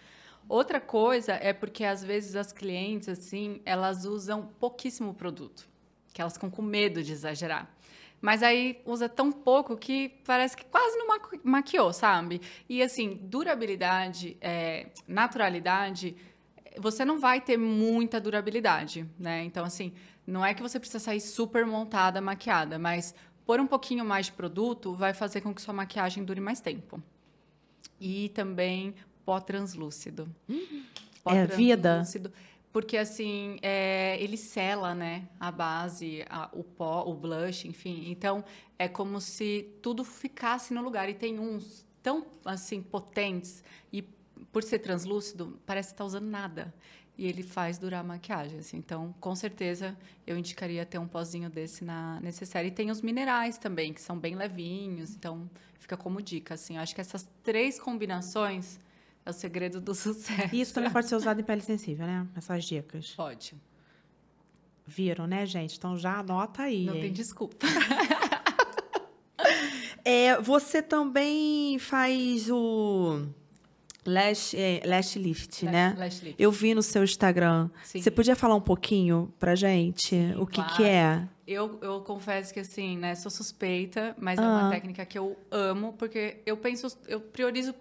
Outra 0.49 0.79
coisa 0.79 1.33
é 1.33 1.53
porque 1.53 1.83
às 1.83 2.03
vezes 2.03 2.35
as 2.35 2.51
clientes, 2.51 3.07
assim, 3.07 3.61
elas 3.65 4.05
usam 4.05 4.49
pouquíssimo 4.59 5.13
produto, 5.13 5.67
que 6.11 6.21
elas 6.21 6.33
ficam 6.33 6.49
com 6.49 6.61
medo 6.61 7.03
de 7.03 7.11
exagerar. 7.11 7.69
Mas 8.21 8.41
aí 8.41 8.81
usa 8.85 9.07
tão 9.07 9.31
pouco 9.31 9.77
que 9.77 10.09
parece 10.25 10.57
que 10.57 10.65
quase 10.65 10.97
não 10.97 11.07
maqui- 11.07 11.39
maquiou, 11.43 11.93
sabe? 11.93 12.41
E 12.67 12.81
assim, 12.81 13.19
durabilidade, 13.23 14.35
é, 14.41 14.87
naturalidade, 15.07 16.15
você 16.79 17.05
não 17.05 17.19
vai 17.19 17.39
ter 17.41 17.57
muita 17.57 18.19
durabilidade, 18.19 19.05
né? 19.19 19.43
Então, 19.43 19.63
assim, 19.63 19.93
não 20.25 20.43
é 20.43 20.53
que 20.53 20.61
você 20.61 20.79
precisa 20.79 20.99
sair 20.99 21.21
super 21.21 21.65
montada, 21.65 22.19
maquiada, 22.19 22.77
mas 22.79 23.13
pôr 23.45 23.59
um 23.59 23.67
pouquinho 23.67 24.03
mais 24.03 24.25
de 24.27 24.31
produto 24.33 24.93
vai 24.93 25.13
fazer 25.13 25.41
com 25.41 25.53
que 25.53 25.61
sua 25.61 25.73
maquiagem 25.73 26.23
dure 26.23 26.41
mais 26.41 26.59
tempo. 26.59 27.01
E 27.99 28.29
também 28.29 28.93
pó 29.25 29.39
translúcido. 29.39 30.27
Pó 31.23 31.31
É 31.31 31.45
vida? 31.55 32.03
Porque, 32.77 32.95
assim, 32.95 33.57
é, 33.63 34.21
ele 34.21 34.37
sela, 34.37 34.93
né? 34.93 35.27
A 35.39 35.51
base, 35.51 36.23
a- 36.29 36.47
o 36.53 36.63
pó, 36.63 37.05
o 37.07 37.15
blush, 37.15 37.65
enfim. 37.67 38.03
Então, 38.11 38.45
é 38.77 38.87
como 38.87 39.19
se 39.19 39.67
tudo 39.81 40.03
ficasse 40.03 40.75
no 40.75 40.83
lugar. 40.83 41.09
E 41.09 41.15
tem 41.15 41.39
uns 41.39 41.87
tão, 42.03 42.27
assim, 42.45 42.79
potentes. 42.83 43.63
E 43.91 44.03
por 44.51 44.61
ser 44.61 44.77
translúcido, 44.77 45.59
parece 45.65 45.89
que 45.89 45.97
tá 45.97 46.05
usando 46.05 46.27
nada. 46.27 46.71
E 47.17 47.25
ele 47.25 47.41
faz 47.41 47.79
durar 47.79 48.01
a 48.01 48.03
maquiagem, 48.03 48.59
assim. 48.59 48.77
Então, 48.77 49.11
com 49.19 49.35
certeza, 49.35 49.97
eu 50.27 50.37
indicaria 50.37 50.85
ter 50.85 50.99
um 50.99 51.07
pozinho 51.07 51.49
desse 51.49 51.83
na 51.83 52.19
necessária. 52.21 52.67
E 52.67 52.71
tem 52.71 52.91
os 52.91 53.01
minerais 53.01 53.57
também, 53.57 53.91
que 53.91 53.99
são 54.03 54.19
bem 54.19 54.35
levinhos. 54.35 55.15
Então, 55.15 55.49
fica 55.79 55.97
como 55.97 56.21
dica, 56.21 56.53
assim. 56.53 56.75
Eu 56.75 56.83
acho 56.83 56.93
que 56.93 57.01
essas 57.01 57.27
três 57.41 57.79
combinações 57.79 58.79
é 59.27 59.29
o 59.29 59.33
segredo 59.33 59.79
do 59.81 59.93
sucesso. 59.95 60.55
Isso 60.55 60.73
também 60.73 60.89
pode 60.89 61.07
ser 61.07 61.15
usado 61.15 61.39
em 61.39 61.43
pele 61.43 61.61
sensível, 61.61 62.05
né? 62.05 62.25
Essas 62.35 62.63
dicas. 62.65 63.11
Pode. 63.15 63.55
Viram, 64.85 65.27
né, 65.27 65.45
gente? 65.45 65.77
Então 65.77 65.97
já 65.97 66.19
anota 66.19 66.63
aí. 66.63 66.85
Não 66.85 66.95
hein? 66.95 67.01
tem 67.01 67.11
desculpa. 67.13 67.65
É, 70.03 70.39
você 70.41 70.81
também 70.81 71.77
faz 71.79 72.49
o 72.49 73.25
lash, 74.05 74.53
é, 74.53 74.81
lash 74.85 75.17
lift, 75.17 75.65
né? 75.65 75.93
Lash 75.97 76.21
lift. 76.21 76.41
Eu 76.41 76.49
vi 76.49 76.73
no 76.73 76.81
seu 76.81 77.03
Instagram. 77.03 77.69
Sim. 77.83 78.01
Você 78.01 78.09
podia 78.09 78.33
falar 78.33 78.55
um 78.55 78.61
pouquinho 78.61 79.33
pra 79.37 79.53
gente 79.53 80.15
o 80.39 80.45
que, 80.47 80.55
claro. 80.61 80.75
que 80.75 80.83
é? 80.85 81.27
Eu, 81.45 81.77
eu 81.81 81.99
confesso 82.01 82.53
que, 82.53 82.61
assim, 82.61 82.97
né, 82.97 83.15
sou 83.15 83.29
suspeita, 83.29 84.15
mas 84.17 84.39
é 84.39 84.43
Ah. 84.43 84.47
uma 84.47 84.69
técnica 84.69 85.05
que 85.05 85.19
eu 85.19 85.37
amo, 85.51 85.91
porque 85.93 86.37
eu 86.45 86.55
penso, 86.55 86.87
eu 87.05 87.19
priorizo 87.19 87.75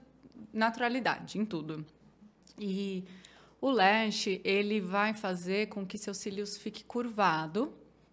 naturalidade 0.53 1.38
em 1.38 1.44
tudo. 1.44 1.85
E 2.59 3.05
o 3.61 3.70
lash, 3.70 4.27
ele 4.44 4.81
vai 4.81 5.12
fazer 5.14 5.68
com 5.68 5.85
que 5.87 5.99
seus 5.99 6.16
cílios 6.18 6.57
fique 6.57 6.85
curvado, 6.85 7.72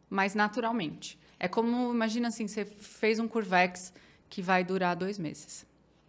mas 0.09 0.35
naturalmente. 0.35 1.19
É 1.39 1.47
como, 1.47 1.93
imagina 1.93 2.29
assim, 2.29 2.47
você 2.47 2.65
fez 2.65 3.19
um 3.19 3.27
curvex 3.27 3.93
que 4.29 4.41
vai 4.41 4.63
durar 4.63 4.95
dois 4.95 5.17
meses. 5.19 5.65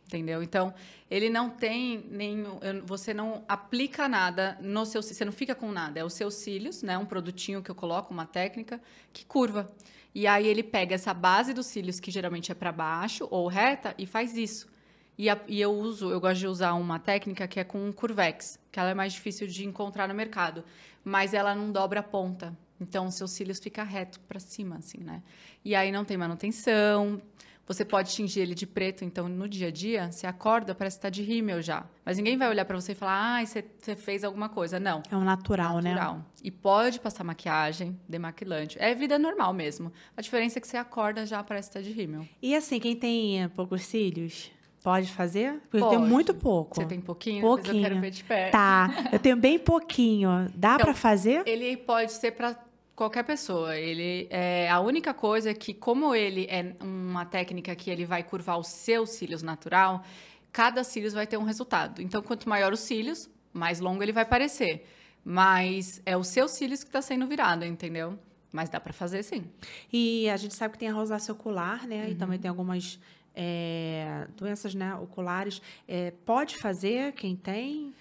entendeu? 0.07 0.42
Então, 0.42 0.72
ele 1.11 1.29
não 1.29 1.50
tem 1.50 2.05
nenhum. 2.11 2.59
Você 2.85 3.12
não 3.12 3.44
aplica 3.48 4.09
nada 4.09 4.59
no 4.61 4.85
seu. 4.87 5.03
Você 5.03 5.24
não 5.24 5.33
fica 5.33 5.55
com 5.55 5.72
nada. 5.72 6.00
É 6.00 6.05
os 6.05 6.12
seus 6.12 6.35
cílios, 6.35 6.83
né? 6.83 6.96
Um 6.96 7.07
produtinho 7.07 7.62
que 7.62 7.70
eu 7.70 7.74
coloco, 7.74 8.12
uma 8.12 8.27
técnica 8.27 8.81
que 9.12 9.24
curva. 9.24 9.72
E 10.14 10.27
aí 10.27 10.46
ele 10.46 10.62
pega 10.62 10.94
essa 10.94 11.12
base 11.12 11.53
dos 11.53 11.66
cílios, 11.66 11.98
que 11.98 12.11
geralmente 12.11 12.53
é 12.53 12.55
para 12.55 12.70
baixo 12.70 13.27
ou 13.31 13.48
reta, 13.48 13.94
e 13.98 14.07
faz 14.07 14.37
isso. 14.37 14.72
E, 15.16 15.31
a, 15.31 15.38
e, 15.46 15.61
eu 15.61 15.72
uso, 15.72 16.11
eu 16.11 16.20
gosto 16.20 16.40
de 16.40 16.46
usar 16.46 16.74
uma 16.74 16.98
técnica 16.98 17.46
que 17.46 17.61
é 17.61 17.64
com 17.64 17.87
um 17.87 17.92
curvex, 17.92 18.59
que 18.70 18.81
ela 18.81 18.90
é 18.90 18.94
mais 18.94 19.12
difícil 19.12 19.46
de 19.46 19.64
encontrar 19.64 20.09
no 20.09 20.14
mercado, 20.14 20.64
mas 21.05 21.33
ela 21.35 21.55
não 21.55 21.70
dobra 21.70 22.00
a 22.00 22.03
ponta. 22.03 22.57
Então, 22.81 23.11
seus 23.11 23.31
cílios 23.31 23.61
ficam 23.61 23.85
reto 23.85 24.18
para 24.20 24.40
cima, 24.40 24.77
assim, 24.77 24.98
né? 24.98 25.22
E 25.64 25.74
aí 25.74 25.92
não 25.92 26.05
tem 26.05 26.16
manutenção. 26.16 27.22
Você 27.66 27.83
pode 27.83 28.12
tingir 28.12 28.40
ele 28.40 28.55
de 28.55 28.66
preto, 28.66 29.07
então 29.07 29.27
no 29.27 29.48
dia 29.48 29.68
a 29.68 29.70
dia, 29.70 30.12
você 30.12 30.27
acorda, 30.27 30.74
parece 30.74 30.96
que 30.96 30.98
está 30.98 31.09
de 31.09 31.22
rímel 31.22 31.62
já. 31.62 31.87
Mas 32.05 32.18
ninguém 32.18 32.37
vai 32.37 32.48
olhar 32.50 32.66
para 32.66 32.79
você 32.79 32.92
e 32.92 32.94
falar, 32.94 33.38
ah, 33.38 33.46
você, 33.46 33.64
você 33.79 33.96
fez 33.96 34.22
alguma 34.22 34.50
coisa. 34.50 34.79
Não. 34.79 35.03
É 35.11 35.16
um 35.16 35.24
natural, 35.24 35.81
né? 35.81 35.94
natural. 35.94 36.16
né? 36.16 36.24
E 36.42 36.50
pode 36.50 37.00
passar 37.00 37.24
maquiagem, 37.24 37.98
demaquilante. 38.07 38.77
É 38.79 38.94
vida 38.94 39.18
normal 39.18 39.55
mesmo. 39.55 39.90
A 40.14 40.20
diferença 40.20 40.59
é 40.59 40.61
que 40.61 40.68
você 40.68 40.77
acorda 40.77 41.24
já 41.24 41.42
parece 41.42 41.70
que 41.70 41.79
está 41.79 41.88
de 41.88 41.94
rímel. 41.94 42.29
E 42.42 42.55
assim, 42.55 42.79
quem 42.79 42.94
tem 42.94 43.48
poucos 43.50 43.83
cílios, 43.87 44.50
Pode 44.85 45.11
fazer? 45.11 45.62
Porque 45.70 45.79
Pode. 45.79 45.94
eu 45.94 45.99
tenho 45.99 46.03
muito 46.03 46.35
pouco. 46.35 46.77
Você 46.77 46.85
tem 46.85 47.01
pouquinho? 47.01 47.40
Pouquinho. 47.40 47.79
eu 47.79 47.83
quero 47.85 48.01
ver 48.03 48.11
de 48.11 48.23
perto. 48.23 48.53
Tá. 48.53 48.90
Eu 49.11 49.18
tenho 49.18 49.35
bem 49.35 49.59
pouquinho. 49.59 50.47
Dá 50.55 50.75
então, 50.75 50.85
para 50.85 50.94
fazer? 50.94 51.42
Ele 51.47 51.75
pode 51.75 52.12
ser 52.12 52.33
para 52.33 52.55
qualquer 52.94 53.25
pessoa. 53.25 53.79
Ele 53.79 54.29
é 54.29 54.68
a 54.68 54.81
única 54.81 55.14
coisa 55.14 55.53
é 55.53 55.55
que 55.55 55.73
como 55.73 56.14
ele 56.14 56.47
é 56.51 56.77
uma 56.83 57.25
técnica 57.25 57.75
que 57.75 57.90
ele 57.90 58.05
vai 58.05 58.23
curvar 58.23 58.59
os 58.59 58.66
seus 58.66 59.09
cílios 59.09 59.42
natural, 59.42 60.05
cada 60.53 60.85
cílios 60.85 61.14
vai 61.14 61.27
ter 61.27 61.38
um 61.38 61.44
resultado. 61.44 62.03
Então, 62.03 62.20
quanto 62.20 62.47
maior 62.47 62.70
os 62.70 62.81
cílios, 62.81 63.31
mais 63.55 63.81
longo 63.81 64.03
ele 64.03 64.12
vai 64.12 64.27
parecer. 64.27 64.87
Mas 65.25 66.03
é 66.05 66.14
os 66.14 66.29
seus 66.29 66.51
cílios 66.51 66.85
que 66.85 66.90
está 66.90 67.01
sendo 67.01 67.27
virado, 67.27 67.64
entendeu? 67.64 68.18
Mas 68.53 68.68
dá 68.68 68.79
para 68.79 68.92
fazer 68.92 69.23
sim. 69.23 69.47
E 69.90 70.29
a 70.29 70.37
gente 70.37 70.55
sabe 70.55 70.73
que 70.73 70.79
tem 70.79 70.90
a 70.90 70.92
rosácea 70.92 71.33
ocular, 71.33 71.87
né? 71.87 72.05
Uhum. 72.05 72.11
E 72.11 72.14
também 72.16 72.38
tem 72.38 72.51
algumas 72.51 73.01
é, 73.35 74.27
doenças 74.37 74.75
né, 74.75 74.94
oculares, 74.94 75.61
é, 75.88 76.12
pode 76.25 76.57
fazer 76.57 77.12
quem 77.12 77.35
tem? 77.35 77.94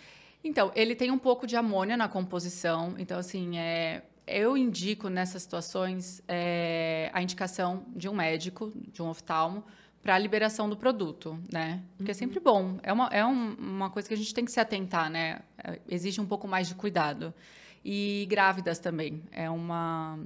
Então, 0.44 0.72
ele 0.76 0.96
tem 0.96 1.10
um 1.10 1.18
pouco 1.18 1.48
de 1.48 1.56
amônia 1.56 1.96
na 1.96 2.08
composição. 2.08 2.96
Então, 2.98 3.18
assim, 3.18 3.58
é, 3.58 4.04
eu 4.28 4.58
indico 4.58 5.10
nessas 5.10 5.44
situações 5.44 6.22
é, 6.28 7.10
a 7.14 7.22
indicação 7.22 7.86
de 7.96 8.10
um 8.10 8.14
médico, 8.14 8.72
de 8.92 9.02
um 9.02 9.10
oftalmo, 9.10 9.64
para 10.02 10.16
a 10.16 10.20
liberação 10.20 10.70
do 10.70 10.76
produto, 10.76 11.40
né? 11.50 11.82
Porque 11.96 12.12
é 12.12 12.14
uhum. 12.14 12.18
é 12.18 12.20
sempre 12.20 12.40
bom. 12.42 12.78
É, 12.84 12.92
uma, 12.92 13.08
é 13.08 13.26
um, 13.26 13.54
uma 13.54 13.90
coisa 13.90 14.08
que 14.08 14.14
a 14.14 14.18
gente 14.18 14.34
tem 14.34 14.44
que 14.44 14.52
se 14.52 14.60
atentar, 14.60 15.10
né? 15.10 15.40
É, 15.58 15.80
exige 15.88 16.20
um 16.20 16.26
pouco 16.26 16.46
mais 16.46 16.68
de 16.68 16.76
cuidado. 16.76 17.34
E 17.86 18.28
grávidas 18.30 18.80
também. 18.80 19.24
É 19.32 19.50
uma 19.50 20.20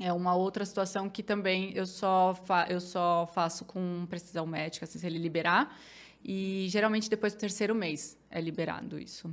é 0.00 0.12
uma 0.12 0.34
outra 0.34 0.64
situação 0.64 1.08
que 1.08 1.22
também 1.22 1.72
eu 1.74 1.86
só, 1.86 2.36
eu 2.68 2.80
só 2.80 3.28
faço 3.34 3.64
com 3.64 4.06
precisão 4.08 4.46
médica, 4.46 4.84
assim, 4.84 4.98
se 4.98 5.06
ele 5.06 5.18
liberar. 5.18 5.76
E 6.24 6.66
geralmente 6.68 7.08
depois 7.08 7.32
do 7.32 7.38
terceiro 7.38 7.74
mês 7.74 8.16
é 8.30 8.40
liberado 8.40 8.98
isso. 8.98 9.32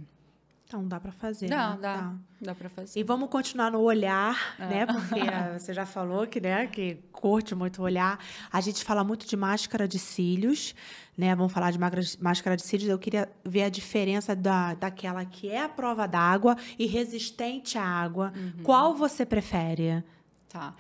Então 0.67 0.87
dá 0.87 0.99
para 0.99 1.11
fazer. 1.11 1.47
Dá, 1.47 1.71
né? 1.71 1.77
dá, 1.79 1.95
dá. 1.97 2.13
Dá 2.41 2.55
para 2.55 2.69
fazer. 2.69 2.99
E 2.99 3.03
vamos 3.03 3.29
continuar 3.29 3.71
no 3.71 3.81
olhar, 3.81 4.55
é. 4.59 4.65
né? 4.65 4.85
Porque 4.85 5.19
eh, 5.19 5.53
você 5.59 5.73
já 5.73 5.85
falou 5.85 6.25
que, 6.25 6.41
né, 6.41 6.65
que 6.65 6.95
curte 7.11 7.53
muito 7.53 7.81
o 7.81 7.83
olhar. 7.83 8.19
A 8.51 8.59
gente 8.61 8.83
fala 8.83 9.03
muito 9.03 9.27
de 9.27 9.37
máscara 9.37 9.87
de 9.87 9.99
cílios, 9.99 10.73
né? 11.15 11.35
Vamos 11.35 11.53
falar 11.53 11.71
de 11.71 11.77
máscara 12.19 12.57
de 12.57 12.63
cílios. 12.63 12.89
Eu 12.89 12.97
queria 12.97 13.29
ver 13.43 13.63
a 13.63 13.69
diferença 13.69 14.35
da, 14.35 14.73
daquela 14.73 15.23
que 15.23 15.49
é 15.49 15.61
a 15.61 15.69
prova 15.69 16.07
d'água 16.07 16.57
e 16.79 16.87
resistente 16.87 17.77
à 17.77 17.83
água. 17.83 18.33
Uhum. 18.35 18.63
Qual 18.63 18.95
você 18.95 19.23
prefere? 19.23 20.03
Tá. 20.49 20.75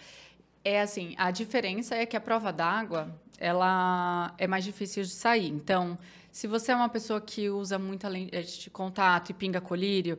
É 0.63 0.81
assim, 0.81 1.13
a 1.17 1.31
diferença 1.31 1.95
é 1.95 2.05
que 2.05 2.17
a 2.17 2.21
prova 2.21 2.51
d'água, 2.51 3.13
ela 3.37 4.33
é 4.37 4.47
mais 4.47 4.63
difícil 4.63 5.03
de 5.03 5.11
sair. 5.11 5.47
Então, 5.49 5.97
se 6.31 6.47
você 6.47 6.71
é 6.71 6.75
uma 6.75 6.89
pessoa 6.89 7.21
que 7.21 7.49
usa 7.49 7.77
muita 7.77 8.07
lente 8.07 8.61
de 8.61 8.69
contato 8.69 9.29
e 9.29 9.33
pinga 9.33 9.61
colírio, 9.61 10.17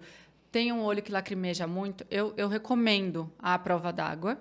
tem 0.52 0.72
um 0.72 0.82
olho 0.82 1.02
que 1.02 1.12
lacrimeja 1.12 1.66
muito, 1.66 2.06
eu, 2.10 2.32
eu 2.36 2.48
recomendo 2.48 3.30
a 3.38 3.58
prova 3.58 3.92
d'água. 3.92 4.38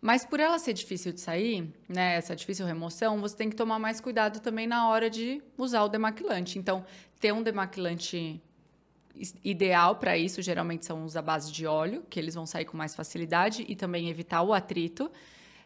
Mas 0.00 0.24
por 0.24 0.40
ela 0.40 0.58
ser 0.58 0.72
difícil 0.72 1.12
de 1.12 1.20
sair, 1.20 1.72
né, 1.88 2.16
essa 2.16 2.34
difícil 2.36 2.66
remoção, 2.66 3.20
você 3.20 3.36
tem 3.36 3.50
que 3.50 3.56
tomar 3.56 3.78
mais 3.78 4.00
cuidado 4.00 4.40
também 4.40 4.66
na 4.66 4.88
hora 4.88 5.08
de 5.10 5.42
usar 5.56 5.82
o 5.84 5.88
demaquilante. 5.88 6.58
Então, 6.58 6.84
ter 7.18 7.32
um 7.32 7.42
demaquilante 7.42 8.40
ideal 9.44 9.96
para 9.96 10.16
isso 10.16 10.42
geralmente 10.42 10.84
são 10.84 11.04
os 11.04 11.16
à 11.16 11.22
base 11.22 11.52
de 11.52 11.66
óleo, 11.66 12.04
que 12.08 12.18
eles 12.18 12.34
vão 12.34 12.46
sair 12.46 12.64
com 12.64 12.76
mais 12.76 12.94
facilidade 12.94 13.64
e 13.68 13.74
também 13.74 14.08
evitar 14.08 14.42
o 14.42 14.52
atrito. 14.52 15.10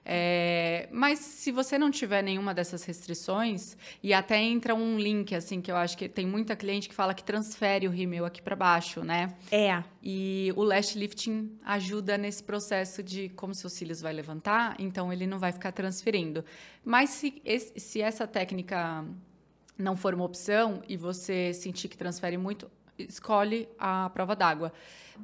É, 0.04 0.88
mas 0.90 1.18
se 1.18 1.52
você 1.52 1.78
não 1.78 1.90
tiver 1.90 2.22
nenhuma 2.22 2.54
dessas 2.54 2.82
restrições, 2.84 3.76
e 4.02 4.14
até 4.14 4.40
entra 4.40 4.74
um 4.74 4.98
link, 4.98 5.34
assim, 5.34 5.60
que 5.60 5.70
eu 5.70 5.76
acho 5.76 5.96
que 5.96 6.08
tem 6.08 6.26
muita 6.26 6.56
cliente 6.56 6.88
que 6.88 6.94
fala 6.94 7.12
que 7.12 7.22
transfere 7.22 7.86
o 7.86 7.90
rímel 7.90 8.24
aqui 8.24 8.40
para 8.40 8.56
baixo, 8.56 9.04
né? 9.04 9.34
É. 9.52 9.82
E 10.02 10.52
o 10.56 10.62
lash 10.62 10.94
lifting 10.94 11.56
ajuda 11.64 12.16
nesse 12.16 12.42
processo 12.42 13.02
de 13.02 13.28
como 13.30 13.54
seus 13.54 13.72
cílios 13.74 14.00
vai 14.00 14.12
levantar, 14.12 14.74
então 14.78 15.12
ele 15.12 15.26
não 15.26 15.38
vai 15.38 15.52
ficar 15.52 15.72
transferindo. 15.72 16.44
Mas 16.84 17.10
se, 17.10 17.42
se 17.76 18.00
essa 18.00 18.26
técnica 18.26 19.04
não 19.76 19.96
for 19.96 20.14
uma 20.14 20.24
opção 20.24 20.82
e 20.88 20.96
você 20.96 21.52
sentir 21.52 21.88
que 21.88 21.96
transfere 21.96 22.36
muito, 22.36 22.70
escolhe 23.08 23.68
a 23.78 24.10
prova 24.10 24.34
d'água. 24.34 24.72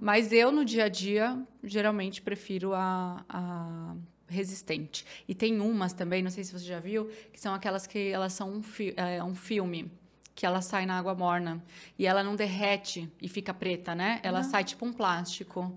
Mas 0.00 0.32
eu, 0.32 0.52
no 0.52 0.64
dia 0.64 0.84
a 0.84 0.88
dia, 0.88 1.40
geralmente 1.62 2.20
prefiro 2.20 2.74
a, 2.74 3.24
a 3.28 3.94
resistente. 4.28 5.04
E 5.26 5.34
tem 5.34 5.60
umas 5.60 5.92
também, 5.92 6.22
não 6.22 6.30
sei 6.30 6.44
se 6.44 6.52
você 6.52 6.64
já 6.64 6.80
viu, 6.80 7.10
que 7.32 7.40
são 7.40 7.54
aquelas 7.54 7.86
que 7.86 8.08
elas 8.08 8.32
são 8.32 8.50
um, 8.50 8.62
fi 8.62 8.92
é, 8.96 9.22
um 9.22 9.34
filme 9.34 9.90
que 10.34 10.44
ela 10.44 10.60
sai 10.60 10.84
na 10.84 10.98
água 10.98 11.14
morna 11.14 11.64
e 11.98 12.06
ela 12.06 12.22
não 12.22 12.36
derrete 12.36 13.10
e 13.22 13.28
fica 13.28 13.54
preta, 13.54 13.94
né? 13.94 14.20
Ela 14.22 14.42
sai 14.42 14.64
tipo 14.64 14.84
um 14.84 14.92
plástico. 14.92 15.72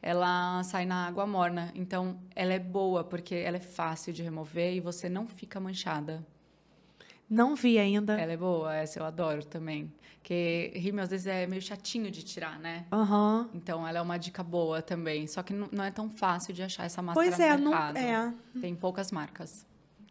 Ela 0.00 0.62
sai 0.62 0.86
na 0.86 1.06
água 1.06 1.26
morna. 1.26 1.70
Então, 1.74 2.18
ela 2.34 2.54
é 2.54 2.58
boa 2.58 3.04
porque 3.04 3.34
ela 3.34 3.58
é 3.58 3.60
fácil 3.60 4.12
de 4.12 4.22
remover 4.22 4.74
e 4.74 4.80
você 4.80 5.08
não 5.08 5.26
fica 5.26 5.60
manchada. 5.60 6.24
Não 7.28 7.54
vi 7.54 7.78
ainda. 7.78 8.18
Ela 8.18 8.32
é 8.32 8.36
boa, 8.36 8.74
essa 8.74 8.98
eu 8.98 9.04
adoro 9.04 9.44
também. 9.44 9.92
Porque 10.18 10.72
rímel 10.74 11.04
às 11.04 11.10
vezes 11.10 11.26
é 11.26 11.46
meio 11.46 11.62
chatinho 11.62 12.10
de 12.10 12.22
tirar, 12.22 12.58
né? 12.58 12.86
Uhum. 12.92 13.48
Então 13.54 13.86
ela 13.86 13.98
é 13.98 14.02
uma 14.02 14.18
dica 14.18 14.42
boa 14.42 14.82
também. 14.82 15.26
Só 15.26 15.42
que 15.42 15.52
não 15.52 15.84
é 15.84 15.90
tão 15.90 16.10
fácil 16.10 16.52
de 16.52 16.62
achar 16.62 16.84
essa 16.84 17.00
máscara 17.00 17.28
pois 17.28 17.40
é, 17.40 17.56
no 17.56 17.70
mercado. 17.70 17.94
Não, 17.94 18.00
é. 18.02 18.34
Tem 18.60 18.74
poucas 18.74 19.10
marcas. 19.10 19.66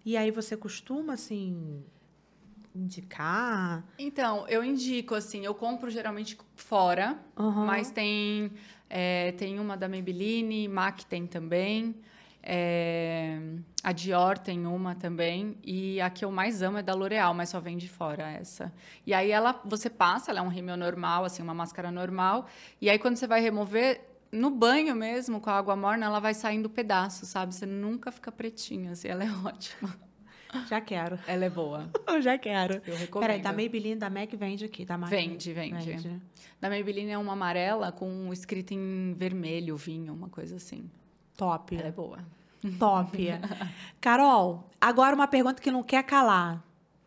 E 0.06 0.16
aí 0.16 0.32
você 0.32 0.56
costuma, 0.56 1.14
assim, 1.14 1.84
indicar? 2.74 3.84
Então, 4.00 4.48
eu 4.48 4.64
indico, 4.64 5.14
assim, 5.16 5.46
eu 5.46 5.54
compro 5.54 5.90
geralmente 5.90 6.38
fora, 6.56 7.20
uhum. 7.38 7.66
mas 7.66 7.92
tem, 7.92 8.52
é, 8.90 9.34
tem 9.34 9.60
uma 9.60 9.76
da 9.76 9.90
Maybelline, 9.90 10.68
MAC 10.68 11.06
tem 11.06 11.28
também. 11.28 11.96
É, 12.50 13.38
a 13.84 13.92
Dior 13.92 14.38
tem 14.38 14.66
uma 14.66 14.96
também. 14.96 15.58
E 15.62 16.00
a 16.00 16.10
que 16.10 16.24
eu 16.24 16.32
mais 16.32 16.62
amo 16.62 16.78
é 16.78 16.82
da 16.82 16.96
L'Oreal, 16.96 17.34
mas 17.34 17.50
só 17.50 17.60
vem 17.60 17.76
de 17.76 17.90
fora 17.90 18.32
essa. 18.32 18.74
E 19.06 19.14
aí 19.14 19.32
ela, 19.32 19.60
você 19.66 19.90
passa, 19.90 20.32
ela 20.32 20.40
é 20.40 20.42
um 20.42 20.48
rímel 20.48 20.78
normal, 20.78 21.26
assim, 21.26 21.44
uma 21.44 21.54
máscara 21.54 21.92
normal. 21.92 22.48
E 22.80 22.90
aí 22.90 22.98
quando 22.98 23.18
você 23.18 23.28
vai 23.28 23.42
remover, 23.42 24.00
no 24.32 24.50
banho 24.50 24.96
mesmo, 24.96 25.42
com 25.42 25.50
a 25.50 25.58
água 25.58 25.76
morna, 25.76 26.06
ela 26.06 26.22
vai 26.22 26.34
saindo 26.34 26.70
pedaço, 26.70 27.26
sabe? 27.26 27.54
Você 27.54 27.66
nunca 27.66 28.14
fica 28.14 28.32
pretinha, 28.32 28.92
assim, 28.92 29.10
ela 29.10 29.26
é 29.26 29.30
ótima. 29.46 29.94
Já 30.70 30.80
quero. 30.80 31.20
Ela 31.28 31.46
é 31.46 31.50
boa. 31.50 31.90
Eu 32.08 32.22
já 32.22 32.38
quero. 32.38 32.82
Eu 32.88 32.96
recomendo. 32.96 33.28
Peraí, 33.28 33.42
da 33.42 33.52
Maybelline, 33.52 33.98
da 33.98 34.10
MAC 34.10 34.38
vende 34.38 34.64
aqui, 34.64 34.86
da 34.86 34.98
MAC. 34.98 35.10
Vende, 35.10 35.52
vende, 35.52 35.86
vende. 35.86 36.22
Da 36.62 36.70
Maybelline 36.70 37.12
é 37.12 37.18
uma 37.18 37.34
amarela 37.34 37.92
com 37.92 38.32
escrito 38.32 38.74
em 38.74 39.14
vermelho, 39.14 39.76
vinho, 39.76 40.14
uma 40.14 40.30
coisa 40.30 40.56
assim. 40.56 40.90
Top. 41.36 41.76
Ela 41.76 41.90
é 41.90 41.92
boa. 41.92 42.37
Top. 42.80 43.18
Carol, 44.02 44.70
agora 44.80 45.16
uma 45.16 45.28
pergunta 45.28 45.62
que 45.62 45.72
não 45.72 45.84
quer 45.84 46.04
calar. 46.04 46.64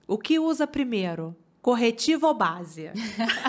O 0.06 0.18
que 0.18 0.38
usa 0.38 0.66
primeiro? 0.66 1.36
Corretivo 1.62 2.26
ou 2.26 2.34
base? 2.34 2.90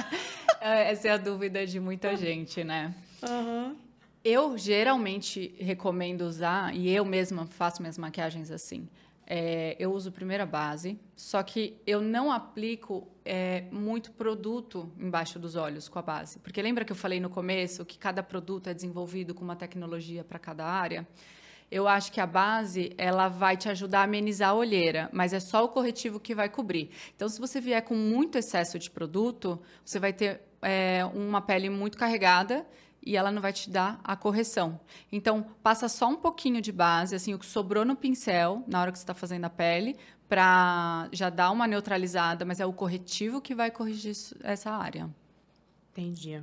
Essa 0.62 1.08
é 1.08 1.12
a 1.12 1.18
dúvida 1.18 1.66
de 1.66 1.80
muita 1.80 2.16
gente, 2.16 2.64
né? 2.64 2.94
Uhum. 3.24 3.76
Eu 4.24 4.56
geralmente 4.58 5.56
recomendo 5.60 6.22
usar, 6.22 6.76
e 6.76 6.90
eu 6.90 7.04
mesma 7.04 7.48
faço 7.48 7.82
minhas 7.82 7.98
maquiagens 7.98 8.52
assim. 8.52 8.88
É, 9.26 9.76
eu 9.80 9.94
uso 9.94 10.12
primeiro 10.12 10.44
a 10.44 10.46
base, 10.46 11.00
só 11.16 11.42
que 11.42 11.78
eu 11.88 12.02
não 12.02 12.32
aplico 12.32 13.08
é, 13.24 13.64
muito 13.72 14.12
produto 14.12 14.92
embaixo 15.00 15.40
dos 15.40 15.56
olhos 15.56 15.88
com 15.88 15.98
a 15.98 16.02
base. 16.02 16.38
Porque 16.40 16.62
lembra 16.62 16.84
que 16.84 16.92
eu 16.92 16.96
falei 16.96 17.20
no 17.20 17.30
começo 17.30 17.86
que 17.86 17.98
cada 17.98 18.22
produto 18.22 18.68
é 18.68 18.74
desenvolvido 18.74 19.34
com 19.34 19.44
uma 19.44 19.56
tecnologia 19.56 20.24
para 20.24 20.38
cada 20.38 20.66
área? 20.66 21.08
Eu 21.72 21.88
acho 21.88 22.12
que 22.12 22.20
a 22.20 22.28
base 22.28 22.94
ela 22.98 23.30
vai 23.30 23.56
te 23.56 23.70
ajudar 23.70 24.02
a 24.02 24.04
amenizar 24.04 24.50
a 24.50 24.54
olheira, 24.54 25.10
mas 25.14 25.32
é 25.32 25.40
só 25.40 25.64
o 25.64 25.70
corretivo 25.70 26.20
que 26.20 26.36
vai 26.36 26.50
cobrir. 26.50 26.92
Então, 27.16 27.30
se 27.30 27.40
você 27.40 27.62
vier 27.62 27.82
com 27.82 27.96
muito 27.96 28.38
excesso 28.38 28.78
de 28.78 28.92
produto, 28.92 29.58
você 29.86 29.98
vai 29.98 30.12
ter 30.12 30.42
é, 30.62 31.06
uma 31.06 31.42
pele 31.42 31.70
muito 31.70 31.98
carregada 31.98 32.68
e 33.04 33.16
ela 33.16 33.32
não 33.32 33.42
vai 33.42 33.54
te 33.54 33.70
dar 33.70 34.02
a 34.04 34.18
correção. 34.18 34.80
Então, 35.10 35.46
passa 35.64 35.88
só 35.88 36.10
um 36.10 36.18
pouquinho 36.18 36.62
de 36.62 36.74
base, 36.74 37.16
assim, 37.16 37.34
o 37.34 37.40
que 37.40 37.46
sobrou 37.46 37.86
no 37.86 37.96
pincel, 37.96 38.64
na 38.68 38.82
hora 38.82 38.92
que 38.92 38.98
você 38.98 39.04
está 39.04 39.14
fazendo 39.14 39.46
a 39.46 39.50
pele, 39.50 39.96
para 40.28 41.08
já 41.12 41.30
dar 41.30 41.52
uma 41.52 41.68
neutralizada, 41.68 42.46
mas 42.46 42.60
é 42.60 42.66
o 42.66 42.74
corretivo 42.74 43.42
que 43.42 43.56
vai 43.56 43.72
corrigir 43.72 44.16
essa 44.44 44.72
área. 44.72 45.10
Entendi. 45.92 46.42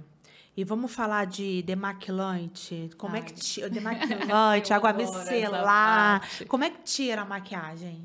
E 0.59 0.65
vamos 0.65 0.93
falar 0.93 1.25
de 1.25 1.63
demaquilante. 1.63 2.91
Como 2.99 3.15
Ai. 3.15 3.21
é 3.21 3.23
que 3.23 3.33
tira 3.33 3.71
demaquilante, 3.71 4.73
água 4.75 4.93
micelar? 4.93 6.21
Como 6.49 6.65
é 6.65 6.71
que 6.71 6.83
tira 6.83 7.23
a 7.23 7.25
maquiagem? 7.25 8.05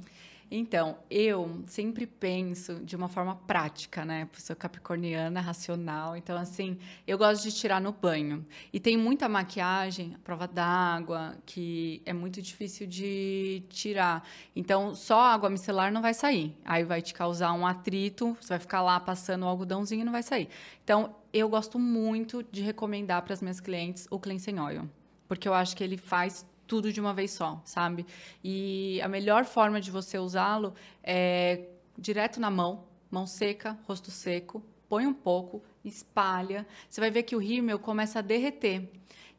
Então, 0.50 0.98
eu 1.10 1.64
sempre 1.68 2.06
penso 2.06 2.76
de 2.84 2.96
uma 2.96 3.08
forma 3.08 3.36
prática, 3.36 4.06
né? 4.06 4.30
Eu 4.32 4.39
sou 4.39 4.56
capricorniana, 4.56 5.41
racional. 5.41 6.16
Então, 6.16 6.38
assim, 6.38 6.78
eu 7.08 7.18
gosto 7.18 7.44
de 7.44 7.52
tirar 7.52 7.82
no 7.82 7.91
banho. 7.91 8.46
E 8.72 8.80
tem 8.80 8.96
muita 8.96 9.28
maquiagem, 9.28 10.16
prova 10.24 10.48
d'água, 10.48 11.36
que 11.46 12.02
é 12.06 12.14
muito 12.14 12.41
difícil 12.41 12.86
de 12.86 13.64
tirar. 13.70 14.28
Então, 14.56 14.94
só 14.94 15.20
água 15.22 15.50
micelar 15.50 15.91
não 15.91 16.02
vai 16.02 16.14
sair. 16.14 16.56
Aí 16.64 16.84
vai 16.84 17.02
te 17.02 17.14
causar 17.14 17.54
um 17.54 17.66
atrito, 17.66 18.38
você 18.39 18.50
vai 18.50 18.60
ficar 18.60 18.82
lá 18.82 19.00
passando 19.00 19.44
o 19.44 19.48
algodãozinho 19.48 20.02
e 20.02 20.06
não 20.06 20.12
vai 20.12 20.24
sair. 20.24 20.50
Então, 20.84 21.16
eu 21.34 21.50
gosto 21.50 21.80
muito 21.80 22.44
de 22.52 22.62
recomendar 22.62 23.22
para 23.24 23.34
as 23.34 23.41
minhas 23.41 23.60
clientes 23.60 24.08
o 24.12 24.20
Cleansing 24.20 24.60
Oil. 24.60 24.89
Porque 25.28 25.48
eu 25.48 25.54
acho 25.54 25.76
que 25.76 25.84
ele 25.84 25.98
faz 25.98 26.46
tudo 26.74 26.91
de 26.91 26.99
uma 26.99 27.13
vez 27.13 27.30
só, 27.30 27.61
sabe? 27.63 28.03
E 28.43 28.99
a 29.03 29.07
melhor 29.07 29.45
forma 29.45 29.80
de 29.80 29.91
você 29.91 30.17
usá-lo 30.17 30.74
é 31.03 31.67
direto 31.95 32.39
na 32.39 32.49
mão, 32.49 32.86
mão 33.11 33.28
seca, 33.28 33.78
rosto 33.88 34.09
seco, 34.09 34.63
põe 34.89 35.05
um 35.05 35.13
pouco, 35.13 35.61
espalha. 35.86 36.65
Você 36.89 36.99
vai 36.99 37.11
ver 37.11 37.21
que 37.21 37.36
o 37.36 37.39
rímel 37.39 37.78
começa 37.78 38.17
a 38.17 38.21
derreter. 38.24 38.89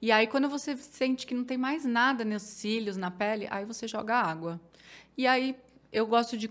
E 0.01 0.12
aí, 0.12 0.28
quando 0.28 0.49
você 0.49 0.76
sente 0.76 1.26
que 1.26 1.35
não 1.35 1.43
tem 1.43 1.59
mais 1.59 1.85
nada 1.85 2.24
nos 2.24 2.43
cílios, 2.43 2.97
na 2.97 3.11
pele, 3.11 3.49
aí 3.51 3.64
você 3.64 3.89
joga 3.89 4.14
água. 4.14 4.61
E 5.18 5.26
aí, 5.26 5.57
eu 5.93 6.07
gosto 6.07 6.39
de 6.39 6.49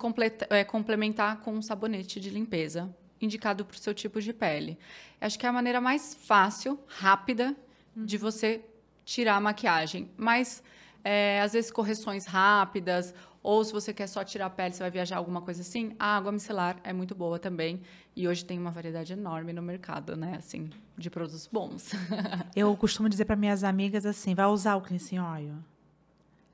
é, 0.50 0.66
complementar 0.66 1.40
com 1.40 1.54
um 1.54 1.62
sabonete 1.62 2.20
de 2.20 2.30
limpeza, 2.30 2.94
indicado 3.22 3.64
para 3.64 3.76
o 3.76 3.80
seu 3.80 3.94
tipo 3.94 4.20
de 4.20 4.34
pele. 4.34 4.78
Acho 5.22 5.40
que 5.40 5.46
é 5.46 5.50
a 5.50 5.54
maneira 5.54 5.80
mais 5.80 6.14
fácil, 6.14 6.78
rápida, 6.88 7.56
de 7.96 8.18
você 8.18 8.66
tirar 9.06 9.36
a 9.36 9.42
maquiagem. 9.42 10.10
Mas, 10.18 10.64
é, 11.04 11.42
às 11.42 11.54
vezes, 11.54 11.72
correções 11.72 12.26
rápidas, 12.26 13.14
ou 13.44 13.64
se 13.64 13.74
você 13.74 13.94
quer 13.94 14.08
só 14.08 14.24
tirar 14.24 14.46
a 14.46 14.50
pele, 14.50 14.74
você 14.74 14.82
vai 14.82 14.90
viajar, 14.90 15.18
alguma 15.18 15.42
coisa 15.42 15.62
assim, 15.62 15.94
a 16.00 16.16
água 16.16 16.32
micelar 16.32 16.78
é 16.82 16.94
muito 16.94 17.14
boa 17.14 17.38
também. 17.38 17.82
E 18.16 18.26
hoje 18.28 18.46
tem 18.46 18.58
uma 18.58 18.72
variedade 18.72 19.12
enorme 19.12 19.52
no 19.52 19.62
mercado, 19.62 20.16
né? 20.16 20.36
Assim, 20.38 20.70
de 20.98 21.10
produtos 21.10 21.48
bons. 21.52 21.92
Eu 22.56 22.76
costumo 22.78 23.10
dizer 23.10 23.26
para 23.26 23.36
minhas 23.36 23.64
amigas 23.64 24.06
assim, 24.06 24.34
vai 24.34 24.46
usar 24.46 24.76
o 24.76 24.82
cleansing 24.82 25.20
oil. 25.20 25.56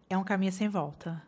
É 0.09 0.17
um 0.17 0.23
caminho 0.23 0.51
sem 0.51 0.67
volta. 0.67 1.21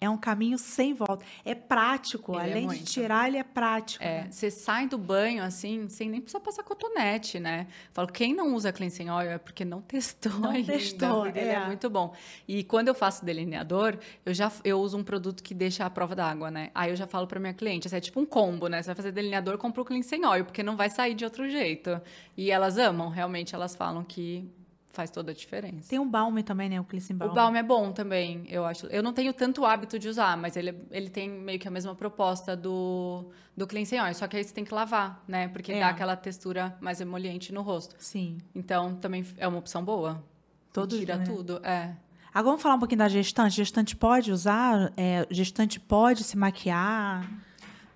É 0.00 0.10
um 0.10 0.16
caminho 0.16 0.58
sem 0.58 0.92
volta. 0.92 1.24
É 1.44 1.54
prático. 1.54 2.32
Ele 2.32 2.40
é 2.40 2.52
Além 2.52 2.70
é 2.70 2.74
de 2.74 2.84
tirar, 2.84 3.28
ele 3.28 3.38
é 3.38 3.42
prático. 3.42 4.04
É, 4.04 4.24
né? 4.24 4.28
Você 4.30 4.50
sai 4.50 4.86
do 4.86 4.98
banho, 4.98 5.42
assim, 5.42 5.88
sem 5.88 6.10
nem 6.10 6.20
precisar 6.20 6.40
passar 6.40 6.62
cotonete, 6.62 7.38
né? 7.40 7.66
Falo, 7.92 8.08
quem 8.08 8.34
não 8.34 8.54
usa 8.54 8.72
cleansing 8.72 9.08
oil 9.08 9.30
é 9.30 9.38
porque 9.38 9.64
não 9.64 9.80
testou 9.82 10.32
não 10.32 10.50
ainda. 10.50 10.72
testou, 10.72 11.26
ele 11.26 11.38
é. 11.38 11.54
é. 11.54 11.66
muito 11.66 11.88
bom. 11.88 12.12
E 12.46 12.64
quando 12.64 12.88
eu 12.88 12.94
faço 12.94 13.24
delineador, 13.24 13.96
eu 14.26 14.34
já 14.34 14.52
eu 14.64 14.80
uso 14.80 14.98
um 14.98 15.04
produto 15.04 15.42
que 15.42 15.54
deixa 15.54 15.84
a 15.86 15.90
prova 15.90 16.14
d'água, 16.14 16.50
né? 16.50 16.70
Aí 16.74 16.90
eu 16.90 16.96
já 16.96 17.06
falo 17.06 17.26
para 17.26 17.40
minha 17.40 17.54
cliente, 17.54 17.86
assim, 17.86 17.96
é 17.96 18.00
tipo 18.00 18.20
um 18.20 18.26
combo, 18.26 18.68
né? 18.68 18.82
Você 18.82 18.86
vai 18.88 18.96
fazer 18.96 19.12
delineador, 19.12 19.56
compra 19.58 19.80
o 19.80 19.84
cleansing 19.84 20.24
oil, 20.24 20.44
porque 20.44 20.62
não 20.62 20.76
vai 20.76 20.90
sair 20.90 21.14
de 21.14 21.24
outro 21.24 21.48
jeito. 21.48 22.00
E 22.36 22.50
elas 22.50 22.78
amam, 22.78 23.08
realmente, 23.08 23.54
elas 23.54 23.74
falam 23.74 24.04
que 24.04 24.48
faz 24.94 25.10
toda 25.10 25.32
a 25.32 25.34
diferença. 25.34 25.90
Tem 25.90 25.98
um 25.98 26.08
balme 26.08 26.42
também, 26.42 26.68
né? 26.68 26.80
O 26.80 26.84
cleansing 26.84 27.16
balm. 27.16 27.30
O 27.30 27.34
balme 27.34 27.58
é 27.58 27.62
bom 27.62 27.92
também, 27.92 28.44
eu 28.48 28.64
acho. 28.64 28.86
Eu 28.86 29.02
não 29.02 29.12
tenho 29.12 29.32
tanto 29.32 29.64
hábito 29.64 29.98
de 29.98 30.08
usar, 30.08 30.36
mas 30.36 30.56
ele, 30.56 30.74
ele 30.90 31.10
tem 31.10 31.28
meio 31.28 31.58
que 31.58 31.68
a 31.68 31.70
mesma 31.70 31.94
proposta 31.94 32.56
do, 32.56 33.26
do 33.56 33.66
cleansing 33.66 33.98
oil. 33.98 34.14
Só 34.14 34.26
que 34.26 34.36
aí 34.36 34.44
você 34.44 34.54
tem 34.54 34.64
que 34.64 34.72
lavar, 34.72 35.22
né? 35.26 35.48
Porque 35.48 35.72
é. 35.72 35.80
dá 35.80 35.88
aquela 35.88 36.16
textura 36.16 36.76
mais 36.80 37.00
emoliente 37.00 37.52
no 37.52 37.62
rosto. 37.62 37.96
Sim. 37.98 38.38
Então, 38.54 38.94
também 38.96 39.26
é 39.36 39.46
uma 39.46 39.58
opção 39.58 39.84
boa. 39.84 40.24
Todo 40.72 40.96
Tira 40.96 41.16
né? 41.16 41.24
tudo, 41.24 41.60
é. 41.64 41.94
Agora 42.28 42.50
vamos 42.50 42.62
falar 42.62 42.74
um 42.74 42.80
pouquinho 42.80 42.98
da 42.98 43.08
gestante. 43.08 43.54
Gestante 43.54 43.94
pode 43.94 44.32
usar? 44.32 44.92
É, 44.96 45.24
gestante 45.30 45.78
pode 45.78 46.24
se 46.24 46.36
maquiar? 46.36 47.30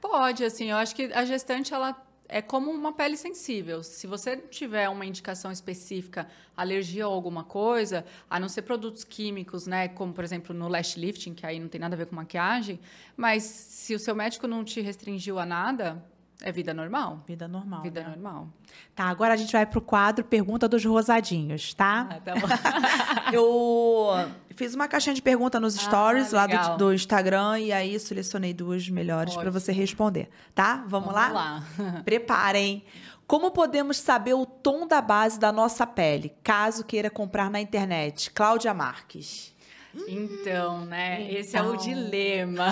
Pode, 0.01 0.45
assim. 0.45 0.71
Eu 0.71 0.77
acho 0.77 0.95
que 0.95 1.13
a 1.13 1.25
gestante, 1.25 1.75
ela 1.75 1.97
é 2.29 2.43
como 2.43 2.71
uma 2.71 2.93
pele 2.93 3.17
sensível. 3.17 3.83
Se 3.83 4.07
você 4.07 4.37
tiver 4.37 4.89
uma 4.89 5.07
indicação 5.07 5.51
específica, 5.51 6.29
alergia 6.57 7.05
a 7.05 7.07
alguma 7.07 7.43
coisa, 7.43 8.05
a 8.29 8.39
não 8.39 8.49
ser 8.49 8.63
produtos 8.63 9.03
químicos, 9.03 9.67
né, 9.67 9.89
como 9.89 10.13
por 10.13 10.23
exemplo 10.23 10.55
no 10.55 10.69
lash 10.69 10.97
lifting, 10.97 11.35
que 11.35 11.47
aí 11.47 11.59
não 11.59 11.69
tem 11.69 11.81
nada 11.81 11.95
a 11.95 11.99
ver 11.99 12.07
com 12.07 12.15
maquiagem, 12.15 12.79
mas 13.17 13.43
se 13.43 13.95
o 13.95 13.99
seu 13.99 14.15
médico 14.15 14.47
não 14.47 14.63
te 14.63 14.81
restringiu 14.81 15.39
a 15.39 15.47
nada, 15.47 16.05
é 16.41 16.53
vida 16.53 16.73
normal. 16.73 17.25
Vida 17.27 17.49
normal. 17.49 17.83
Vida 17.83 18.01
né? 18.01 18.09
normal. 18.11 18.49
Tá, 18.95 19.05
agora 19.05 19.35
a 19.35 19.37
gente 19.37 19.53
vai 19.53 19.67
pro 19.67 19.81
quadro 19.81 20.25
Pergunta 20.25 20.69
dos 20.69 20.85
Rosadinhos, 20.85 21.75
tá? 21.75 22.07
Ah, 22.11 22.21
tá 22.21 22.35
bom. 22.35 22.47
eu 23.33 24.31
fiz 24.55 24.75
uma 24.75 24.87
caixinha 24.87 25.15
de 25.15 25.23
pergunta 25.23 25.59
nos 25.59 25.77
ah, 25.77 25.81
stories 25.81 26.33
ah, 26.33 26.37
lá 26.37 26.47
do, 26.47 26.77
do, 26.77 26.95
Instagram 26.95 27.59
e 27.59 27.73
aí 27.73 27.99
selecionei 27.99 28.55
duas 28.55 28.89
melhores 28.89 29.35
para 29.35 29.51
você 29.51 29.73
responder, 29.73 30.29
tá? 30.55 30.85
Vamos, 30.87 31.13
Vamos 31.13 31.15
lá? 31.15 31.29
lá. 31.29 32.03
Preparem. 32.05 32.85
Como 33.27 33.51
podemos 33.51 33.99
saber 33.99 34.35
o 34.35 34.47
tom 34.47 34.87
da 34.87 35.03
base 35.03 35.39
da 35.39 35.53
nossa 35.53 35.87
pele, 35.87 36.33
caso 36.43 36.85
queira 36.85 37.11
comprar 37.11 37.51
na 37.51 37.61
internet? 37.61 38.31
Cláudia 38.31 38.73
Marques. 38.73 39.55
Então, 39.95 40.85
né? 40.85 41.23
Então. 41.23 41.39
Esse 41.39 41.57
é 41.57 41.63
o 41.63 41.75
então. 41.75 41.77
dilema. 41.77 42.71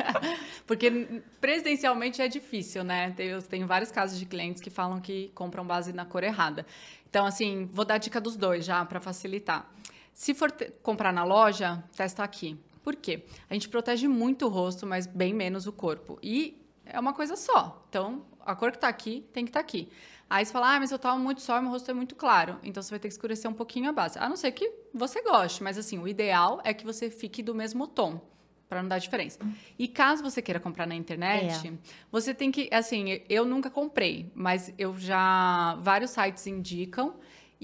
Porque 0.66 1.22
presidencialmente 1.40 2.22
é 2.22 2.28
difícil, 2.28 2.84
né? 2.84 3.14
Eu 3.18 3.42
tenho 3.42 3.66
vários 3.66 3.90
casos 3.90 4.18
de 4.18 4.26
clientes 4.26 4.62
que 4.62 4.70
falam 4.70 5.00
que 5.00 5.30
compram 5.34 5.66
base 5.66 5.92
na 5.92 6.04
cor 6.04 6.22
errada. 6.22 6.66
Então, 7.08 7.26
assim, 7.26 7.68
vou 7.72 7.84
dar 7.84 7.98
dica 7.98 8.20
dos 8.20 8.36
dois 8.36 8.64
já 8.64 8.84
para 8.84 9.00
facilitar. 9.00 9.70
Se 10.12 10.32
for 10.32 10.52
comprar 10.82 11.12
na 11.12 11.24
loja, 11.24 11.82
testa 11.96 12.22
aqui. 12.22 12.58
Por 12.82 12.96
quê? 12.96 13.24
A 13.48 13.54
gente 13.54 13.68
protege 13.68 14.06
muito 14.06 14.46
o 14.46 14.48
rosto, 14.48 14.86
mas 14.86 15.06
bem 15.06 15.32
menos 15.32 15.66
o 15.66 15.72
corpo. 15.72 16.18
E 16.22 16.62
é 16.84 16.98
uma 17.00 17.12
coisa 17.12 17.36
só. 17.36 17.84
Então, 17.88 18.24
a 18.40 18.54
cor 18.54 18.70
que 18.70 18.76
está 18.76 18.88
aqui 18.88 19.24
tem 19.32 19.44
que 19.44 19.50
estar 19.50 19.60
tá 19.60 19.64
aqui. 19.64 19.88
Aí 20.34 20.44
você 20.44 20.50
fala, 20.50 20.74
ah, 20.74 20.80
mas 20.80 20.90
eu 20.90 20.98
tomo 20.98 21.22
muito 21.22 21.40
sol 21.40 21.62
meu 21.62 21.70
rosto 21.70 21.88
é 21.88 21.94
muito 21.94 22.16
claro. 22.16 22.58
Então 22.64 22.82
você 22.82 22.90
vai 22.90 22.98
ter 22.98 23.06
que 23.06 23.14
escurecer 23.14 23.48
um 23.48 23.54
pouquinho 23.54 23.88
a 23.88 23.92
base. 23.92 24.18
A 24.18 24.28
não 24.28 24.34
ser 24.34 24.50
que 24.50 24.68
você 24.92 25.22
goste, 25.22 25.62
mas 25.62 25.78
assim, 25.78 25.96
o 25.96 26.08
ideal 26.08 26.60
é 26.64 26.74
que 26.74 26.84
você 26.84 27.08
fique 27.08 27.40
do 27.40 27.54
mesmo 27.54 27.86
tom 27.86 28.20
para 28.68 28.82
não 28.82 28.88
dar 28.88 28.98
diferença. 28.98 29.38
E 29.78 29.86
caso 29.86 30.24
você 30.24 30.42
queira 30.42 30.58
comprar 30.58 30.88
na 30.88 30.94
internet, 30.96 31.68
é. 31.68 31.72
você 32.10 32.34
tem 32.34 32.50
que, 32.50 32.68
assim, 32.72 33.22
eu 33.28 33.44
nunca 33.44 33.70
comprei, 33.70 34.28
mas 34.34 34.74
eu 34.76 34.98
já 34.98 35.76
vários 35.76 36.10
sites 36.10 36.44
indicam 36.48 37.14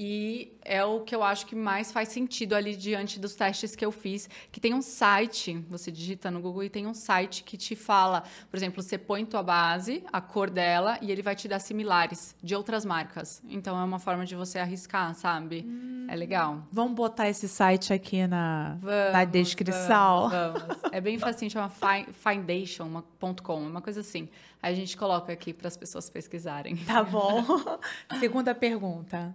e 0.03 0.57
é 0.65 0.83
o 0.83 1.01
que 1.01 1.15
eu 1.15 1.23
acho 1.23 1.45
que 1.45 1.55
mais 1.55 1.93
faz 1.93 2.09
sentido 2.09 2.55
ali 2.55 2.75
diante 2.75 3.21
dos 3.21 3.35
testes 3.35 3.77
que 3.77 3.85
eu 3.85 3.93
fiz, 3.93 4.31
que 4.51 4.59
tem 4.59 4.73
um 4.73 4.81
site, 4.81 5.63
você 5.69 5.93
digita 5.93 6.31
no 6.31 6.41
Google 6.41 6.65
e 6.65 6.71
tem 6.71 6.87
um 6.87 6.95
site 6.95 7.45
que 7.45 7.55
te 7.55 7.77
fala, 7.77 8.25
por 8.51 8.57
exemplo, 8.57 8.83
você 8.83 8.97
põe 8.97 9.27
tua 9.27 9.43
base, 9.43 10.03
a 10.11 10.19
cor 10.19 10.49
dela, 10.49 10.97
e 11.03 11.13
ele 11.13 11.21
vai 11.21 11.37
te 11.37 11.47
dar 11.47 11.59
similares 11.59 12.35
de 12.43 12.55
outras 12.55 12.83
marcas. 12.83 13.43
Então 13.47 13.79
é 13.79 13.85
uma 13.85 13.99
forma 13.99 14.25
de 14.25 14.35
você 14.35 14.59
arriscar, 14.59 15.15
sabe? 15.15 15.67
Hum. 15.69 16.07
É 16.09 16.17
legal. 16.17 16.67
Vamos 16.73 16.95
botar 16.95 17.29
esse 17.29 17.47
site 17.47 17.93
aqui 17.93 18.27
na, 18.27 18.79
vamos, 18.81 19.13
na 19.13 19.25
descrição. 19.27 20.31
Vamos, 20.31 20.63
vamos. 20.63 20.79
É 20.93 21.01
bem 21.03 21.19
facinho, 21.19 21.51
chama 21.51 21.69
foundation.com, 21.69 23.67
uma 23.67 23.83
coisa 23.83 24.01
assim. 24.01 24.31
Aí 24.63 24.73
a 24.73 24.77
gente 24.77 24.97
coloca 24.97 25.31
aqui 25.31 25.53
para 25.53 25.69
as 25.69 25.77
pessoas 25.77 26.09
pesquisarem. 26.09 26.75
Tá 26.87 27.05
bom. 27.05 27.45
Segunda 28.19 28.55
pergunta. 28.55 29.35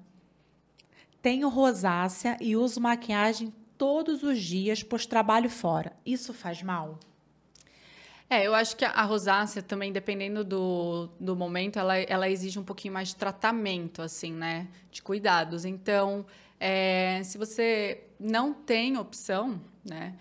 Tenho 1.26 1.50
rosácea 1.50 2.38
e 2.40 2.56
uso 2.56 2.80
maquiagem 2.80 3.52
todos 3.80 4.22
os 4.22 4.40
dias, 4.40 4.84
pois 4.84 5.08
trabalho 5.08 5.50
fora. 5.50 5.92
Isso 6.06 6.36
faz 6.36 6.62
mal? 6.62 7.00
É, 8.30 8.46
eu 8.46 8.54
acho 8.54 8.78
que 8.78 8.86
a 8.86 9.02
rosácea 9.02 9.64
também, 9.64 9.92
dependendo 9.92 10.44
do, 10.44 11.10
do 11.20 11.36
momento, 11.36 11.80
ela, 11.80 11.98
ela 11.98 12.30
exige 12.30 12.60
um 12.60 12.64
pouquinho 12.64 12.94
mais 12.94 13.08
de 13.08 13.16
tratamento, 13.16 14.04
assim, 14.04 14.32
né? 14.32 14.68
De 14.92 15.02
cuidados. 15.02 15.66
Então, 15.66 16.28
é, 16.60 17.24
se 17.24 17.40
você 17.40 18.04
não 18.20 18.54
tem 18.54 18.96
opção, 18.96 19.60
né? 19.84 20.14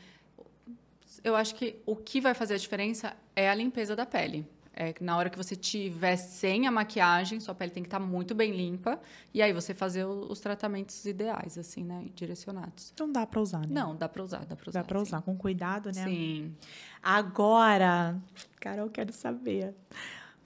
Eu 1.22 1.36
acho 1.36 1.54
que 1.54 1.76
o 1.84 1.94
que 1.94 2.18
vai 2.18 2.32
fazer 2.32 2.54
a 2.54 2.56
diferença 2.56 3.14
é 3.36 3.50
a 3.50 3.54
limpeza 3.54 3.94
da 3.94 4.06
pele. 4.06 4.46
É 4.76 4.92
que 4.92 5.04
na 5.04 5.16
hora 5.16 5.30
que 5.30 5.36
você 5.38 5.54
tiver 5.54 6.16
sem 6.16 6.66
a 6.66 6.70
maquiagem, 6.70 7.38
sua 7.38 7.54
pele 7.54 7.70
tem 7.70 7.82
que 7.82 7.86
estar 7.86 8.00
muito 8.00 8.34
bem 8.34 8.50
limpa. 8.50 9.00
E 9.32 9.40
aí 9.40 9.52
você 9.52 9.72
fazer 9.72 10.04
o- 10.04 10.30
os 10.30 10.40
tratamentos 10.40 11.04
ideais, 11.04 11.56
assim, 11.56 11.84
né? 11.84 12.06
Direcionados. 12.14 12.90
Então 12.92 13.10
dá 13.10 13.24
pra 13.24 13.40
usar, 13.40 13.60
né? 13.60 13.66
Não, 13.70 13.94
dá 13.94 14.08
pra 14.08 14.22
usar, 14.24 14.44
dá 14.44 14.56
pra 14.56 14.68
usar. 14.70 14.80
Dá 14.80 14.84
pra 14.84 14.98
sim. 14.98 15.02
usar 15.04 15.22
com 15.22 15.36
cuidado, 15.36 15.86
né? 15.94 16.04
Sim. 16.04 16.56
Agora, 17.00 18.16
Carol, 18.60 18.90
quero 18.90 19.12
saber. 19.12 19.74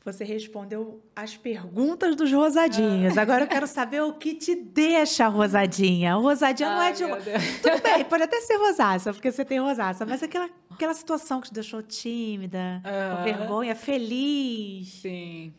Você 0.05 0.25
respondeu 0.25 1.03
as 1.15 1.37
perguntas 1.37 2.17
dos 2.17 2.33
rosadinhos. 2.33 3.19
Agora 3.19 3.45
eu 3.45 3.49
quero 3.49 3.67
saber 3.67 4.01
o 4.03 4.15
que 4.15 4.35
te 4.35 4.55
deixa 4.55 5.29
rosadinha. 5.29 6.15
Rosadinha 6.15 6.71
não 6.71 6.83
é 6.83 6.93
de. 6.93 7.05
Tudo 7.61 7.83
bem, 7.83 8.05
pode 8.05 8.23
até 8.23 8.41
ser 8.41 8.57
rosácea, 8.57 9.13
porque 9.13 9.31
você 9.31 9.45
tem 9.45 9.61
rosácea, 9.61 10.07
mas 10.07 10.23
aquela, 10.23 10.49
aquela 10.71 10.95
situação 10.95 11.41
que 11.41 11.49
te 11.49 11.55
deixou 11.55 11.83
tímida, 11.83 12.81
com 12.83 12.89
Aham. 12.89 13.23
vergonha, 13.23 13.75
feliz. 13.75 14.89
Sim. 14.89 15.53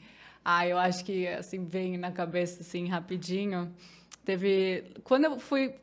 Ah, 0.44 0.66
eu 0.66 0.78
acho 0.78 1.06
que 1.06 1.28
assim 1.28 1.66
vem 1.66 1.98
na 1.98 2.12
cabeça 2.12 2.62
assim 2.62 2.88
rapidinho. 2.88 3.72
Teve 4.26 4.94
quando 5.04 5.26
eu 5.26 5.40
fui 5.40 5.76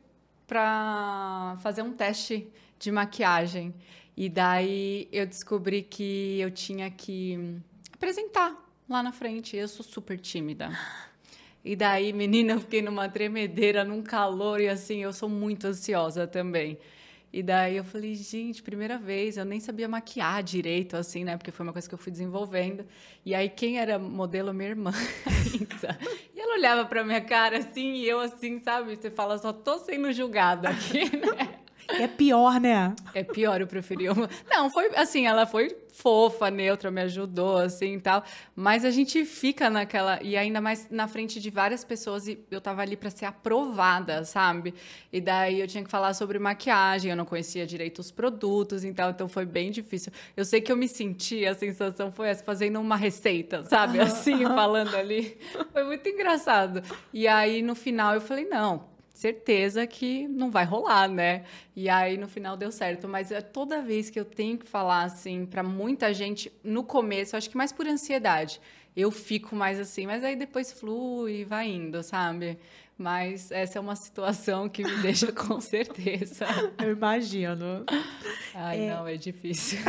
para 0.45 1.57
fazer 1.59 1.81
um 1.81 1.93
teste 1.93 2.49
de 2.79 2.91
maquiagem 2.91 3.73
e 4.15 4.29
daí 4.29 5.07
eu 5.11 5.25
descobri 5.25 5.83
que 5.83 6.39
eu 6.39 6.49
tinha 6.49 6.89
que 6.89 7.59
apresentar 7.97 8.55
lá 8.87 9.03
na 9.03 9.11
frente. 9.11 9.57
Eu 9.57 9.67
sou 9.67 9.83
super 9.83 10.19
tímida. 10.19 10.69
E 11.65 11.75
daí, 11.75 12.13
menina, 12.13 12.53
eu 12.53 12.59
fiquei 12.61 12.81
numa 12.81 13.09
tremedeira, 13.09 13.83
num 13.83 14.01
calor 14.01 14.61
e 14.61 14.69
assim, 14.69 15.03
eu 15.03 15.11
sou 15.11 15.27
muito 15.27 15.67
ansiosa 15.67 16.25
também. 16.25 16.77
E 17.33 17.43
daí 17.43 17.75
eu 17.75 17.83
falei, 17.83 18.15
gente, 18.15 18.63
primeira 18.63 18.97
vez, 18.97 19.35
eu 19.35 19.43
nem 19.43 19.59
sabia 19.59 19.87
maquiar 19.87 20.41
direito, 20.41 20.95
assim, 20.95 21.25
né? 21.25 21.35
Porque 21.35 21.51
foi 21.51 21.65
uma 21.65 21.73
coisa 21.73 21.87
que 21.87 21.93
eu 21.93 21.99
fui 21.99 22.11
desenvolvendo. 22.11 22.85
E 23.25 23.35
aí, 23.35 23.49
quem 23.49 23.79
era 23.79 23.99
modelo? 23.99 24.53
Minha 24.53 24.69
irmã, 24.69 24.91
ainda. 25.25 25.99
E 26.33 26.39
ela 26.39 26.53
olhava 26.53 26.85
pra 26.85 27.03
minha 27.03 27.19
cara 27.19 27.57
assim, 27.57 27.95
e 27.95 28.07
eu 28.07 28.19
assim, 28.19 28.59
sabe? 28.59 28.95
Você 28.95 29.09
fala, 29.09 29.39
só 29.39 29.51
tô 29.51 29.79
sendo 29.79 30.13
julgada 30.13 30.69
aqui, 30.69 31.05
né? 31.17 31.56
E 31.93 32.03
é 32.03 32.07
pior, 32.07 32.59
né? 32.59 32.95
É 33.13 33.23
pior, 33.23 33.61
eu 33.61 33.67
preferi 33.67 34.09
uma. 34.09 34.29
Não, 34.49 34.69
foi 34.69 34.87
assim, 34.95 35.25
ela 35.25 35.45
foi 35.45 35.75
fofa, 35.89 36.51
neutra, 36.51 36.91
me 36.91 37.01
ajudou, 37.01 37.57
assim 37.57 37.95
e 37.95 37.99
tal. 37.99 38.23
Mas 38.55 38.85
a 38.85 38.91
gente 38.91 39.25
fica 39.25 39.69
naquela. 39.69 40.21
E 40.21 40.35
ainda 40.37 40.61
mais 40.61 40.89
na 40.91 41.07
frente 41.07 41.39
de 41.39 41.49
várias 41.49 41.83
pessoas, 41.83 42.27
e 42.27 42.37
eu 42.51 42.61
tava 42.61 42.81
ali 42.81 42.95
pra 42.95 43.09
ser 43.09 43.25
aprovada, 43.25 44.23
sabe? 44.25 44.73
E 45.11 45.19
daí 45.19 45.59
eu 45.59 45.67
tinha 45.67 45.83
que 45.83 45.89
falar 45.89 46.13
sobre 46.13 46.37
maquiagem, 46.37 47.09
eu 47.09 47.17
não 47.17 47.25
conhecia 47.25 47.65
direito 47.65 47.99
os 47.99 48.11
produtos, 48.11 48.83
então, 48.83 49.09
então 49.09 49.27
foi 49.27 49.45
bem 49.45 49.71
difícil. 49.71 50.11
Eu 50.35 50.45
sei 50.45 50.61
que 50.61 50.71
eu 50.71 50.77
me 50.77 50.87
senti, 50.87 51.45
a 51.45 51.55
sensação 51.55 52.11
foi 52.11 52.29
essa, 52.29 52.43
fazendo 52.43 52.79
uma 52.79 52.95
receita, 52.95 53.63
sabe? 53.63 53.99
Assim, 54.07 54.43
falando 54.43 54.95
ali. 54.95 55.37
Foi 55.71 55.83
muito 55.83 56.07
engraçado. 56.07 56.83
E 57.13 57.27
aí, 57.27 57.61
no 57.61 57.73
final, 57.75 58.13
eu 58.13 58.21
falei, 58.21 58.45
não 58.45 58.96
certeza 59.17 59.85
que 59.87 60.27
não 60.27 60.51
vai 60.51 60.63
rolar, 60.63 61.07
né? 61.09 61.43
E 61.75 61.89
aí 61.89 62.17
no 62.17 62.27
final 62.27 62.55
deu 62.55 62.71
certo, 62.71 63.07
mas 63.07 63.31
é 63.31 63.41
toda 63.41 63.81
vez 63.81 64.09
que 64.09 64.19
eu 64.19 64.25
tenho 64.25 64.57
que 64.57 64.67
falar 64.67 65.03
assim 65.03 65.45
para 65.45 65.63
muita 65.63 66.13
gente 66.13 66.51
no 66.63 66.83
começo, 66.83 67.35
acho 67.35 67.49
que 67.49 67.57
mais 67.57 67.71
por 67.71 67.87
ansiedade, 67.87 68.61
eu 68.95 69.11
fico 69.11 69.55
mais 69.55 69.79
assim, 69.79 70.05
mas 70.05 70.23
aí 70.23 70.35
depois 70.35 70.71
flui 70.71 71.41
e 71.41 71.43
vai 71.43 71.67
indo, 71.67 72.01
sabe? 72.03 72.57
Mas 72.97 73.51
essa 73.51 73.77
é 73.77 73.81
uma 73.81 73.95
situação 73.95 74.67
que 74.67 74.83
me 74.83 74.97
deixa 74.97 75.31
com 75.31 75.59
certeza. 75.61 76.45
Eu 76.81 76.91
imagino. 76.91 77.85
Ai, 78.55 78.87
não, 78.87 79.07
é 79.07 79.15
difícil. 79.17 79.77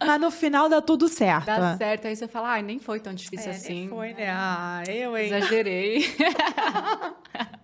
Mas 0.00 0.20
no 0.20 0.30
final 0.30 0.68
dá 0.68 0.80
tudo 0.82 1.08
certo. 1.08 1.46
Dá 1.46 1.76
certo, 1.76 2.06
aí 2.06 2.16
você 2.16 2.26
fala, 2.26 2.48
ai, 2.52 2.62
nem 2.62 2.78
foi 2.78 3.00
tão 3.00 3.14
difícil 3.14 3.50
É, 3.52 3.54
assim. 3.54 3.88
Foi, 3.88 4.12
né? 4.12 4.28
Ah, 4.30 4.82
eu, 4.88 5.16
hein? 5.16 5.26
Exagerei. 5.26 6.04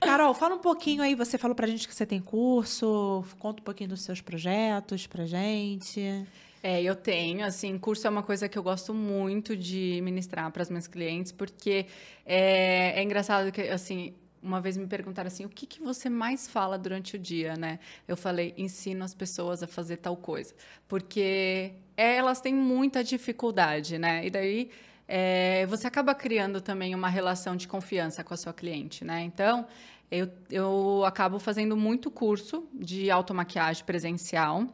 Carol, 0.00 0.34
fala 0.34 0.54
um 0.56 0.58
pouquinho 0.58 1.02
aí. 1.02 1.14
Você 1.14 1.38
falou 1.38 1.54
pra 1.54 1.66
gente 1.66 1.86
que 1.86 1.94
você 1.94 2.04
tem 2.04 2.20
curso. 2.20 3.24
Conta 3.38 3.60
um 3.60 3.64
pouquinho 3.64 3.90
dos 3.90 4.02
seus 4.02 4.20
projetos 4.20 5.06
pra 5.06 5.24
gente. 5.26 6.26
É, 6.62 6.80
eu 6.80 6.94
tenho, 6.94 7.44
assim, 7.44 7.76
curso 7.76 8.06
é 8.06 8.10
uma 8.10 8.22
coisa 8.22 8.48
que 8.48 8.56
eu 8.56 8.62
gosto 8.62 8.94
muito 8.94 9.56
de 9.56 10.00
ministrar 10.02 10.48
para 10.52 10.62
as 10.62 10.70
minhas 10.70 10.86
clientes, 10.86 11.32
porque 11.32 11.86
é, 12.24 13.00
é 13.00 13.02
engraçado 13.02 13.50
que, 13.50 13.62
assim, 13.62 14.14
uma 14.40 14.60
vez 14.60 14.76
me 14.76 14.86
perguntaram 14.86 15.26
assim, 15.28 15.44
o 15.44 15.48
que, 15.48 15.66
que 15.66 15.80
você 15.80 16.08
mais 16.08 16.48
fala 16.48 16.78
durante 16.78 17.16
o 17.16 17.18
dia, 17.18 17.56
né? 17.56 17.80
Eu 18.06 18.16
falei, 18.16 18.54
ensino 18.56 19.04
as 19.04 19.14
pessoas 19.14 19.62
a 19.62 19.66
fazer 19.66 19.96
tal 19.96 20.16
coisa, 20.16 20.54
porque 20.86 21.72
elas 21.96 22.40
têm 22.40 22.54
muita 22.54 23.02
dificuldade, 23.02 23.98
né? 23.98 24.26
E 24.26 24.30
daí 24.30 24.70
é, 25.14 25.66
você 25.66 25.86
acaba 25.86 26.14
criando 26.14 26.58
também 26.58 26.94
uma 26.94 27.10
relação 27.10 27.54
de 27.54 27.68
confiança 27.68 28.24
com 28.24 28.32
a 28.32 28.36
sua 28.38 28.54
cliente, 28.54 29.04
né? 29.04 29.20
Então, 29.20 29.66
eu, 30.10 30.26
eu 30.50 31.04
acabo 31.04 31.38
fazendo 31.38 31.76
muito 31.76 32.10
curso 32.10 32.66
de 32.72 33.10
automaquiagem 33.10 33.84
presencial, 33.84 34.66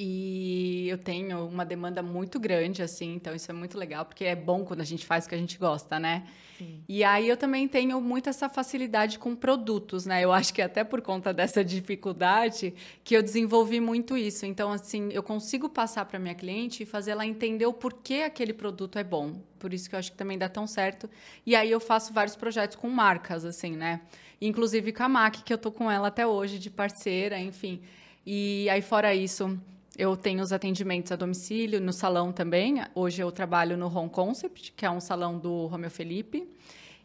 e 0.00 0.86
eu 0.88 0.96
tenho 0.96 1.44
uma 1.48 1.64
demanda 1.64 2.00
muito 2.00 2.38
grande, 2.38 2.84
assim, 2.84 3.16
então 3.16 3.34
isso 3.34 3.50
é 3.50 3.54
muito 3.54 3.76
legal, 3.76 4.04
porque 4.04 4.24
é 4.24 4.36
bom 4.36 4.64
quando 4.64 4.80
a 4.80 4.84
gente 4.84 5.04
faz 5.04 5.26
o 5.26 5.28
que 5.28 5.34
a 5.34 5.38
gente 5.38 5.58
gosta, 5.58 5.98
né? 5.98 6.24
Sim. 6.56 6.84
E 6.88 7.02
aí 7.02 7.28
eu 7.28 7.36
também 7.36 7.66
tenho 7.66 8.00
muito 8.00 8.28
essa 8.28 8.48
facilidade 8.48 9.18
com 9.18 9.34
produtos, 9.34 10.06
né? 10.06 10.22
Eu 10.22 10.30
acho 10.32 10.54
que 10.54 10.62
até 10.62 10.84
por 10.84 11.02
conta 11.02 11.34
dessa 11.34 11.64
dificuldade 11.64 12.72
que 13.02 13.16
eu 13.16 13.22
desenvolvi 13.24 13.80
muito 13.80 14.16
isso. 14.16 14.46
Então, 14.46 14.70
assim, 14.70 15.08
eu 15.10 15.22
consigo 15.22 15.68
passar 15.68 16.04
para 16.04 16.16
minha 16.16 16.34
cliente 16.34 16.84
e 16.84 16.86
fazer 16.86 17.10
ela 17.10 17.26
entender 17.26 17.66
o 17.66 17.72
porquê 17.72 18.22
aquele 18.24 18.52
produto 18.52 19.00
é 19.00 19.04
bom. 19.04 19.42
Por 19.58 19.74
isso 19.74 19.88
que 19.88 19.96
eu 19.96 19.98
acho 19.98 20.12
que 20.12 20.16
também 20.16 20.38
dá 20.38 20.48
tão 20.48 20.64
certo. 20.64 21.10
E 21.44 21.56
aí 21.56 21.72
eu 21.72 21.80
faço 21.80 22.12
vários 22.12 22.36
projetos 22.36 22.76
com 22.76 22.88
marcas, 22.88 23.44
assim, 23.44 23.72
né? 23.72 24.02
Inclusive 24.40 24.92
com 24.92 25.02
a 25.02 25.08
MAC, 25.08 25.42
que 25.42 25.52
eu 25.52 25.58
tô 25.58 25.72
com 25.72 25.90
ela 25.90 26.06
até 26.06 26.24
hoje, 26.24 26.56
de 26.60 26.70
parceira, 26.70 27.36
enfim. 27.40 27.80
E 28.24 28.68
aí, 28.70 28.82
fora 28.82 29.12
isso, 29.14 29.58
eu 29.98 30.16
tenho 30.16 30.40
os 30.44 30.52
atendimentos 30.52 31.10
a 31.10 31.16
domicílio, 31.16 31.80
no 31.80 31.92
salão 31.92 32.32
também. 32.32 32.80
Hoje 32.94 33.20
eu 33.20 33.32
trabalho 33.32 33.76
no 33.76 33.92
Home 33.92 34.08
Concept, 34.08 34.72
que 34.76 34.86
é 34.86 34.90
um 34.90 35.00
salão 35.00 35.36
do 35.36 35.66
Romeu 35.66 35.90
Felipe. 35.90 36.48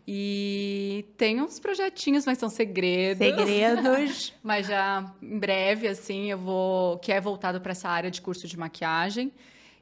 E 0.08 1.04
tenho 1.18 1.44
uns 1.44 1.60
projetinhos, 1.60 2.24
mas 2.24 2.38
são 2.38 2.50
segredos. 2.50 3.26
Segredos. 3.26 4.34
Mas 4.44 4.68
já 4.68 5.12
em 5.22 5.40
breve, 5.40 5.88
assim, 5.88 6.30
eu 6.30 6.38
vou. 6.38 7.00
Que 7.00 7.14
é 7.14 7.22
voltado 7.22 7.60
para 7.62 7.72
essa 7.72 7.90
área 7.90 8.12
de 8.12 8.22
curso 8.22 8.46
de 8.46 8.58
maquiagem. 8.60 9.32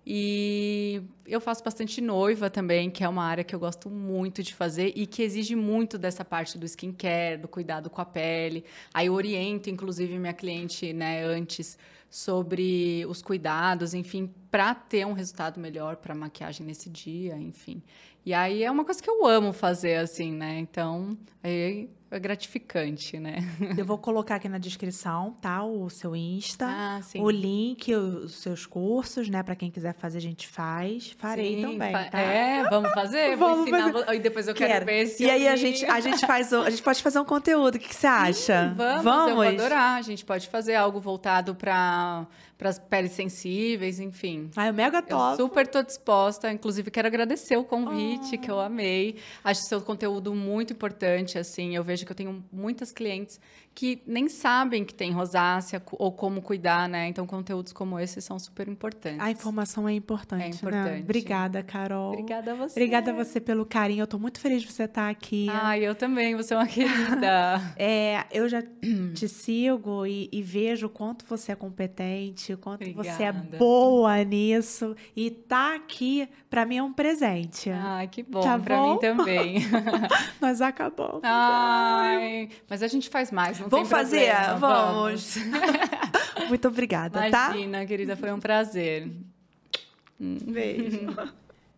E 0.05 1.01
eu 1.28 1.41
faço 1.41 1.64
bastante 1.64 1.99
noiva 2.01 2.49
também, 2.49 2.89
que 2.89 3.03
é 3.03 3.09
uma 3.09 3.24
área 3.24 3.43
que 3.43 3.53
eu 3.53 3.59
gosto 3.59 3.89
muito 3.89 4.41
de 4.41 4.53
fazer 4.53 4.93
e 4.95 5.05
que 5.05 5.22
exige 5.22 5.55
muito 5.55 5.97
dessa 5.97 6.24
parte 6.24 6.57
do 6.57 6.66
skincare, 6.66 7.38
do 7.38 7.47
cuidado 7.47 7.89
com 7.89 8.01
a 8.01 8.05
pele. 8.05 8.64
Aí 8.93 9.07
eu 9.07 9.14
oriento, 9.14 9.70
inclusive, 9.70 10.18
minha 10.18 10.34
cliente, 10.34 10.91
né, 10.93 11.24
antes 11.24 11.78
sobre 12.12 13.05
os 13.07 13.22
cuidados, 13.22 13.93
enfim, 13.93 14.30
para 14.51 14.76
ter 14.76 15.07
um 15.07 15.14
resultado 15.14 15.62
melhor 15.62 15.95
para 15.95 16.14
maquiagem 16.14 16.68
nesse 16.68 16.89
dia, 16.89 17.38
enfim. 17.38 17.82
E 18.26 18.34
aí 18.34 18.63
é 18.63 18.69
uma 18.69 18.86
coisa 18.86 19.01
que 19.01 19.09
eu 19.09 19.26
amo 19.26 19.51
fazer, 19.51 19.95
assim, 19.97 20.32
né? 20.32 20.59
Então, 20.59 21.17
aí 21.43 21.89
é 22.11 22.19
gratificante, 22.19 23.17
né? 23.17 23.38
Eu 23.78 23.86
vou 23.86 23.97
colocar 23.97 24.36
aqui 24.36 24.49
na 24.49 24.57
descrição, 24.57 25.34
tá? 25.41 25.63
O 25.63 25.89
seu 25.89 26.13
Insta. 26.15 26.65
Ah, 26.69 26.99
sim. 27.01 27.22
O 27.22 27.30
link, 27.32 27.95
os 27.95 28.36
seus 28.41 28.65
cursos, 28.65 29.30
né? 29.30 29.41
Pra 29.41 29.55
quem 29.55 29.72
quiser 29.72 29.93
fazer, 29.95 30.17
a 30.17 30.22
gente 30.22 30.45
faz. 30.47 31.15
Farei 31.17 31.55
Sim, 31.55 31.61
também, 31.61 31.91
fa- 31.93 32.03
tá? 32.11 32.19
É, 32.19 32.63
vamos 32.69 32.91
fazer? 32.91 33.36
Vamos 33.38 33.57
Vou 33.57 33.61
ensinar. 33.80 33.93
fazer. 33.93 34.13
E 34.15 34.19
depois 34.19 34.47
eu 34.47 34.53
quero, 34.53 34.72
Quero. 34.74 34.86
ver 34.86 35.07
se 35.07 35.24
E 35.24 35.30
aí 35.30 35.47
a 35.47 35.55
gente, 35.55 35.86
a 35.86 35.99
gente 36.01 36.28
faz, 36.28 36.51
a 36.53 36.69
gente 36.69 36.84
pode 36.84 37.01
fazer 37.01 37.17
um 37.19 37.26
conteúdo. 37.26 37.76
O 37.76 37.80
que, 37.80 37.88
que 37.88 37.95
você 37.95 38.07
acha? 38.07 38.74
Vamos, 38.76 39.30
eu 39.30 39.36
vou 39.36 39.43
adorar. 39.43 39.97
A 39.97 40.01
gente 40.01 40.26
pode 40.26 40.47
fazer 40.49 40.76
algo 40.76 40.99
voltado 40.99 41.55
para 41.55 42.28
as 42.70 42.80
peles 42.80 43.12
sensíveis, 43.12 43.99
enfim. 43.99 44.49
Ai, 44.55 44.70
o 44.72 44.74
mega 44.74 44.97
Eu 44.99 45.03
top. 45.03 45.38
super 45.38 45.68
tô 45.68 45.82
disposta. 45.82 46.51
Inclusive, 46.51 46.91
quero 46.91 47.07
agradecer 47.07 47.57
o 47.57 47.64
convite, 47.64 48.38
que 48.38 48.49
eu 48.49 48.59
amei. 48.59 49.16
Acho 49.43 49.62
seu 49.62 49.82
conteúdo 49.82 50.34
muito 50.36 50.74
importante, 50.74 51.38
assim. 51.38 51.76
Eu 51.76 51.84
vejo 51.84 52.05
que 52.05 52.12
eu 52.12 52.16
tenho 52.16 52.43
muitas 52.51 52.91
clientes 52.91 53.39
que 53.74 54.01
nem 54.05 54.28
sabem 54.28 54.84
que 54.84 54.93
tem 54.93 55.12
rosácea 55.14 55.82
ou 55.93 56.12
como 56.12 56.41
cuidar, 56.41 56.89
né? 56.89 57.07
Então, 57.07 57.26
conteúdos 57.26 57.72
como 57.72 57.97
esse 57.97 58.22
são 58.22 58.38
super 58.38 58.68
importantes. 58.68 59.22
A 59.22 59.32
informação 59.32 59.88
é 59.88 59.93
importante, 59.93 60.41
É 60.43 60.49
né? 60.49 60.55
importante. 60.55 61.03
Obrigada, 61.03 61.64
Carol. 61.64 62.12
Obrigada 62.12 62.51
a 62.51 62.55
você. 62.55 62.78
Obrigada 62.80 63.12
a 63.12 63.14
você 63.14 63.39
pelo 63.39 63.66
carinho. 63.66 64.01
Eu 64.03 64.07
tô 64.07 64.20
muito 64.20 64.41
feliz 64.41 64.62
de 64.62 64.70
você 64.72 64.84
estar 64.84 65.09
aqui. 65.09 65.47
Ai, 65.49 65.86
eu 65.88 65.95
também. 65.95 66.36
Você 66.36 66.53
é 66.53 66.57
uma 66.57 66.68
querida. 66.68 67.62
É, 67.78 68.26
eu 68.32 68.47
já 68.49 68.62
te 69.16 69.28
sigo 69.28 70.05
e, 70.05 70.30
e 70.32 70.41
vejo 70.43 70.88
o 70.88 70.89
quanto 70.89 71.26
você 71.26 71.51
é 71.53 71.55
competente, 71.55 72.51
o 72.54 72.58
quanto 72.58 72.91
você 72.93 73.24
é 73.24 73.30
Obrigada. 73.30 73.58
boa 73.58 74.24
nisso. 74.24 74.95
E 75.16 75.30
tá 75.32 75.76
aqui, 75.76 76.28
pra 76.49 76.66
mim, 76.66 76.78
é 76.78 76.84
um 76.84 76.93
presente. 76.93 77.70
Ai, 77.70 78.08
que 78.08 78.24
bom. 78.24 78.41
Tá 78.41 78.58
pra 78.60 78.78
bom? 78.78 78.93
mim 78.93 78.99
também. 78.99 79.58
Nós 80.41 80.62
acabamos. 80.62 81.22
Ai, 81.24 82.49
mas 82.70 82.84
a 82.84 82.88
gente 82.88 83.10
faz 83.10 83.32
mais, 83.32 83.60
não 83.60 83.70
Vamos 83.70 83.89
fazer? 83.89 84.32
problema. 84.34 84.58
Vamos. 84.58 85.38
Muito 86.49 86.68
obrigada, 86.68 87.30
tá? 87.30 87.49
Imagina, 87.52 87.86
querida, 87.86 88.16
foi 88.16 88.32
um 88.32 88.39
prazer. 88.39 89.12
Beijo. 90.20 91.08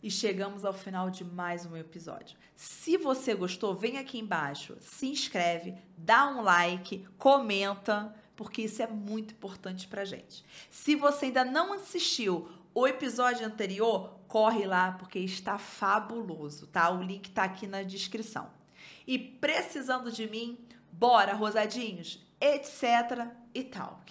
E 0.02 0.12
chegamos 0.12 0.66
ao 0.66 0.74
final 0.74 1.10
de 1.10 1.24
mais 1.24 1.66
um 1.66 1.78
episódio. 1.78 2.38
Se 2.56 2.98
você 2.98 3.34
gostou, 3.34 3.74
vem 3.74 3.98
aqui 3.98 4.20
embaixo, 4.20 4.76
se 4.82 5.08
inscreve, 5.08 5.74
dá 5.98 6.28
um 6.28 6.42
like, 6.42 7.06
comenta, 7.18 8.14
porque 8.36 8.64
isso 8.64 8.82
é 8.82 8.88
muito 8.88 9.34
importante 9.34 9.88
pra 9.88 10.06
gente. 10.06 10.44
Se 10.70 10.96
você 10.96 11.26
ainda 11.26 11.46
não 11.46 11.74
assistiu 11.74 12.50
o 12.74 12.88
episódio 12.88 13.46
anterior, 13.46 14.20
corre 14.28 14.66
lá 14.66 14.94
porque 14.94 15.20
está 15.20 15.58
fabuloso, 15.58 16.68
tá? 16.68 16.90
O 16.90 17.02
link 17.02 17.30
tá 17.30 17.44
aqui 17.44 17.68
na 17.68 17.84
descrição. 17.84 18.50
E 19.06 19.20
precisando 19.20 20.12
de 20.12 20.28
mim, 20.28 20.58
bora, 20.92 21.34
rosadinhos, 21.34 22.20
etc 22.42 23.28
e 23.54 23.64
tal. 23.64 24.04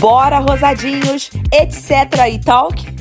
Bora, 0.00 0.38
rosadinhos, 0.38 1.30
etc 1.52 2.26
e 2.32 2.40
talk. 2.40 2.99